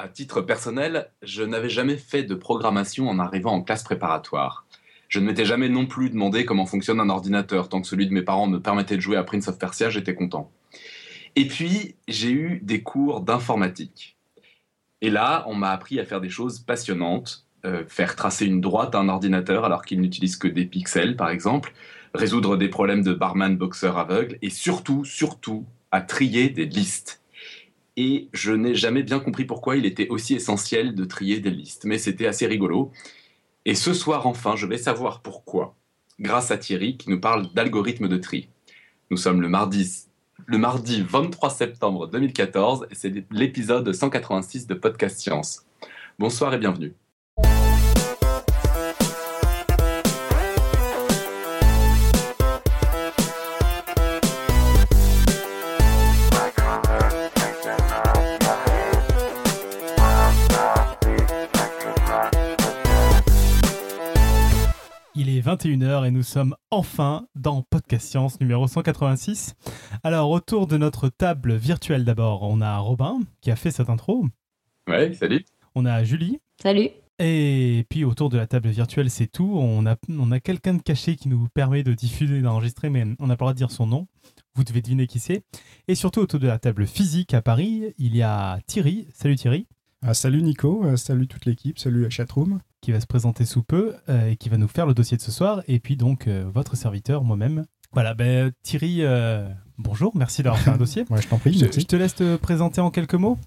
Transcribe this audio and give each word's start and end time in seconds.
À 0.00 0.06
titre 0.06 0.42
personnel, 0.42 1.10
je 1.22 1.42
n'avais 1.42 1.68
jamais 1.68 1.96
fait 1.96 2.22
de 2.22 2.36
programmation 2.36 3.08
en 3.08 3.18
arrivant 3.18 3.50
en 3.50 3.62
classe 3.62 3.82
préparatoire. 3.82 4.64
Je 5.08 5.18
ne 5.18 5.26
m'étais 5.26 5.44
jamais 5.44 5.68
non 5.68 5.86
plus 5.86 6.08
demandé 6.08 6.44
comment 6.44 6.66
fonctionne 6.66 7.00
un 7.00 7.08
ordinateur. 7.08 7.68
Tant 7.68 7.80
que 7.80 7.88
celui 7.88 8.06
de 8.06 8.12
mes 8.14 8.22
parents 8.22 8.46
me 8.46 8.60
permettait 8.60 8.94
de 8.94 9.00
jouer 9.00 9.16
à 9.16 9.24
Prince 9.24 9.48
of 9.48 9.58
Persia, 9.58 9.90
j'étais 9.90 10.14
content. 10.14 10.52
Et 11.34 11.48
puis, 11.48 11.96
j'ai 12.06 12.30
eu 12.30 12.60
des 12.62 12.84
cours 12.84 13.22
d'informatique. 13.22 14.16
Et 15.00 15.10
là, 15.10 15.42
on 15.48 15.56
m'a 15.56 15.72
appris 15.72 15.98
à 15.98 16.04
faire 16.04 16.20
des 16.20 16.30
choses 16.30 16.60
passionnantes. 16.60 17.44
Euh, 17.66 17.82
faire 17.88 18.14
tracer 18.14 18.46
une 18.46 18.60
droite 18.60 18.94
à 18.94 19.00
un 19.00 19.08
ordinateur 19.08 19.64
alors 19.64 19.84
qu'il 19.84 20.00
n'utilise 20.00 20.36
que 20.36 20.46
des 20.46 20.64
pixels, 20.64 21.16
par 21.16 21.30
exemple. 21.30 21.72
Résoudre 22.14 22.56
des 22.56 22.68
problèmes 22.68 23.02
de 23.02 23.14
barman 23.14 23.56
boxeur 23.56 23.98
aveugle. 23.98 24.38
Et 24.42 24.50
surtout, 24.50 25.04
surtout, 25.04 25.66
à 25.90 26.02
trier 26.02 26.50
des 26.50 26.66
listes. 26.66 27.17
Et 28.00 28.28
je 28.32 28.52
n'ai 28.52 28.76
jamais 28.76 29.02
bien 29.02 29.18
compris 29.18 29.44
pourquoi 29.44 29.76
il 29.76 29.84
était 29.84 30.06
aussi 30.08 30.36
essentiel 30.36 30.94
de 30.94 31.04
trier 31.04 31.40
des 31.40 31.50
listes. 31.50 31.84
Mais 31.84 31.98
c'était 31.98 32.28
assez 32.28 32.46
rigolo. 32.46 32.92
Et 33.64 33.74
ce 33.74 33.92
soir, 33.92 34.28
enfin, 34.28 34.54
je 34.54 34.66
vais 34.66 34.78
savoir 34.78 35.20
pourquoi, 35.20 35.74
grâce 36.20 36.52
à 36.52 36.58
Thierry 36.58 36.96
qui 36.96 37.10
nous 37.10 37.18
parle 37.18 37.52
d'algorithme 37.54 38.06
de 38.06 38.16
tri. 38.16 38.50
Nous 39.10 39.16
sommes 39.16 39.42
le 39.42 39.48
mardi, 39.48 40.06
le 40.46 40.58
mardi 40.58 41.02
23 41.02 41.50
septembre 41.50 42.06
2014 42.06 42.86
et 42.88 42.94
c'est 42.94 43.12
l'épisode 43.32 43.92
186 43.92 44.68
de 44.68 44.74
Podcast 44.74 45.18
Science. 45.18 45.66
Bonsoir 46.20 46.54
et 46.54 46.58
bienvenue. 46.58 46.94
21h 65.48 66.06
et 66.06 66.10
nous 66.10 66.22
sommes 66.22 66.54
enfin 66.70 67.26
dans 67.34 67.62
Podcast 67.62 68.06
Science 68.06 68.38
numéro 68.38 68.68
186. 68.68 69.54
Alors, 70.04 70.30
autour 70.30 70.66
de 70.66 70.76
notre 70.76 71.08
table 71.08 71.54
virtuelle 71.54 72.04
d'abord, 72.04 72.42
on 72.42 72.60
a 72.60 72.76
Robin 72.76 73.20
qui 73.40 73.50
a 73.50 73.56
fait 73.56 73.70
cette 73.70 73.88
intro. 73.88 74.26
Ouais, 74.86 75.14
salut. 75.14 75.46
On 75.74 75.86
a 75.86 76.04
Julie. 76.04 76.38
Salut. 76.62 76.90
Et 77.18 77.86
puis 77.88 78.04
autour 78.04 78.28
de 78.28 78.36
la 78.36 78.46
table 78.46 78.68
virtuelle, 78.68 79.08
c'est 79.08 79.26
tout. 79.26 79.50
On 79.56 79.86
a, 79.86 79.96
on 80.10 80.32
a 80.32 80.38
quelqu'un 80.38 80.74
de 80.74 80.82
caché 80.82 81.16
qui 81.16 81.30
nous 81.30 81.48
permet 81.54 81.82
de 81.82 81.94
diffuser, 81.94 82.42
d'enregistrer, 82.42 82.90
mais 82.90 83.06
on 83.18 83.26
n'a 83.26 83.38
pas 83.38 83.46
le 83.46 83.46
droit 83.46 83.52
de 83.54 83.58
dire 83.58 83.70
son 83.70 83.86
nom. 83.86 84.06
Vous 84.54 84.64
devez 84.64 84.82
deviner 84.82 85.06
qui 85.06 85.18
c'est. 85.18 85.44
Et 85.88 85.94
surtout 85.94 86.20
autour 86.20 86.40
de 86.40 86.46
la 86.46 86.58
table 86.58 86.86
physique 86.86 87.32
à 87.32 87.40
Paris, 87.40 87.94
il 87.96 88.14
y 88.14 88.20
a 88.20 88.58
Thierry. 88.66 89.08
Salut 89.14 89.36
Thierry. 89.36 89.66
Ah, 90.02 90.14
salut 90.14 90.42
Nico, 90.42 90.84
euh, 90.84 90.96
salut 90.96 91.26
toute 91.26 91.44
l'équipe, 91.44 91.78
salut 91.78 92.02
la 92.02 92.10
chatroom. 92.10 92.60
Qui 92.80 92.92
va 92.92 93.00
se 93.00 93.06
présenter 93.06 93.44
sous 93.44 93.64
peu 93.64 93.96
euh, 94.08 94.30
et 94.30 94.36
qui 94.36 94.48
va 94.48 94.56
nous 94.56 94.68
faire 94.68 94.86
le 94.86 94.94
dossier 94.94 95.16
de 95.16 95.22
ce 95.22 95.32
soir. 95.32 95.62
Et 95.66 95.80
puis 95.80 95.96
donc 95.96 96.28
euh, 96.28 96.48
votre 96.52 96.76
serviteur, 96.76 97.24
moi-même. 97.24 97.64
Voilà, 97.92 98.14
ben, 98.14 98.52
Thierry, 98.62 98.98
euh, 99.00 99.48
bonjour, 99.76 100.16
merci 100.16 100.42
d'avoir 100.42 100.60
fait 100.60 100.70
un 100.70 100.76
dossier. 100.78 101.04
Ouais, 101.10 101.20
je 101.20 101.26
t'en 101.26 101.38
prie. 101.38 101.58
Je, 101.58 101.66
je 101.80 101.86
te 101.86 101.96
laisse 101.96 102.14
te 102.14 102.36
présenter 102.36 102.80
en 102.80 102.90
quelques 102.90 103.14
mots. 103.14 103.38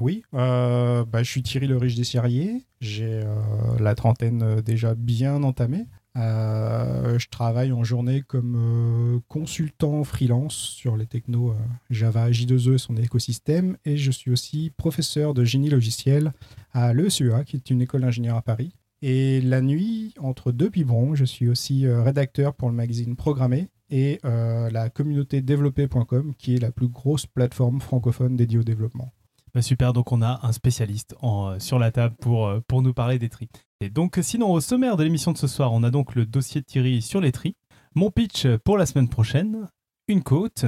Oui, 0.00 0.22
euh, 0.34 1.04
bah, 1.04 1.22
je 1.22 1.30
suis 1.30 1.42
Thierry 1.42 1.66
le 1.66 1.76
Riche 1.76 1.94
des 1.96 2.04
Serriers. 2.04 2.64
J'ai 2.80 3.22
euh, 3.24 3.34
la 3.80 3.94
trentaine 3.94 4.42
euh, 4.42 4.62
déjà 4.62 4.94
bien 4.94 5.42
entamée. 5.42 5.86
Euh, 6.16 7.18
je 7.18 7.28
travaille 7.28 7.72
en 7.72 7.84
journée 7.84 8.22
comme 8.22 8.56
euh, 8.56 9.20
consultant 9.28 10.02
freelance 10.02 10.54
sur 10.54 10.96
les 10.96 11.06
technos 11.06 11.50
euh, 11.50 11.54
Java, 11.90 12.30
J2E 12.30 12.74
et 12.74 12.78
son 12.78 12.96
écosystème. 12.96 13.76
Et 13.84 13.96
je 13.96 14.10
suis 14.10 14.30
aussi 14.30 14.72
professeur 14.76 15.34
de 15.34 15.44
génie 15.44 15.68
logiciel 15.68 16.32
à 16.72 16.94
l'ESUA, 16.94 17.44
qui 17.44 17.56
est 17.56 17.70
une 17.70 17.82
école 17.82 18.02
d'ingénieur 18.02 18.36
à 18.36 18.42
Paris. 18.42 18.72
Et 19.02 19.40
la 19.42 19.60
nuit, 19.60 20.14
entre 20.18 20.52
deux 20.52 20.70
biberons, 20.70 21.14
je 21.14 21.24
suis 21.24 21.48
aussi 21.48 21.86
rédacteur 21.86 22.54
pour 22.54 22.70
le 22.70 22.74
magazine 22.74 23.14
Programmé 23.14 23.68
et 23.90 24.18
la 24.24 24.88
communauté 24.88 25.42
développé.com, 25.42 26.32
qui 26.38 26.56
est 26.56 26.58
la 26.58 26.72
plus 26.72 26.88
grosse 26.88 27.26
plateforme 27.26 27.80
francophone 27.80 28.36
dédiée 28.36 28.58
au 28.58 28.64
développement. 28.64 29.12
Bah, 29.56 29.62
super, 29.62 29.94
donc 29.94 30.12
on 30.12 30.20
a 30.20 30.40
un 30.42 30.52
spécialiste 30.52 31.16
en, 31.22 31.52
euh, 31.52 31.58
sur 31.60 31.78
la 31.78 31.90
table 31.90 32.14
pour, 32.20 32.46
euh, 32.46 32.60
pour 32.68 32.82
nous 32.82 32.92
parler 32.92 33.18
des 33.18 33.30
tris. 33.30 33.48
Et 33.80 33.88
donc 33.88 34.18
sinon, 34.20 34.52
au 34.52 34.60
sommaire 34.60 34.98
de 34.98 35.02
l'émission 35.02 35.32
de 35.32 35.38
ce 35.38 35.46
soir, 35.46 35.72
on 35.72 35.82
a 35.82 35.90
donc 35.90 36.14
le 36.14 36.26
dossier 36.26 36.60
de 36.60 36.66
Thierry 36.66 37.00
sur 37.00 37.22
les 37.22 37.32
tris, 37.32 37.56
mon 37.94 38.10
pitch 38.10 38.46
pour 38.66 38.76
la 38.76 38.84
semaine 38.84 39.08
prochaine, 39.08 39.66
une 40.08 40.22
côte, 40.22 40.66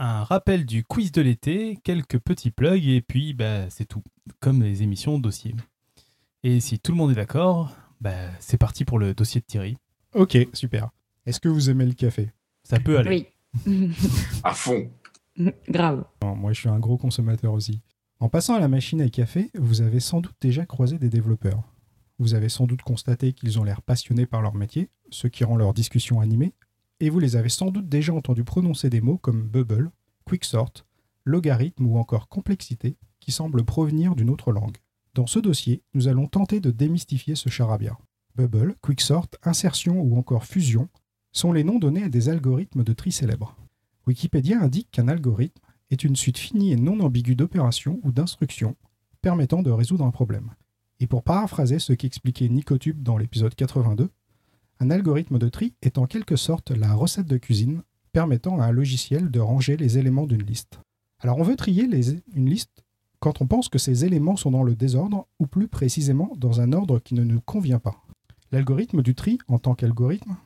un 0.00 0.24
rappel 0.24 0.66
du 0.66 0.82
quiz 0.82 1.12
de 1.12 1.22
l'été, 1.22 1.78
quelques 1.84 2.18
petits 2.18 2.50
plugs, 2.50 2.88
et 2.88 3.00
puis 3.00 3.32
bah, 3.32 3.70
c'est 3.70 3.84
tout, 3.84 4.02
comme 4.40 4.60
les 4.60 4.82
émissions 4.82 5.20
dossier. 5.20 5.54
Et 6.42 6.58
si 6.58 6.80
tout 6.80 6.90
le 6.90 6.98
monde 6.98 7.12
est 7.12 7.14
d'accord, 7.14 7.76
bah, 8.00 8.10
c'est 8.40 8.58
parti 8.58 8.84
pour 8.84 8.98
le 8.98 9.14
dossier 9.14 9.40
de 9.40 9.46
Thierry. 9.46 9.76
Ok, 10.14 10.36
super. 10.52 10.90
Est-ce 11.26 11.38
que 11.38 11.48
vous 11.48 11.70
aimez 11.70 11.86
le 11.86 11.92
café? 11.92 12.32
Ça 12.64 12.80
peut 12.80 12.98
aller. 12.98 13.30
Oui. 13.68 13.88
À 14.42 14.52
fond. 14.52 14.90
Grave. 15.68 16.04
Non, 16.24 16.34
Moi, 16.34 16.52
je 16.52 16.58
suis 16.58 16.68
un 16.68 16.80
gros 16.80 16.98
consommateur 16.98 17.52
aussi. 17.52 17.82
En 18.18 18.30
passant 18.30 18.54
à 18.54 18.60
la 18.60 18.68
machine 18.68 19.02
à 19.02 19.10
café, 19.10 19.50
vous 19.54 19.82
avez 19.82 20.00
sans 20.00 20.22
doute 20.22 20.36
déjà 20.40 20.64
croisé 20.64 20.98
des 20.98 21.10
développeurs. 21.10 21.62
Vous 22.18 22.32
avez 22.32 22.48
sans 22.48 22.66
doute 22.66 22.80
constaté 22.80 23.34
qu'ils 23.34 23.58
ont 23.60 23.64
l'air 23.64 23.82
passionnés 23.82 24.24
par 24.24 24.40
leur 24.40 24.54
métier, 24.54 24.88
ce 25.10 25.26
qui 25.26 25.44
rend 25.44 25.56
leur 25.56 25.74
discussion 25.74 26.20
animée, 26.20 26.54
et 27.00 27.10
vous 27.10 27.18
les 27.18 27.36
avez 27.36 27.50
sans 27.50 27.70
doute 27.70 27.90
déjà 27.90 28.14
entendus 28.14 28.42
prononcer 28.44 28.88
des 28.88 29.02
mots 29.02 29.18
comme 29.18 29.42
bubble, 29.42 29.90
quicksort, 30.24 30.72
logarithme 31.26 31.86
ou 31.86 31.98
encore 31.98 32.28
complexité, 32.28 32.96
qui 33.20 33.32
semblent 33.32 33.64
provenir 33.64 34.16
d'une 34.16 34.30
autre 34.30 34.50
langue. 34.50 34.78
Dans 35.12 35.26
ce 35.26 35.38
dossier, 35.38 35.82
nous 35.92 36.08
allons 36.08 36.26
tenter 36.26 36.60
de 36.60 36.70
démystifier 36.70 37.34
ce 37.34 37.50
charabia. 37.50 37.98
Bubble, 38.34 38.76
quicksort, 38.80 39.28
insertion 39.42 40.00
ou 40.00 40.16
encore 40.16 40.46
fusion 40.46 40.88
sont 41.32 41.52
les 41.52 41.64
noms 41.64 41.78
donnés 41.78 42.04
à 42.04 42.08
des 42.08 42.30
algorithmes 42.30 42.82
de 42.82 42.94
tri 42.94 43.12
célèbres. 43.12 43.56
Wikipédia 44.06 44.58
indique 44.58 44.90
qu'un 44.90 45.08
algorithme 45.08 45.60
est 45.90 46.04
une 46.04 46.16
suite 46.16 46.38
finie 46.38 46.72
et 46.72 46.76
non 46.76 47.00
ambiguë 47.00 47.36
d'opérations 47.36 48.00
ou 48.02 48.12
d'instructions 48.12 48.76
permettant 49.22 49.62
de 49.62 49.70
résoudre 49.70 50.04
un 50.04 50.10
problème. 50.10 50.50
Et 51.00 51.06
pour 51.06 51.22
paraphraser 51.22 51.78
ce 51.78 51.92
qu'expliquait 51.92 52.48
Nicotube 52.48 53.02
dans 53.02 53.18
l'épisode 53.18 53.54
82, 53.54 54.08
un 54.80 54.90
algorithme 54.90 55.38
de 55.38 55.48
tri 55.48 55.74
est 55.82 55.98
en 55.98 56.06
quelque 56.06 56.36
sorte 56.36 56.70
la 56.70 56.94
recette 56.94 57.26
de 57.26 57.36
cuisine 57.36 57.82
permettant 58.12 58.60
à 58.60 58.66
un 58.66 58.72
logiciel 58.72 59.30
de 59.30 59.40
ranger 59.40 59.76
les 59.76 59.98
éléments 59.98 60.26
d'une 60.26 60.42
liste. 60.42 60.80
Alors 61.20 61.38
on 61.38 61.42
veut 61.42 61.56
trier 61.56 61.88
une 62.34 62.48
liste 62.48 62.84
quand 63.18 63.40
on 63.40 63.46
pense 63.46 63.68
que 63.68 63.78
ces 63.78 64.04
éléments 64.04 64.36
sont 64.36 64.50
dans 64.50 64.62
le 64.62 64.74
désordre 64.74 65.26
ou 65.38 65.46
plus 65.46 65.68
précisément 65.68 66.32
dans 66.36 66.60
un 66.60 66.72
ordre 66.72 66.98
qui 66.98 67.14
ne 67.14 67.24
nous 67.24 67.40
convient 67.40 67.78
pas. 67.78 67.96
L'algorithme 68.52 69.02
du 69.02 69.14
tri 69.14 69.38
en 69.48 69.58
tant 69.58 69.74
qu'algorithme, 69.74 70.36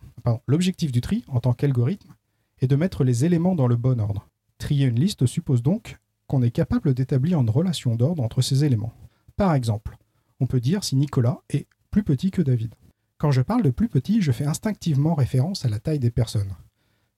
l'objectif 0.46 0.92
du 0.92 1.00
tri 1.00 1.24
en 1.28 1.40
tant 1.40 1.52
qu'algorithme 1.52 2.14
est 2.60 2.66
de 2.66 2.76
mettre 2.76 3.04
les 3.04 3.24
éléments 3.24 3.54
dans 3.54 3.66
le 3.66 3.76
bon 3.76 4.00
ordre. 4.00 4.29
Trier 4.60 4.86
une 4.86 5.00
liste 5.00 5.24
suppose 5.24 5.62
donc 5.62 5.98
qu'on 6.26 6.42
est 6.42 6.50
capable 6.50 6.92
d'établir 6.92 7.40
une 7.40 7.48
relation 7.48 7.96
d'ordre 7.96 8.22
entre 8.22 8.42
ces 8.42 8.62
éléments. 8.62 8.92
Par 9.36 9.54
exemple, 9.54 9.96
on 10.38 10.46
peut 10.46 10.60
dire 10.60 10.84
si 10.84 10.96
Nicolas 10.96 11.40
est 11.48 11.66
plus 11.90 12.04
petit 12.04 12.30
que 12.30 12.42
David. 12.42 12.74
Quand 13.16 13.30
je 13.30 13.40
parle 13.40 13.62
de 13.62 13.70
plus 13.70 13.88
petit, 13.88 14.20
je 14.20 14.32
fais 14.32 14.44
instinctivement 14.44 15.14
référence 15.14 15.64
à 15.64 15.70
la 15.70 15.80
taille 15.80 15.98
des 15.98 16.10
personnes. 16.10 16.54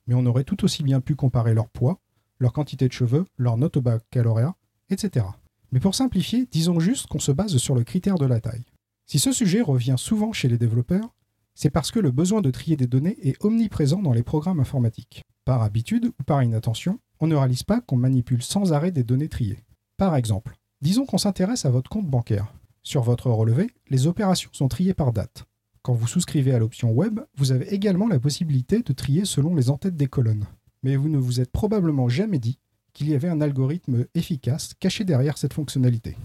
Mais 0.07 0.15
on 0.15 0.25
aurait 0.25 0.45
tout 0.45 0.65
aussi 0.65 0.85
bien 0.85 1.01
pu 1.01 1.17
comparer 1.17 1.53
leur 1.53 1.69
poids, 1.69 2.01
leur 2.39 2.53
quantité 2.53 2.87
de 2.87 2.93
cheveux, 2.93 3.25
leur 3.37 3.57
note 3.57 3.77
au 3.77 3.83
baccalauréat, 3.83 4.55
etc. 4.89 5.27
Mais 5.73 5.81
pour 5.81 5.97
simplifier, 5.97 6.47
disons 6.51 6.79
juste 6.79 7.09
qu'on 7.09 7.19
se 7.19 7.33
base 7.33 7.57
sur 7.57 7.75
le 7.75 7.83
critère 7.83 8.19
de 8.19 8.27
la 8.27 8.41
taille. 8.41 8.65
Si 9.07 9.19
ce 9.19 9.33
sujet 9.33 9.63
revient 9.63 9.97
souvent 9.99 10.33
chez 10.33 10.49
les 10.49 10.59
développeurs, 10.59 11.13
c'est 11.57 11.71
parce 11.71 11.91
que 11.91 11.99
le 11.99 12.13
besoin 12.13 12.41
de 12.41 12.53
trier 12.53 12.77
des 12.77 12.87
données 12.87 13.19
est 13.21 13.45
omniprésent 13.45 14.01
dans 14.01 14.13
les 14.13 14.23
programmes 14.23 14.61
informatiques. 14.61 15.25
Par 15.45 15.63
habitude 15.63 16.13
ou 16.21 16.23
par 16.23 16.43
inattention, 16.43 17.01
on 17.23 17.29
ne 17.29 17.37
réalise 17.37 17.63
pas 17.63 17.81
qu'on 17.81 17.97
manipule 17.97 18.43
sans 18.43 18.73
arrêt 18.73 18.91
des 18.91 19.05
données 19.05 19.29
triées. 19.29 19.63
Par 19.97 20.17
exemple, 20.17 20.59
disons 20.81 21.07
qu'on 21.07 21.19
s'intéresse 21.19 21.65
à 21.65 21.71
votre 21.71 21.89
compte 21.89 22.11
bancaire. 22.11 22.53
Sur 22.83 23.03
votre 23.03 23.31
relevé, 23.31 23.71
les 23.91 24.09
opérations 24.09 24.51
sont 24.53 24.67
triées 24.67 24.93
par 24.93 25.13
date. 25.13 25.45
Quand 25.83 25.95
vous 25.95 26.09
souscrivez 26.09 26.53
à 26.53 26.59
l'option 26.59 26.91
web, 26.91 27.21
vous 27.37 27.53
avez 27.53 27.73
également 27.73 28.09
la 28.09 28.19
possibilité 28.19 28.83
de 28.83 28.93
trier 28.93 29.25
selon 29.25 29.55
les 29.55 29.71
entêtes 29.71 29.95
des 29.95 30.09
colonnes. 30.09 30.47
Mais 30.83 30.97
vous 30.97 31.09
ne 31.09 31.17
vous 31.17 31.41
êtes 31.41 31.53
probablement 31.53 32.09
jamais 32.09 32.41
dit 32.41 32.59
qu'il 32.93 33.09
y 33.09 33.15
avait 33.15 33.29
un 33.29 33.41
algorithme 33.41 34.05
efficace 34.17 34.75
caché 34.81 35.05
derrière 35.05 35.39
cette 35.39 35.55
fonctionnalité. 35.55 36.17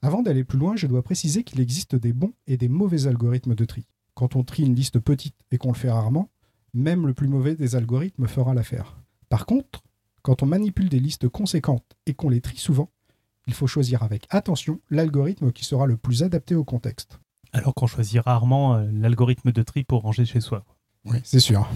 Avant 0.00 0.22
d'aller 0.22 0.44
plus 0.44 0.58
loin, 0.58 0.76
je 0.76 0.86
dois 0.86 1.02
préciser 1.02 1.44
qu'il 1.44 1.60
existe 1.60 1.94
des 1.94 2.14
bons 2.14 2.32
et 2.46 2.56
des 2.56 2.68
mauvais 2.68 3.06
algorithmes 3.06 3.54
de 3.54 3.66
tri. 3.66 3.86
Quand 4.14 4.34
on 4.34 4.44
trie 4.44 4.64
une 4.64 4.74
liste 4.74 4.98
petite 4.98 5.36
et 5.50 5.58
qu'on 5.58 5.72
le 5.72 5.76
fait 5.76 5.90
rarement, 5.90 6.30
même 6.72 7.06
le 7.06 7.12
plus 7.12 7.28
mauvais 7.28 7.54
des 7.54 7.76
algorithmes 7.76 8.28
fera 8.28 8.54
l'affaire. 8.54 8.96
Par 9.28 9.44
contre, 9.44 9.82
quand 10.22 10.42
on 10.42 10.46
manipule 10.46 10.88
des 10.88 11.00
listes 11.00 11.28
conséquentes 11.28 11.96
et 12.06 12.14
qu'on 12.14 12.28
les 12.28 12.40
trie 12.40 12.56
souvent, 12.56 12.90
il 13.46 13.54
faut 13.54 13.66
choisir 13.66 14.02
avec 14.02 14.26
attention 14.30 14.80
l'algorithme 14.90 15.52
qui 15.52 15.64
sera 15.64 15.86
le 15.86 15.96
plus 15.96 16.22
adapté 16.22 16.54
au 16.54 16.64
contexte. 16.64 17.18
Alors 17.52 17.74
qu'on 17.74 17.86
choisit 17.86 18.20
rarement 18.20 18.76
euh, 18.76 18.88
l'algorithme 18.92 19.52
de 19.52 19.62
tri 19.62 19.84
pour 19.84 20.02
ranger 20.02 20.24
chez 20.24 20.40
soi. 20.40 20.64
Oui, 21.04 21.18
c'est 21.24 21.40
sûr. 21.40 21.68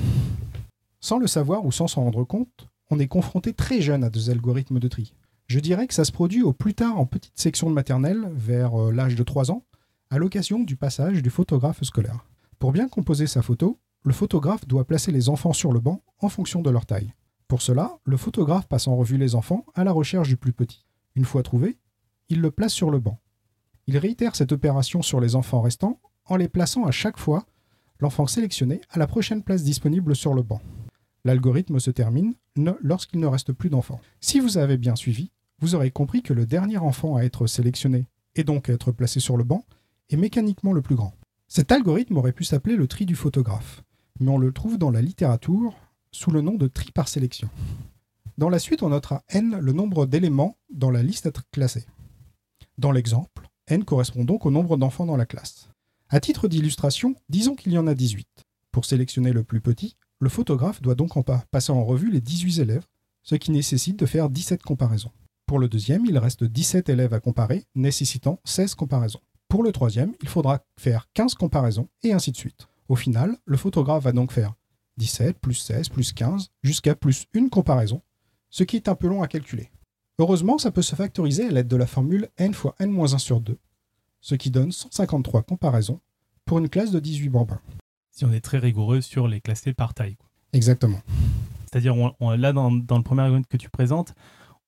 Sans 1.00 1.18
le 1.18 1.26
savoir 1.26 1.64
ou 1.64 1.72
sans 1.72 1.88
s'en 1.88 2.04
rendre 2.04 2.24
compte, 2.24 2.68
on 2.90 2.98
est 2.98 3.08
confronté 3.08 3.52
très 3.52 3.80
jeune 3.80 4.04
à 4.04 4.10
des 4.10 4.30
algorithmes 4.30 4.78
de 4.78 4.88
tri. 4.88 5.12
Je 5.48 5.60
dirais 5.60 5.86
que 5.86 5.94
ça 5.94 6.04
se 6.04 6.12
produit 6.12 6.42
au 6.42 6.52
plus 6.52 6.74
tard 6.74 6.98
en 6.98 7.06
petite 7.06 7.38
section 7.38 7.68
de 7.68 7.74
maternelle, 7.74 8.30
vers 8.32 8.80
euh, 8.80 8.92
l'âge 8.92 9.16
de 9.16 9.22
3 9.22 9.50
ans, 9.50 9.64
à 10.10 10.18
l'occasion 10.18 10.60
du 10.60 10.76
passage 10.76 11.22
du 11.22 11.30
photographe 11.30 11.82
scolaire. 11.82 12.24
Pour 12.58 12.72
bien 12.72 12.88
composer 12.88 13.26
sa 13.26 13.42
photo, 13.42 13.78
le 14.04 14.12
photographe 14.12 14.66
doit 14.66 14.86
placer 14.86 15.10
les 15.10 15.28
enfants 15.28 15.52
sur 15.52 15.72
le 15.72 15.80
banc 15.80 16.00
en 16.20 16.28
fonction 16.28 16.62
de 16.62 16.70
leur 16.70 16.86
taille. 16.86 17.12
Pour 17.48 17.62
cela, 17.62 17.98
le 18.04 18.16
photographe 18.16 18.66
passe 18.66 18.88
en 18.88 18.96
revue 18.96 19.18
les 19.18 19.34
enfants 19.34 19.64
à 19.74 19.84
la 19.84 19.92
recherche 19.92 20.28
du 20.28 20.36
plus 20.36 20.52
petit. 20.52 20.84
Une 21.14 21.24
fois 21.24 21.42
trouvé, 21.42 21.78
il 22.28 22.40
le 22.40 22.50
place 22.50 22.72
sur 22.72 22.90
le 22.90 22.98
banc. 22.98 23.20
Il 23.86 23.98
réitère 23.98 24.34
cette 24.34 24.50
opération 24.50 25.00
sur 25.00 25.20
les 25.20 25.36
enfants 25.36 25.60
restants 25.60 26.00
en 26.24 26.36
les 26.36 26.48
plaçant 26.48 26.84
à 26.84 26.90
chaque 26.90 27.18
fois 27.18 27.46
l'enfant 28.00 28.26
sélectionné 28.26 28.80
à 28.90 28.98
la 28.98 29.06
prochaine 29.06 29.42
place 29.42 29.62
disponible 29.62 30.16
sur 30.16 30.34
le 30.34 30.42
banc. 30.42 30.60
L'algorithme 31.24 31.78
se 31.78 31.90
termine 31.90 32.34
lorsqu'il 32.82 33.20
ne 33.20 33.26
reste 33.26 33.52
plus 33.52 33.70
d'enfants. 33.70 34.00
Si 34.20 34.40
vous 34.40 34.58
avez 34.58 34.76
bien 34.76 34.96
suivi, 34.96 35.30
vous 35.60 35.74
aurez 35.74 35.90
compris 35.90 36.22
que 36.22 36.34
le 36.34 36.46
dernier 36.46 36.78
enfant 36.78 37.16
à 37.16 37.22
être 37.22 37.46
sélectionné 37.46 38.06
et 38.34 38.44
donc 38.44 38.68
à 38.68 38.72
être 38.72 38.92
placé 38.92 39.20
sur 39.20 39.36
le 39.36 39.44
banc 39.44 39.64
est 40.10 40.16
mécaniquement 40.16 40.72
le 40.72 40.82
plus 40.82 40.96
grand. 40.96 41.14
Cet 41.48 41.70
algorithme 41.70 42.16
aurait 42.16 42.32
pu 42.32 42.44
s'appeler 42.44 42.76
le 42.76 42.88
tri 42.88 43.06
du 43.06 43.14
photographe, 43.14 43.82
mais 44.18 44.30
on 44.30 44.38
le 44.38 44.52
trouve 44.52 44.78
dans 44.78 44.90
la 44.90 45.00
littérature 45.00 45.74
sous 46.10 46.30
le 46.30 46.40
nom 46.40 46.54
de 46.54 46.68
tri 46.68 46.92
par 46.92 47.08
sélection. 47.08 47.48
Dans 48.38 48.50
la 48.50 48.58
suite, 48.58 48.82
on 48.82 48.90
notera 48.90 49.22
n 49.28 49.58
le 49.58 49.72
nombre 49.72 50.06
d'éléments 50.06 50.58
dans 50.70 50.90
la 50.90 51.02
liste 51.02 51.26
à 51.26 51.30
classée. 51.52 51.86
Dans 52.78 52.92
l'exemple, 52.92 53.48
n 53.68 53.84
correspond 53.84 54.24
donc 54.24 54.44
au 54.44 54.50
nombre 54.50 54.76
d'enfants 54.76 55.06
dans 55.06 55.16
la 55.16 55.26
classe. 55.26 55.70
À 56.08 56.20
titre 56.20 56.46
d'illustration, 56.46 57.14
disons 57.28 57.54
qu'il 57.54 57.72
y 57.72 57.78
en 57.78 57.86
a 57.86 57.94
18. 57.94 58.28
Pour 58.72 58.84
sélectionner 58.84 59.32
le 59.32 59.42
plus 59.42 59.60
petit, 59.60 59.96
le 60.20 60.28
photographe 60.28 60.82
doit 60.82 60.94
donc 60.94 61.16
en 61.16 61.22
passer 61.22 61.72
en 61.72 61.84
revue 61.84 62.10
les 62.10 62.20
18 62.20 62.58
élèves, 62.58 62.86
ce 63.22 63.34
qui 63.34 63.50
nécessite 63.50 63.98
de 63.98 64.06
faire 64.06 64.30
17 64.30 64.62
comparaisons. 64.62 65.12
Pour 65.46 65.58
le 65.58 65.68
deuxième, 65.68 66.04
il 66.06 66.18
reste 66.18 66.44
17 66.44 66.88
élèves 66.88 67.14
à 67.14 67.20
comparer, 67.20 67.64
nécessitant 67.74 68.40
16 68.44 68.74
comparaisons. 68.74 69.20
Pour 69.48 69.62
le 69.62 69.72
troisième, 69.72 70.14
il 70.22 70.28
faudra 70.28 70.60
faire 70.78 71.08
15 71.14 71.34
comparaisons, 71.34 71.88
et 72.02 72.12
ainsi 72.12 72.32
de 72.32 72.36
suite. 72.36 72.68
Au 72.88 72.96
final, 72.96 73.36
le 73.44 73.56
photographe 73.56 74.04
va 74.04 74.12
donc 74.12 74.32
faire 74.32 74.54
17 74.96 75.38
plus 75.38 75.54
16 75.54 75.88
plus 75.88 76.12
15 76.12 76.50
jusqu'à 76.62 76.94
plus 76.94 77.26
une 77.34 77.50
comparaison, 77.50 78.02
ce 78.50 78.64
qui 78.64 78.76
est 78.76 78.88
un 78.88 78.94
peu 78.94 79.08
long 79.08 79.22
à 79.22 79.28
calculer. 79.28 79.70
Heureusement, 80.18 80.58
ça 80.58 80.70
peut 80.70 80.82
se 80.82 80.96
factoriser 80.96 81.46
à 81.46 81.50
l'aide 81.50 81.68
de 81.68 81.76
la 81.76 81.86
formule 81.86 82.28
n 82.38 82.54
fois 82.54 82.74
n-1 82.78 83.18
sur 83.18 83.40
2, 83.40 83.58
ce 84.20 84.34
qui 84.34 84.50
donne 84.50 84.72
153 84.72 85.42
comparaisons 85.42 86.00
pour 86.46 86.58
une 86.58 86.68
classe 86.68 86.90
de 86.90 87.00
18 87.00 87.28
bambins. 87.28 87.60
Si 88.10 88.24
on 88.24 88.32
est 88.32 88.40
très 88.40 88.58
rigoureux 88.58 89.02
sur 89.02 89.28
les 89.28 89.42
classés 89.42 89.74
par 89.74 89.92
taille. 89.92 90.16
Exactement. 90.54 91.00
C'est-à-dire, 91.66 91.94
là, 92.20 92.52
dans, 92.54 92.70
le 92.70 93.02
premier 93.02 93.22
argument 93.22 93.42
que 93.42 93.58
tu 93.58 93.68
présentes, 93.68 94.14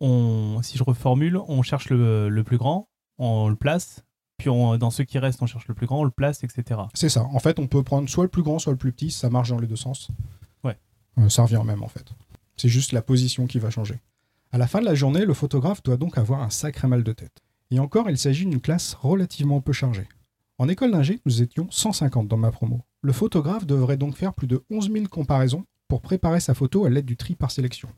on, 0.00 0.60
si 0.62 0.76
je 0.76 0.84
reformule, 0.84 1.38
on 1.48 1.62
cherche 1.62 1.88
le, 1.88 2.42
plus 2.42 2.58
grand, 2.58 2.90
on 3.16 3.48
le 3.48 3.56
place, 3.56 4.04
puis 4.38 4.50
dans 4.50 4.90
ceux 4.90 5.02
qui 5.02 5.18
restent, 5.18 5.42
on 5.42 5.46
cherche 5.46 5.66
le 5.66 5.74
plus 5.74 5.86
grand, 5.86 6.00
on 6.00 6.04
le 6.04 6.10
place, 6.10 6.44
etc. 6.44 6.80
C'est 6.94 7.08
ça. 7.08 7.24
En 7.24 7.40
fait, 7.40 7.58
on 7.58 7.66
peut 7.66 7.82
prendre 7.82 8.08
soit 8.08 8.22
le 8.22 8.30
plus 8.30 8.44
grand, 8.44 8.60
soit 8.60 8.72
le 8.72 8.78
plus 8.78 8.92
petit, 8.92 9.10
ça 9.10 9.28
marche 9.28 9.50
dans 9.50 9.58
les 9.58 9.66
deux 9.66 9.76
sens. 9.76 10.08
Ouais. 10.62 10.78
Euh, 11.18 11.28
ça 11.28 11.42
revient 11.42 11.60
même, 11.64 11.82
en 11.82 11.88
fait. 11.88 12.14
C'est 12.56 12.68
juste 12.68 12.92
la 12.92 13.02
position 13.02 13.48
qui 13.48 13.58
va 13.58 13.70
changer. 13.70 14.00
À 14.52 14.58
la 14.58 14.68
fin 14.68 14.80
de 14.80 14.84
la 14.84 14.94
journée, 14.94 15.24
le 15.24 15.34
photographe 15.34 15.82
doit 15.82 15.96
donc 15.96 16.18
avoir 16.18 16.40
un 16.40 16.50
sacré 16.50 16.86
mal 16.86 17.02
de 17.02 17.12
tête. 17.12 17.42
Et 17.72 17.80
encore, 17.80 18.08
il 18.08 18.16
s'agit 18.16 18.46
d'une 18.46 18.60
classe 18.60 18.94
relativement 18.94 19.60
peu 19.60 19.72
chargée. 19.72 20.08
En 20.56 20.68
école 20.68 20.92
d'ingé, 20.92 21.20
nous 21.26 21.42
étions 21.42 21.66
150 21.70 22.28
dans 22.28 22.36
ma 22.36 22.52
promo. 22.52 22.82
Le 23.02 23.12
photographe 23.12 23.66
devrait 23.66 23.96
donc 23.96 24.16
faire 24.16 24.34
plus 24.34 24.46
de 24.46 24.62
11 24.70 24.90
000 24.92 25.06
comparaisons 25.06 25.64
pour 25.88 26.00
préparer 26.00 26.40
sa 26.40 26.54
photo 26.54 26.84
à 26.84 26.90
l'aide 26.90 27.06
du 27.06 27.16
tri 27.16 27.34
par 27.34 27.50
sélection. 27.50 27.88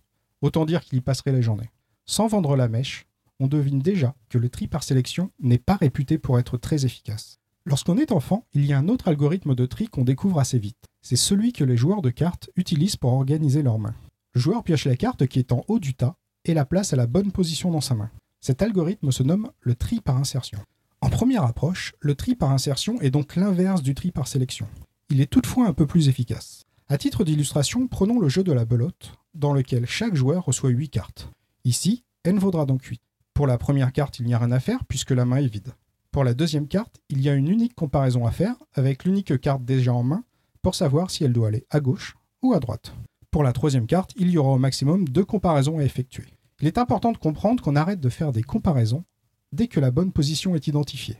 Autant 0.40 0.64
dire 0.64 0.80
qu'il 0.80 0.98
y 0.98 1.00
passerait 1.02 1.32
les 1.32 1.42
journées. 1.42 1.70
Sans 2.06 2.28
vendre 2.28 2.56
la 2.56 2.68
mèche, 2.68 3.06
on 3.40 3.48
devine 3.48 3.80
déjà 3.80 4.14
que 4.28 4.38
le 4.38 4.48
tri 4.48 4.68
par 4.68 4.84
sélection 4.84 5.30
n'est 5.40 5.58
pas 5.58 5.76
réputé 5.76 6.18
pour 6.18 6.38
être 6.38 6.58
très 6.58 6.84
efficace. 6.84 7.38
Lorsqu'on 7.64 7.96
est 7.96 8.12
enfant, 8.12 8.46
il 8.52 8.64
y 8.66 8.72
a 8.72 8.78
un 8.78 8.88
autre 8.88 9.08
algorithme 9.08 9.54
de 9.54 9.66
tri 9.66 9.88
qu'on 9.88 10.04
découvre 10.04 10.38
assez 10.38 10.58
vite. 10.58 10.84
C'est 11.02 11.16
celui 11.16 11.52
que 11.52 11.64
les 11.64 11.76
joueurs 11.76 12.02
de 12.02 12.10
cartes 12.10 12.50
utilisent 12.56 12.96
pour 12.96 13.12
organiser 13.12 13.62
leurs 13.62 13.78
mains. 13.78 13.94
Le 14.34 14.40
joueur 14.40 14.62
pioche 14.62 14.84
la 14.84 14.96
carte 14.96 15.26
qui 15.26 15.38
est 15.38 15.52
en 15.52 15.64
haut 15.68 15.78
du 15.78 15.94
tas 15.94 16.16
et 16.44 16.54
la 16.54 16.64
place 16.64 16.92
à 16.92 16.96
la 16.96 17.06
bonne 17.06 17.32
position 17.32 17.70
dans 17.70 17.80
sa 17.80 17.94
main. 17.94 18.10
Cet 18.40 18.62
algorithme 18.62 19.10
se 19.10 19.22
nomme 19.22 19.50
le 19.60 19.74
tri 19.74 20.00
par 20.00 20.16
insertion. 20.16 20.58
En 21.00 21.08
première 21.08 21.44
approche, 21.44 21.94
le 22.00 22.14
tri 22.14 22.34
par 22.34 22.50
insertion 22.50 23.00
est 23.00 23.10
donc 23.10 23.36
l'inverse 23.36 23.82
du 23.82 23.94
tri 23.94 24.10
par 24.10 24.28
sélection. 24.28 24.66
Il 25.08 25.20
est 25.20 25.30
toutefois 25.30 25.66
un 25.66 25.72
peu 25.72 25.86
plus 25.86 26.08
efficace. 26.08 26.64
À 26.88 26.98
titre 26.98 27.24
d'illustration, 27.24 27.88
prenons 27.88 28.18
le 28.18 28.28
jeu 28.28 28.44
de 28.44 28.52
la 28.52 28.64
belote, 28.64 29.12
dans 29.34 29.52
lequel 29.52 29.86
chaque 29.86 30.14
joueur 30.14 30.44
reçoit 30.44 30.70
8 30.70 30.88
cartes. 30.88 31.30
Ici, 31.64 32.04
n 32.24 32.38
vaudra 32.38 32.66
donc 32.66 32.82
8. 32.84 33.00
Pour 33.40 33.46
la 33.46 33.56
première 33.56 33.94
carte, 33.94 34.18
il 34.18 34.26
n'y 34.26 34.34
a 34.34 34.38
rien 34.38 34.52
à 34.52 34.60
faire 34.60 34.84
puisque 34.84 35.12
la 35.12 35.24
main 35.24 35.38
est 35.38 35.46
vide. 35.46 35.72
Pour 36.10 36.24
la 36.24 36.34
deuxième 36.34 36.68
carte, 36.68 37.00
il 37.08 37.22
y 37.22 37.30
a 37.30 37.34
une 37.34 37.48
unique 37.48 37.74
comparaison 37.74 38.26
à 38.26 38.32
faire 38.32 38.54
avec 38.74 39.04
l'unique 39.04 39.40
carte 39.40 39.64
déjà 39.64 39.94
en 39.94 40.02
main 40.02 40.24
pour 40.60 40.74
savoir 40.74 41.10
si 41.10 41.24
elle 41.24 41.32
doit 41.32 41.48
aller 41.48 41.64
à 41.70 41.80
gauche 41.80 42.18
ou 42.42 42.52
à 42.52 42.60
droite. 42.60 42.92
Pour 43.30 43.42
la 43.42 43.54
troisième 43.54 43.86
carte, 43.86 44.12
il 44.16 44.28
y 44.28 44.36
aura 44.36 44.50
au 44.50 44.58
maximum 44.58 45.08
deux 45.08 45.24
comparaisons 45.24 45.78
à 45.78 45.84
effectuer. 45.84 46.26
Il 46.60 46.66
est 46.66 46.76
important 46.76 47.12
de 47.12 47.16
comprendre 47.16 47.62
qu'on 47.62 47.76
arrête 47.76 47.98
de 47.98 48.10
faire 48.10 48.30
des 48.30 48.42
comparaisons 48.42 49.04
dès 49.52 49.68
que 49.68 49.80
la 49.80 49.90
bonne 49.90 50.12
position 50.12 50.54
est 50.54 50.66
identifiée. 50.66 51.16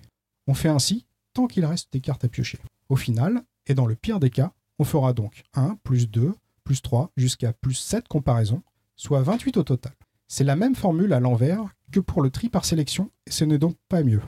On 0.46 0.52
fait 0.52 0.68
ainsi 0.68 1.06
tant 1.32 1.46
qu'il 1.46 1.64
reste 1.64 1.90
des 1.90 2.02
cartes 2.02 2.26
à 2.26 2.28
piocher. 2.28 2.58
Au 2.90 2.96
final, 2.96 3.44
et 3.66 3.72
dans 3.72 3.86
le 3.86 3.96
pire 3.96 4.20
des 4.20 4.28
cas, 4.28 4.52
on 4.78 4.84
fera 4.84 5.14
donc 5.14 5.42
1 5.54 5.78
plus 5.84 6.10
2 6.10 6.34
plus 6.64 6.82
3 6.82 7.12
jusqu'à 7.16 7.54
plus 7.54 7.76
7 7.76 8.08
comparaisons, 8.08 8.62
soit 8.94 9.22
28 9.22 9.56
au 9.56 9.62
total. 9.62 9.94
C'est 10.32 10.44
la 10.44 10.54
même 10.54 10.76
formule 10.76 11.12
à 11.12 11.18
l'envers 11.18 11.74
que 11.90 11.98
pour 11.98 12.22
le 12.22 12.30
tri 12.30 12.48
par 12.48 12.64
sélection, 12.64 13.10
et 13.26 13.32
ce 13.32 13.44
n'est 13.44 13.58
donc 13.58 13.76
pas 13.88 14.04
mieux. 14.04 14.22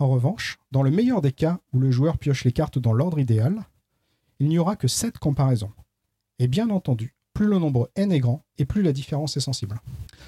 En 0.00 0.08
revanche, 0.08 0.58
dans 0.72 0.82
le 0.82 0.90
meilleur 0.90 1.22
des 1.22 1.30
cas 1.30 1.60
où 1.72 1.78
le 1.78 1.92
joueur 1.92 2.18
pioche 2.18 2.42
les 2.42 2.50
cartes 2.50 2.80
dans 2.80 2.92
l'ordre 2.92 3.20
idéal, 3.20 3.62
il 4.40 4.48
n'y 4.48 4.58
aura 4.58 4.74
que 4.74 4.88
7 4.88 5.18
comparaisons. 5.18 5.70
Et 6.40 6.48
bien 6.48 6.70
entendu, 6.70 7.14
plus 7.34 7.46
le 7.46 7.60
nombre 7.60 7.88
n 7.94 8.10
est 8.10 8.18
grand, 8.18 8.44
et 8.58 8.64
plus 8.64 8.82
la 8.82 8.92
différence 8.92 9.36
est 9.36 9.40
sensible. 9.40 9.80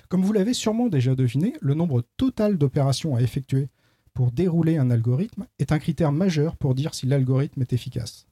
Comme 0.08 0.22
vous 0.22 0.32
l'avez 0.32 0.54
sûrement 0.54 0.86
déjà 0.86 1.16
deviné, 1.16 1.54
le 1.60 1.74
nombre 1.74 2.04
total 2.16 2.56
d'opérations 2.56 3.16
à 3.16 3.20
effectuer 3.20 3.68
pour 4.14 4.30
dérouler 4.30 4.78
un 4.78 4.92
algorithme 4.92 5.48
est 5.58 5.72
un 5.72 5.80
critère 5.80 6.12
majeur 6.12 6.56
pour 6.56 6.76
dire 6.76 6.94
si 6.94 7.04
l'algorithme 7.04 7.62
est 7.62 7.72
efficace. 7.72 8.28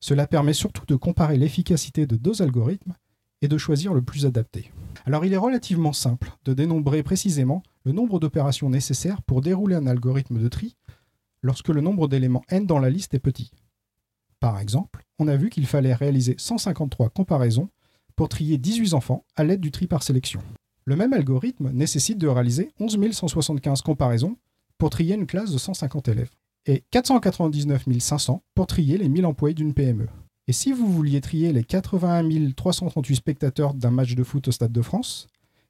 Cela 0.00 0.26
permet 0.26 0.52
surtout 0.52 0.84
de 0.84 0.96
comparer 0.96 1.38
l'efficacité 1.38 2.08
de 2.08 2.16
deux 2.16 2.42
algorithmes 2.42 2.96
et 3.44 3.48
de 3.48 3.58
choisir 3.58 3.92
le 3.92 4.00
plus 4.00 4.24
adapté. 4.24 4.72
Alors 5.04 5.26
il 5.26 5.34
est 5.34 5.38
relativement 5.38 5.92
simple 5.92 6.32
de 6.46 6.54
dénombrer 6.54 7.02
précisément 7.02 7.62
le 7.84 7.92
nombre 7.92 8.18
d'opérations 8.18 8.70
nécessaires 8.70 9.20
pour 9.20 9.42
dérouler 9.42 9.74
un 9.74 9.86
algorithme 9.86 10.40
de 10.40 10.48
tri 10.48 10.76
lorsque 11.42 11.68
le 11.68 11.82
nombre 11.82 12.08
d'éléments 12.08 12.42
n 12.48 12.66
dans 12.66 12.78
la 12.78 12.88
liste 12.88 13.12
est 13.12 13.18
petit. 13.18 13.50
Par 14.40 14.58
exemple, 14.58 15.04
on 15.18 15.28
a 15.28 15.36
vu 15.36 15.50
qu'il 15.50 15.66
fallait 15.66 15.92
réaliser 15.92 16.36
153 16.38 17.10
comparaisons 17.10 17.68
pour 18.16 18.30
trier 18.30 18.56
18 18.56 18.94
enfants 18.94 19.26
à 19.36 19.44
l'aide 19.44 19.60
du 19.60 19.70
tri 19.70 19.86
par 19.86 20.02
sélection. 20.02 20.40
Le 20.86 20.96
même 20.96 21.12
algorithme 21.12 21.70
nécessite 21.70 22.16
de 22.16 22.28
réaliser 22.28 22.72
11 22.80 23.12
175 23.12 23.82
comparaisons 23.82 24.38
pour 24.78 24.88
trier 24.88 25.16
une 25.16 25.26
classe 25.26 25.52
de 25.52 25.58
150 25.58 26.08
élèves 26.08 26.30
et 26.64 26.82
499 26.90 27.84
500 27.98 28.42
pour 28.54 28.66
trier 28.66 28.96
les 28.96 29.10
1000 29.10 29.26
employés 29.26 29.54
d'une 29.54 29.74
PME. 29.74 30.08
Et 30.46 30.52
si 30.52 30.72
vous 30.72 30.92
vouliez 30.92 31.20
trier 31.20 31.52
les 31.52 31.64
81 31.64 32.50
338 32.50 33.16
spectateurs 33.16 33.74
d'un 33.74 33.90
match 33.90 34.14
de 34.14 34.22
foot 34.22 34.48
au 34.48 34.52
Stade 34.52 34.72
de 34.72 34.82
France, 34.82 35.28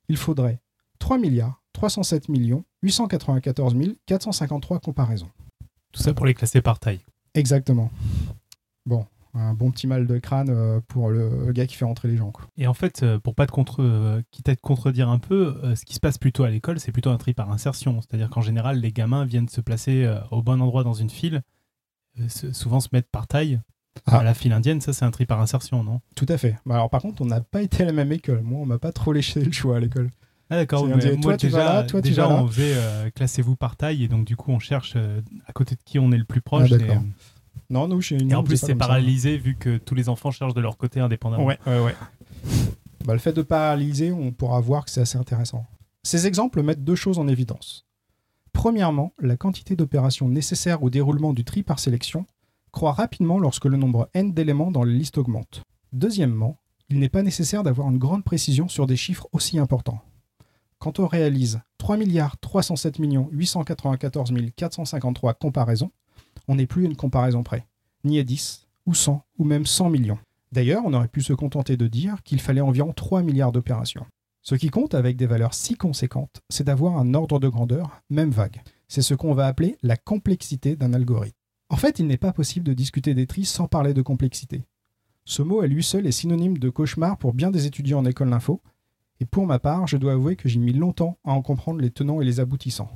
il 0.09 0.17
faudrait 0.17 0.61
3 0.99 1.19
milliards 1.19 1.63
307 1.75 2.29
millions 2.29 2.65
894 2.83 3.75
453 4.07 4.81
comparaisons. 4.81 5.31
Tout 5.93 6.03
ça 6.03 6.15
pour 6.15 6.27
les 6.27 6.35
classer 6.35 6.61
par 6.61 6.81
taille. 6.81 7.01
Exactement. 7.35 7.91
Bon, 8.87 9.07
un 9.35 9.55
bon 9.55 9.71
petit 9.71 9.87
mal 9.87 10.07
de 10.07 10.19
crâne 10.19 10.51
euh, 10.51 10.81
pour 10.89 11.11
le 11.11 11.53
gars 11.53 11.67
qui 11.67 11.77
fait 11.77 11.85
rentrer 11.85 12.09
les 12.09 12.17
gens. 12.17 12.33
Et 12.57 12.67
en 12.67 12.75
fait, 12.75 13.03
euh, 13.03 13.19
pour 13.19 13.35
pas 13.35 13.47
te 13.47 13.53
contre, 13.53 13.83
euh, 13.83 14.23
quitte 14.31 14.49
à 14.49 14.57
te 14.57 14.61
contredire 14.61 15.09
un 15.09 15.19
peu, 15.19 15.75
ce 15.75 15.85
qui 15.85 15.95
se 15.95 16.01
passe 16.01 16.19
plutôt 16.19 16.45
à 16.45 16.51
l'école, 16.51 16.81
c'est 16.81 16.93
plutôt 16.93 17.11
un 17.11 17.17
tri 17.17 17.35
par 17.35 17.51
insertion. 17.51 18.01
C'est-à-dire 18.01 18.31
qu'en 18.31 18.41
général, 18.41 18.81
les 18.81 18.93
gamins 18.93 19.25
viennent 19.25 19.49
se 19.49 19.61
placer 19.61 20.13
au 20.31 20.43
bon 20.43 20.61
endroit 20.61 20.85
dans 20.85 20.95
une 20.95 21.11
file, 21.11 21.43
souvent 22.29 22.81
se 22.81 22.89
mettre 22.93 23.09
par 23.09 23.27
taille, 23.27 23.61
ah. 24.07 24.23
la 24.23 24.35
file 24.35 24.53
indienne, 24.53 24.81
ça 24.81 24.93
c'est 24.93 25.05
un 25.05 25.11
tri 25.11 25.27
par 25.27 25.41
insertion, 25.41 25.85
non? 25.85 26.01
Tout 26.15 26.27
à 26.29 26.37
fait. 26.37 26.57
Bah, 26.67 26.75
alors 26.77 26.91
par 26.91 27.03
contre, 27.03 27.23
on 27.23 27.27
n'a 27.27 27.41
pas 27.41 27.63
été 27.63 27.83
à 27.83 27.87
la 27.87 27.93
même 27.93 28.13
école. 28.13 28.43
Moi, 28.43 28.61
on 28.61 28.67
m'a 28.67 28.79
pas 28.79 28.93
trop 28.93 29.13
léché 29.13 29.41
le 29.41 29.53
choix 29.53 29.77
à 29.77 29.81
l'école. 29.81 30.11
Ah 30.51 30.57
d'accord, 30.57 30.87
moi 30.87 30.99
toi, 30.99 31.37
déjà, 31.39 31.85
toi, 31.85 32.01
déjà 32.03 32.29
on 32.29 32.47
faisait 32.47 32.75
euh, 32.77 33.11
classez-vous 33.11 33.57
par 33.57 33.77
taille 33.77 34.05
et 34.05 34.09
donc 34.09 34.27
du 34.27 34.37
coup 34.37 34.53
on 34.53 34.59
cherche 34.59 34.93
euh, 34.95 35.23
à 35.47 35.53
côté 35.55 35.75
de 35.75 35.81
qui 35.83 35.99
on 35.99 36.13
est 36.13 36.19
le 36.19 36.25
plus 36.25 36.43
proche. 36.43 36.71
Ah, 36.71 36.77
et, 36.77 36.99
non, 37.71 37.89
nous 37.89 38.03
chez 38.03 38.17
une 38.17 38.31
Et 38.31 38.35
en 38.35 38.45
plus 38.45 38.59
c'est 38.59 38.75
paralysé 38.75 39.39
vu 39.39 39.57
que 39.57 39.79
tous 39.79 39.95
les 39.95 40.11
enfants 40.11 40.31
cherchent 40.31 40.55
de 40.55 40.61
leur 40.61 40.77
côté 40.77 41.01
indépendamment. 41.01 41.47
Ouais, 41.47 41.59
ouais, 41.67 41.81
ouais. 41.81 41.95
bah, 43.07 43.15
le 43.15 43.19
fait 43.19 43.33
de 43.33 43.41
paralyser, 43.41 44.13
on 44.13 44.33
pourra 44.33 44.61
voir 44.61 44.85
que 44.85 44.91
c'est 44.91 45.01
assez 45.01 45.17
intéressant. 45.17 45.67
Ces 46.03 46.27
exemples 46.27 46.63
mettent 46.63 46.85
deux 46.85 46.95
choses 46.95 47.19
en 47.19 47.27
évidence. 47.27 47.87
Premièrement, 48.53 49.15
la 49.19 49.37
quantité 49.37 49.77
d'opérations 49.77 50.29
nécessaires 50.29 50.83
au 50.83 50.91
déroulement 50.91 51.33
du 51.33 51.45
tri 51.45 51.63
par 51.63 51.79
sélection 51.79 52.27
croît 52.75 52.93
rapidement 52.93 53.39
lorsque 53.39 53.65
le 53.65 53.77
nombre 53.77 54.11
n 54.15 54.35
d'éléments 54.35 54.73
dans 54.73 54.83
les 54.83 54.93
listes 54.93 55.17
augmente. 55.17 55.63
Deuxièmement, 55.93 56.59
il 56.91 56.99
n'est 56.99 57.09
pas 57.09 57.23
nécessaire 57.23 57.63
d'avoir 57.63 57.89
une 57.89 57.99
grande 57.99 58.25
précision 58.25 58.69
sur 58.69 58.87
des 58.87 58.97
chiffres 58.97 59.29
aussi 59.33 59.59
importants. 59.59 60.03
quand 60.81 60.99
on 60.99 61.07
réalise 61.07 61.61
3 61.79 61.97
307 62.43 62.99
894 62.99 64.35
453 64.55 65.35
comparaisons, 65.35 65.93
on 66.49 66.57
n'est 66.57 66.67
plus 66.67 66.85
une 66.85 66.97
comparaison 66.97 67.43
près, 67.43 67.65
ni 68.03 68.19
à 68.19 68.25
10, 68.25 68.67
ou 68.87 68.93
100, 68.93 69.25
ou 69.39 69.45
même 69.45 69.65
100 69.65 69.89
millions. 69.89 70.19
D'ailleurs, 70.53 70.83
on 70.85 70.93
aurait 70.93 71.09
pu 71.09 71.23
se 71.23 71.33
contenter 71.33 71.77
de 71.77 71.87
dire 71.87 72.23
qu'il 72.23 72.41
fallait 72.41 72.61
environ 72.61 72.93
3 72.93 73.23
milliards 73.23 73.53
d'opérations. 73.53 74.05
Ce 74.43 74.57
qui 74.57 74.69
compte 74.69 74.95
avec 74.95 75.17
des 75.17 75.27
valeurs 75.27 75.55
si 75.55 75.75
conséquentes, 75.75 76.43
c'est 76.51 76.65
d'avoir 76.65 76.99
un 76.99 77.15
ordre 77.15 77.39
de 77.39 77.49
grandeur, 77.49 78.03
même 78.11 78.31
vague. 78.31 78.61
C'est 78.89 79.01
ce 79.01 79.15
qu'on 79.15 79.33
va 79.33 79.47
appeler 79.47 79.79
la 79.83 79.97
complexité 79.97 80.77
d'un 80.77 80.93
algorithme. 80.93 81.39
En 81.75 81.77
fait, 81.77 81.99
il 81.99 82.07
n'est 82.07 82.17
pas 82.17 82.33
possible 82.33 82.65
de 82.65 82.73
discuter 82.73 83.15
des 83.15 83.27
tris 83.27 83.45
sans 83.45 83.67
parler 83.67 83.95
de 83.95 84.01
complexité. 84.01 84.63
Ce 85.25 85.43
mot 85.43 85.61
à 85.61 85.67
lui 85.67 85.83
seul 85.83 86.07
est 86.07 86.13
synonyme 86.13 86.57
de 86.57 86.71
cauchemar 86.71 87.19
pour 87.19 87.35
bien 87.35 87.51
des 87.51 87.67
étudiants 87.67 87.99
en 87.99 88.05
école 88.05 88.31
d'info, 88.31 88.63
et 89.19 89.25
pour 89.25 89.45
ma 89.45 89.59
part, 89.59 89.89
je 89.89 89.97
dois 89.97 90.13
avouer 90.13 90.37
que 90.37 90.49
j'ai 90.49 90.61
mis 90.61 90.73
longtemps 90.73 91.19
à 91.25 91.33
en 91.33 91.43
comprendre 91.43 91.81
les 91.81 91.91
tenants 91.91 92.21
et 92.21 92.25
les 92.25 92.39
aboutissants. 92.39 92.93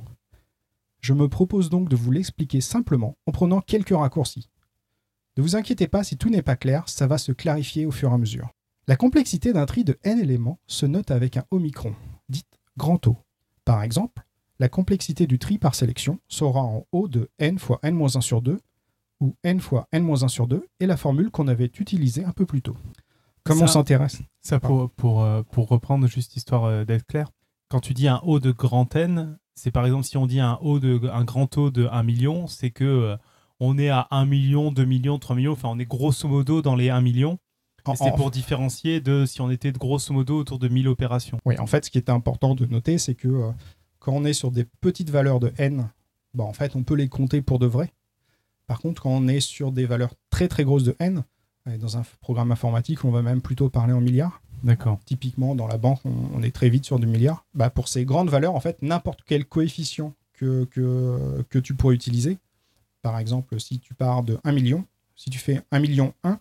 Je 1.01 1.11
me 1.11 1.27
propose 1.27 1.69
donc 1.69 1.89
de 1.89 1.97
vous 1.97 2.09
l'expliquer 2.09 2.61
simplement 2.61 3.17
en 3.25 3.33
prenant 3.33 3.59
quelques 3.59 3.89
raccourcis. 3.89 4.47
Ne 5.35 5.43
vous 5.43 5.57
inquiétez 5.57 5.89
pas 5.89 6.05
si 6.05 6.15
tout 6.15 6.29
n'est 6.29 6.41
pas 6.41 6.55
clair, 6.55 6.87
ça 6.87 7.05
va 7.05 7.17
se 7.17 7.33
clarifier 7.33 7.85
au 7.85 7.91
fur 7.91 8.11
et 8.11 8.13
à 8.13 8.17
mesure. 8.17 8.47
La 8.87 8.95
complexité 8.95 9.51
d'un 9.51 9.65
tri 9.65 9.83
de 9.83 9.99
n 10.05 10.21
éléments 10.21 10.61
se 10.67 10.85
note 10.85 11.11
avec 11.11 11.35
un 11.35 11.43
omicron, 11.51 11.95
dite 12.29 12.47
grand 12.77 13.05
O. 13.07 13.17
Par 13.65 13.83
exemple, 13.83 14.23
la 14.57 14.69
complexité 14.69 15.27
du 15.27 15.37
tri 15.37 15.57
par 15.57 15.75
sélection 15.75 16.19
sera 16.29 16.61
en 16.61 16.87
O 16.93 17.09
de 17.09 17.29
n 17.39 17.59
fois 17.59 17.79
n-1 17.83 18.21
sur 18.21 18.41
2, 18.41 18.57
ou 19.19 19.35
n 19.43 19.59
fois 19.59 19.87
n-1 19.91 20.27
sur 20.27 20.47
2, 20.47 20.65
et 20.79 20.85
la 20.85 20.97
formule 20.97 21.31
qu'on 21.31 21.47
avait 21.47 21.65
utilisée 21.65 22.23
un 22.23 22.31
peu 22.31 22.45
plus 22.45 22.61
tôt. 22.61 22.77
Comment 23.43 23.63
on 23.63 23.67
s'intéresse 23.67 24.21
Ça, 24.41 24.59
pour, 24.59 24.89
pour, 24.91 25.23
euh, 25.23 25.43
pour, 25.51 25.67
reprendre 25.67 26.07
juste 26.07 26.35
histoire 26.35 26.65
euh, 26.65 26.85
d'être 26.85 27.05
clair, 27.05 27.29
quand 27.69 27.79
tu 27.79 27.93
dis 27.93 28.07
un 28.07 28.21
O 28.23 28.39
de 28.39 28.51
grand 28.51 28.95
N, 28.95 29.37
c'est 29.55 29.71
par 29.71 29.85
exemple 29.85 30.05
si 30.05 30.17
on 30.17 30.25
dit 30.25 30.39
un, 30.39 30.57
o 30.61 30.79
de, 30.79 31.07
un 31.11 31.23
grand 31.23 31.57
O 31.57 31.71
de 31.71 31.87
1 31.87 32.03
million, 32.03 32.47
c'est 32.47 32.71
que 32.71 32.83
euh, 32.83 33.17
on 33.59 33.77
est 33.77 33.89
à 33.89 34.07
1 34.11 34.25
million, 34.25 34.71
2 34.71 34.85
millions, 34.85 35.19
3 35.19 35.35
millions, 35.35 35.53
enfin 35.53 35.69
on 35.69 35.79
est 35.79 35.85
grosso 35.85 36.27
modo 36.27 36.61
dans 36.61 36.75
les 36.75 36.89
1 36.89 37.01
million. 37.01 37.37
C'est 37.95 38.15
pour 38.15 38.29
différencier 38.29 39.01
de 39.01 39.25
si 39.25 39.41
on 39.41 39.49
était 39.49 39.71
de 39.71 39.79
grosso 39.79 40.13
modo 40.13 40.37
autour 40.37 40.59
de 40.59 40.67
1000 40.67 40.87
opérations. 40.87 41.39
Oui, 41.45 41.57
en 41.57 41.65
fait, 41.65 41.85
ce 41.85 41.89
qui 41.89 41.97
est 41.97 42.09
important 42.09 42.53
de 42.53 42.67
noter, 42.67 42.99
c'est 42.99 43.15
que 43.15 43.49
quand 43.97 44.11
on 44.13 44.25
est 44.25 44.33
sur 44.33 44.51
des 44.51 44.65
petites 44.79 45.09
valeurs 45.09 45.39
de 45.39 45.51
n, 45.57 45.89
bah, 46.35 46.43
en 46.43 46.53
fait, 46.53 46.75
on 46.75 46.83
peut 46.83 46.93
les 46.93 47.09
compter 47.09 47.41
pour 47.41 47.57
de 47.57 47.65
vrai. 47.65 47.91
Par 48.69 48.79
contre, 48.79 49.01
quand 49.01 49.09
on 49.09 49.27
est 49.27 49.39
sur 49.39 49.71
des 49.71 49.87
valeurs 49.87 50.13
très 50.29 50.47
très 50.47 50.63
grosses 50.63 50.83
de 50.83 50.95
n, 50.99 51.23
dans 51.79 51.97
un 51.97 52.03
programme 52.21 52.51
informatique, 52.51 53.03
on 53.03 53.09
va 53.09 53.23
même 53.23 53.41
plutôt 53.41 53.67
parler 53.69 53.93
en 53.93 53.99
milliards. 53.99 54.43
D'accord. 54.63 54.99
Typiquement, 55.05 55.55
dans 55.55 55.65
la 55.65 55.79
banque, 55.79 55.99
on, 56.05 56.43
est 56.43 56.51
très 56.51 56.69
vite 56.69 56.85
sur 56.85 56.99
du 56.99 57.07
milliard. 57.07 57.45
Bah, 57.55 57.71
pour 57.71 57.87
ces 57.87 58.05
grandes 58.05 58.29
valeurs, 58.29 58.53
en 58.53 58.59
fait, 58.59 58.77
n'importe 58.83 59.21
quel 59.25 59.45
coefficient 59.45 60.13
que, 60.33 60.65
que, 60.65 61.43
que, 61.49 61.57
tu 61.57 61.73
pourrais 61.73 61.95
utiliser, 61.95 62.37
par 63.01 63.17
exemple, 63.17 63.59
si 63.59 63.79
tu 63.79 63.95
pars 63.95 64.21
de 64.21 64.37
1 64.43 64.51
million, 64.51 64.85
si 65.15 65.31
tu 65.31 65.39
fais 65.39 65.61
1 65.71 65.79
million 65.79 66.13
1, 66.23 66.39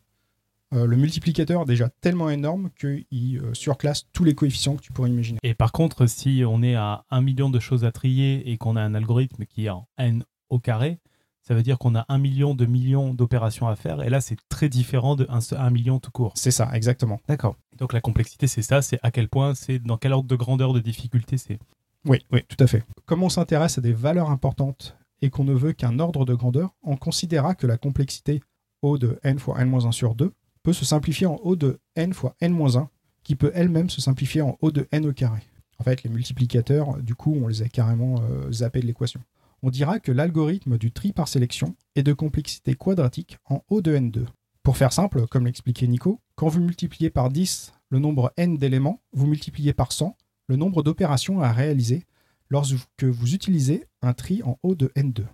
euh, 0.75 0.85
le 0.85 0.97
multiplicateur 0.97 1.63
est 1.63 1.67
déjà 1.67 1.89
tellement 1.89 2.29
énorme 2.29 2.69
qu'il 2.79 3.39
euh, 3.43 3.55
surclasse 3.55 4.05
tous 4.13 4.25
les 4.25 4.35
coefficients 4.35 4.77
que 4.77 4.83
tu 4.83 4.93
pourrais 4.93 5.09
imaginer. 5.09 5.39
Et 5.43 5.55
par 5.55 5.73
contre, 5.73 6.05
si 6.05 6.43
on 6.47 6.63
est 6.63 6.75
à 6.75 7.07
1 7.11 7.23
million 7.23 7.49
de 7.49 7.59
choses 7.59 7.87
à 7.87 7.93
trier 7.93 8.51
et 8.51 8.59
qu'on 8.59 8.77
a 8.77 8.83
un 8.83 8.95
algorithme 8.95 9.47
qui 9.47 9.65
est 9.65 9.71
en 9.71 9.89
n 9.97 10.25
au 10.51 10.59
carré, 10.59 10.99
ça 11.49 11.55
veut 11.55 11.63
dire 11.63 11.79
qu'on 11.79 11.95
a 11.95 12.05
un 12.11 12.19
million 12.19 12.55
de 12.55 12.67
millions 12.67 13.15
d'opérations 13.15 13.69
à 13.69 13.75
faire. 13.75 14.03
Et 14.03 14.11
là, 14.11 14.21
c'est 14.21 14.37
très 14.51 14.69
différent 14.69 15.17
de 15.17 15.27
1, 15.31 15.71
million 15.71 15.99
tout 15.99 16.11
court. 16.11 16.33
C'est 16.35 16.51
ça, 16.51 16.69
exactement. 16.75 17.23
D'accord. 17.27 17.57
Donc 17.79 17.95
la 17.95 18.03
complexité, 18.03 18.47
c'est 18.47 18.61
ça, 18.61 18.83
c'est 18.83 18.99
à 19.03 19.11
quel 19.11 19.31
point, 19.31 19.55
c'est 19.55 19.79
dans 19.79 19.97
quel 19.97 20.13
ordre 20.13 20.29
de 20.29 20.37
grandeur 20.37 20.75
de 20.75 20.81
difficulté 20.81 21.39
c'est. 21.39 21.59
Oui, 22.05 22.19
oui, 22.33 22.43
tout 22.49 22.63
à 22.63 22.67
fait. 22.67 22.85
Comme 23.07 23.23
on 23.23 23.31
s'intéresse 23.31 23.79
à 23.79 23.81
des 23.81 23.95
valeurs 23.95 24.29
importantes 24.29 24.95
et 25.23 25.31
qu'on 25.31 25.45
ne 25.45 25.55
veut 25.55 25.73
qu'un 25.73 25.99
ordre 26.01 26.27
de 26.27 26.35
grandeur, 26.35 26.75
on 26.83 26.97
considérera 26.97 27.55
que 27.55 27.67
la 27.67 27.79
complexité 27.79 28.43
O 28.83 28.99
de 28.99 29.19
n 29.23 29.39
fois 29.39 29.59
n-1 29.59 29.91
sur 29.91 30.15
2 30.15 30.31
peut 30.63 30.75
se 30.75 30.85
simplifier 30.85 31.27
en 31.27 31.37
O 31.43 31.57
de 31.57 31.81
n 31.97 32.13
fois 32.13 32.37
n-1, 32.43 32.89
qui 33.23 33.37
peut 33.37 33.53
elle-même 33.55 33.89
se 33.89 34.03
simplifier 34.03 34.43
en 34.43 34.59
O 34.61 34.71
de 34.71 34.87
n 34.93 35.07
au 35.07 35.15
carré. 35.15 35.41
En 35.79 35.85
fait, 35.85 36.03
les 36.03 36.11
multiplicateurs, 36.11 36.99
du 36.99 37.15
coup, 37.15 37.35
on 37.43 37.49
les 37.49 37.63
a 37.63 37.69
carrément 37.69 38.17
euh, 38.21 38.53
zappés 38.53 38.81
de 38.81 38.87
l'équation 38.87 39.23
on 39.63 39.71
dira 39.71 40.01
que 40.01 40.13
l'algorithme 40.13 40.79
du 40.79 40.93
tri 40.93 41.13
par 41.13 41.29
sélection 41.29 41.75
est 41.97 42.03
de 42.03 42.13
complexité 42.13 42.75
quadratique 42.75 43.39
en 43.45 43.63
O 43.69 43.81
de 43.81 43.97
n2. 43.97 44.27
Pour 44.63 44.77
faire 44.77 44.93
simple, 44.93 45.27
comme 45.27 45.47
l'expliquait 45.47 45.87
Nico, 45.87 46.21
quand 46.35 46.49
vous 46.49 46.61
multipliez 46.61 47.11
par 47.11 47.31
10 47.31 47.73
le 47.91 47.99
nombre 47.99 48.33
n 48.37 48.57
d'éléments, 48.59 49.01
vous 49.13 49.27
multipliez 49.27 49.73
par 49.73 49.93
100 49.93 50.17
le 50.49 50.57
nombre 50.57 50.83
d'opérations 50.83 51.41
à 51.41 51.53
réaliser 51.53 52.05
lorsque 52.51 53.05
vous 53.05 53.35
utilisez 53.35 53.87
un 54.03 54.13
tri 54.13 54.43
en 54.43 54.59
O 54.63 54.75
de 54.75 54.93
n2. 54.97 55.25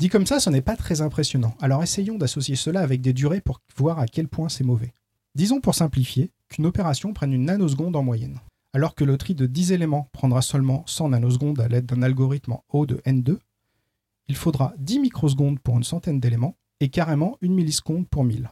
Dit 0.00 0.08
comme 0.08 0.26
ça, 0.26 0.40
ce 0.40 0.50
n'est 0.50 0.62
pas 0.62 0.76
très 0.76 1.00
impressionnant, 1.00 1.56
alors 1.60 1.82
essayons 1.82 2.18
d'associer 2.18 2.56
cela 2.56 2.80
avec 2.80 3.00
des 3.00 3.12
durées 3.12 3.40
pour 3.40 3.60
voir 3.76 3.98
à 3.98 4.06
quel 4.06 4.28
point 4.28 4.48
c'est 4.48 4.64
mauvais. 4.64 4.94
Disons 5.34 5.60
pour 5.60 5.74
simplifier 5.74 6.30
qu'une 6.48 6.66
opération 6.66 7.12
prenne 7.12 7.32
une 7.32 7.46
nanoseconde 7.46 7.96
en 7.96 8.02
moyenne. 8.02 8.38
Alors 8.72 8.94
que 8.94 9.04
le 9.04 9.16
tri 9.18 9.34
de 9.34 9.46
10 9.46 9.72
éléments 9.72 10.08
prendra 10.12 10.42
seulement 10.42 10.82
100 10.86 11.10
nanosecondes 11.10 11.60
à 11.60 11.68
l'aide 11.68 11.86
d'un 11.86 12.02
algorithme 12.02 12.52
en 12.52 12.64
O 12.68 12.86
de 12.86 12.96
n2, 13.06 13.38
il 14.28 14.36
faudra 14.36 14.74
10 14.78 15.00
microsecondes 15.00 15.60
pour 15.60 15.76
une 15.76 15.84
centaine 15.84 16.20
d'éléments 16.20 16.56
et 16.80 16.88
carrément 16.88 17.36
une 17.40 17.54
milliseconde 17.54 18.08
pour 18.08 18.24
1000. 18.24 18.50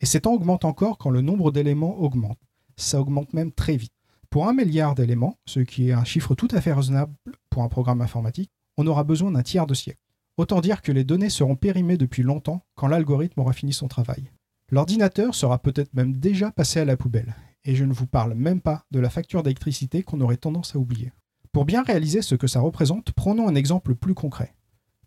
Et 0.00 0.06
ces 0.06 0.20
temps 0.20 0.34
augmente 0.34 0.64
encore 0.64 0.98
quand 0.98 1.10
le 1.10 1.22
nombre 1.22 1.50
d'éléments 1.50 1.98
augmente. 1.98 2.38
Ça 2.76 3.00
augmente 3.00 3.32
même 3.32 3.52
très 3.52 3.76
vite. 3.76 3.92
Pour 4.28 4.48
un 4.48 4.52
milliard 4.52 4.94
d'éléments, 4.94 5.38
ce 5.46 5.60
qui 5.60 5.88
est 5.88 5.92
un 5.92 6.04
chiffre 6.04 6.34
tout 6.34 6.48
à 6.50 6.60
fait 6.60 6.72
raisonnable 6.72 7.14
pour 7.50 7.62
un 7.62 7.68
programme 7.68 8.02
informatique, 8.02 8.50
on 8.76 8.86
aura 8.86 9.04
besoin 9.04 9.30
d'un 9.30 9.42
tiers 9.42 9.66
de 9.66 9.74
siècle. 9.74 10.00
Autant 10.36 10.60
dire 10.60 10.82
que 10.82 10.90
les 10.90 11.04
données 11.04 11.30
seront 11.30 11.54
périmées 11.54 11.96
depuis 11.96 12.24
longtemps 12.24 12.64
quand 12.74 12.88
l'algorithme 12.88 13.40
aura 13.40 13.52
fini 13.52 13.72
son 13.72 13.86
travail. 13.86 14.30
L'ordinateur 14.70 15.34
sera 15.34 15.58
peut-être 15.58 15.94
même 15.94 16.16
déjà 16.16 16.50
passé 16.50 16.80
à 16.80 16.84
la 16.84 16.96
poubelle, 16.96 17.36
et 17.64 17.76
je 17.76 17.84
ne 17.84 17.92
vous 17.92 18.06
parle 18.06 18.34
même 18.34 18.60
pas 18.60 18.84
de 18.90 18.98
la 18.98 19.10
facture 19.10 19.44
d'électricité 19.44 20.02
qu'on 20.02 20.20
aurait 20.20 20.36
tendance 20.36 20.74
à 20.74 20.78
oublier. 20.78 21.12
Pour 21.52 21.64
bien 21.64 21.84
réaliser 21.84 22.20
ce 22.20 22.34
que 22.34 22.48
ça 22.48 22.58
représente, 22.58 23.12
prenons 23.12 23.46
un 23.46 23.54
exemple 23.54 23.94
plus 23.94 24.14
concret. 24.14 24.52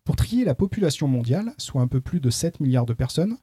Pour 0.08 0.16
trier 0.16 0.46
la 0.46 0.56
population 0.56 1.10
mondiale, 1.10 1.54
soit 1.58 1.82
un 1.82 1.88
peu 1.90 2.00
plus 2.00 2.22
de 2.22 2.30
7 2.30 2.62
milliards 2.62 2.86
de 2.86 2.94
personnes, 2.94 3.36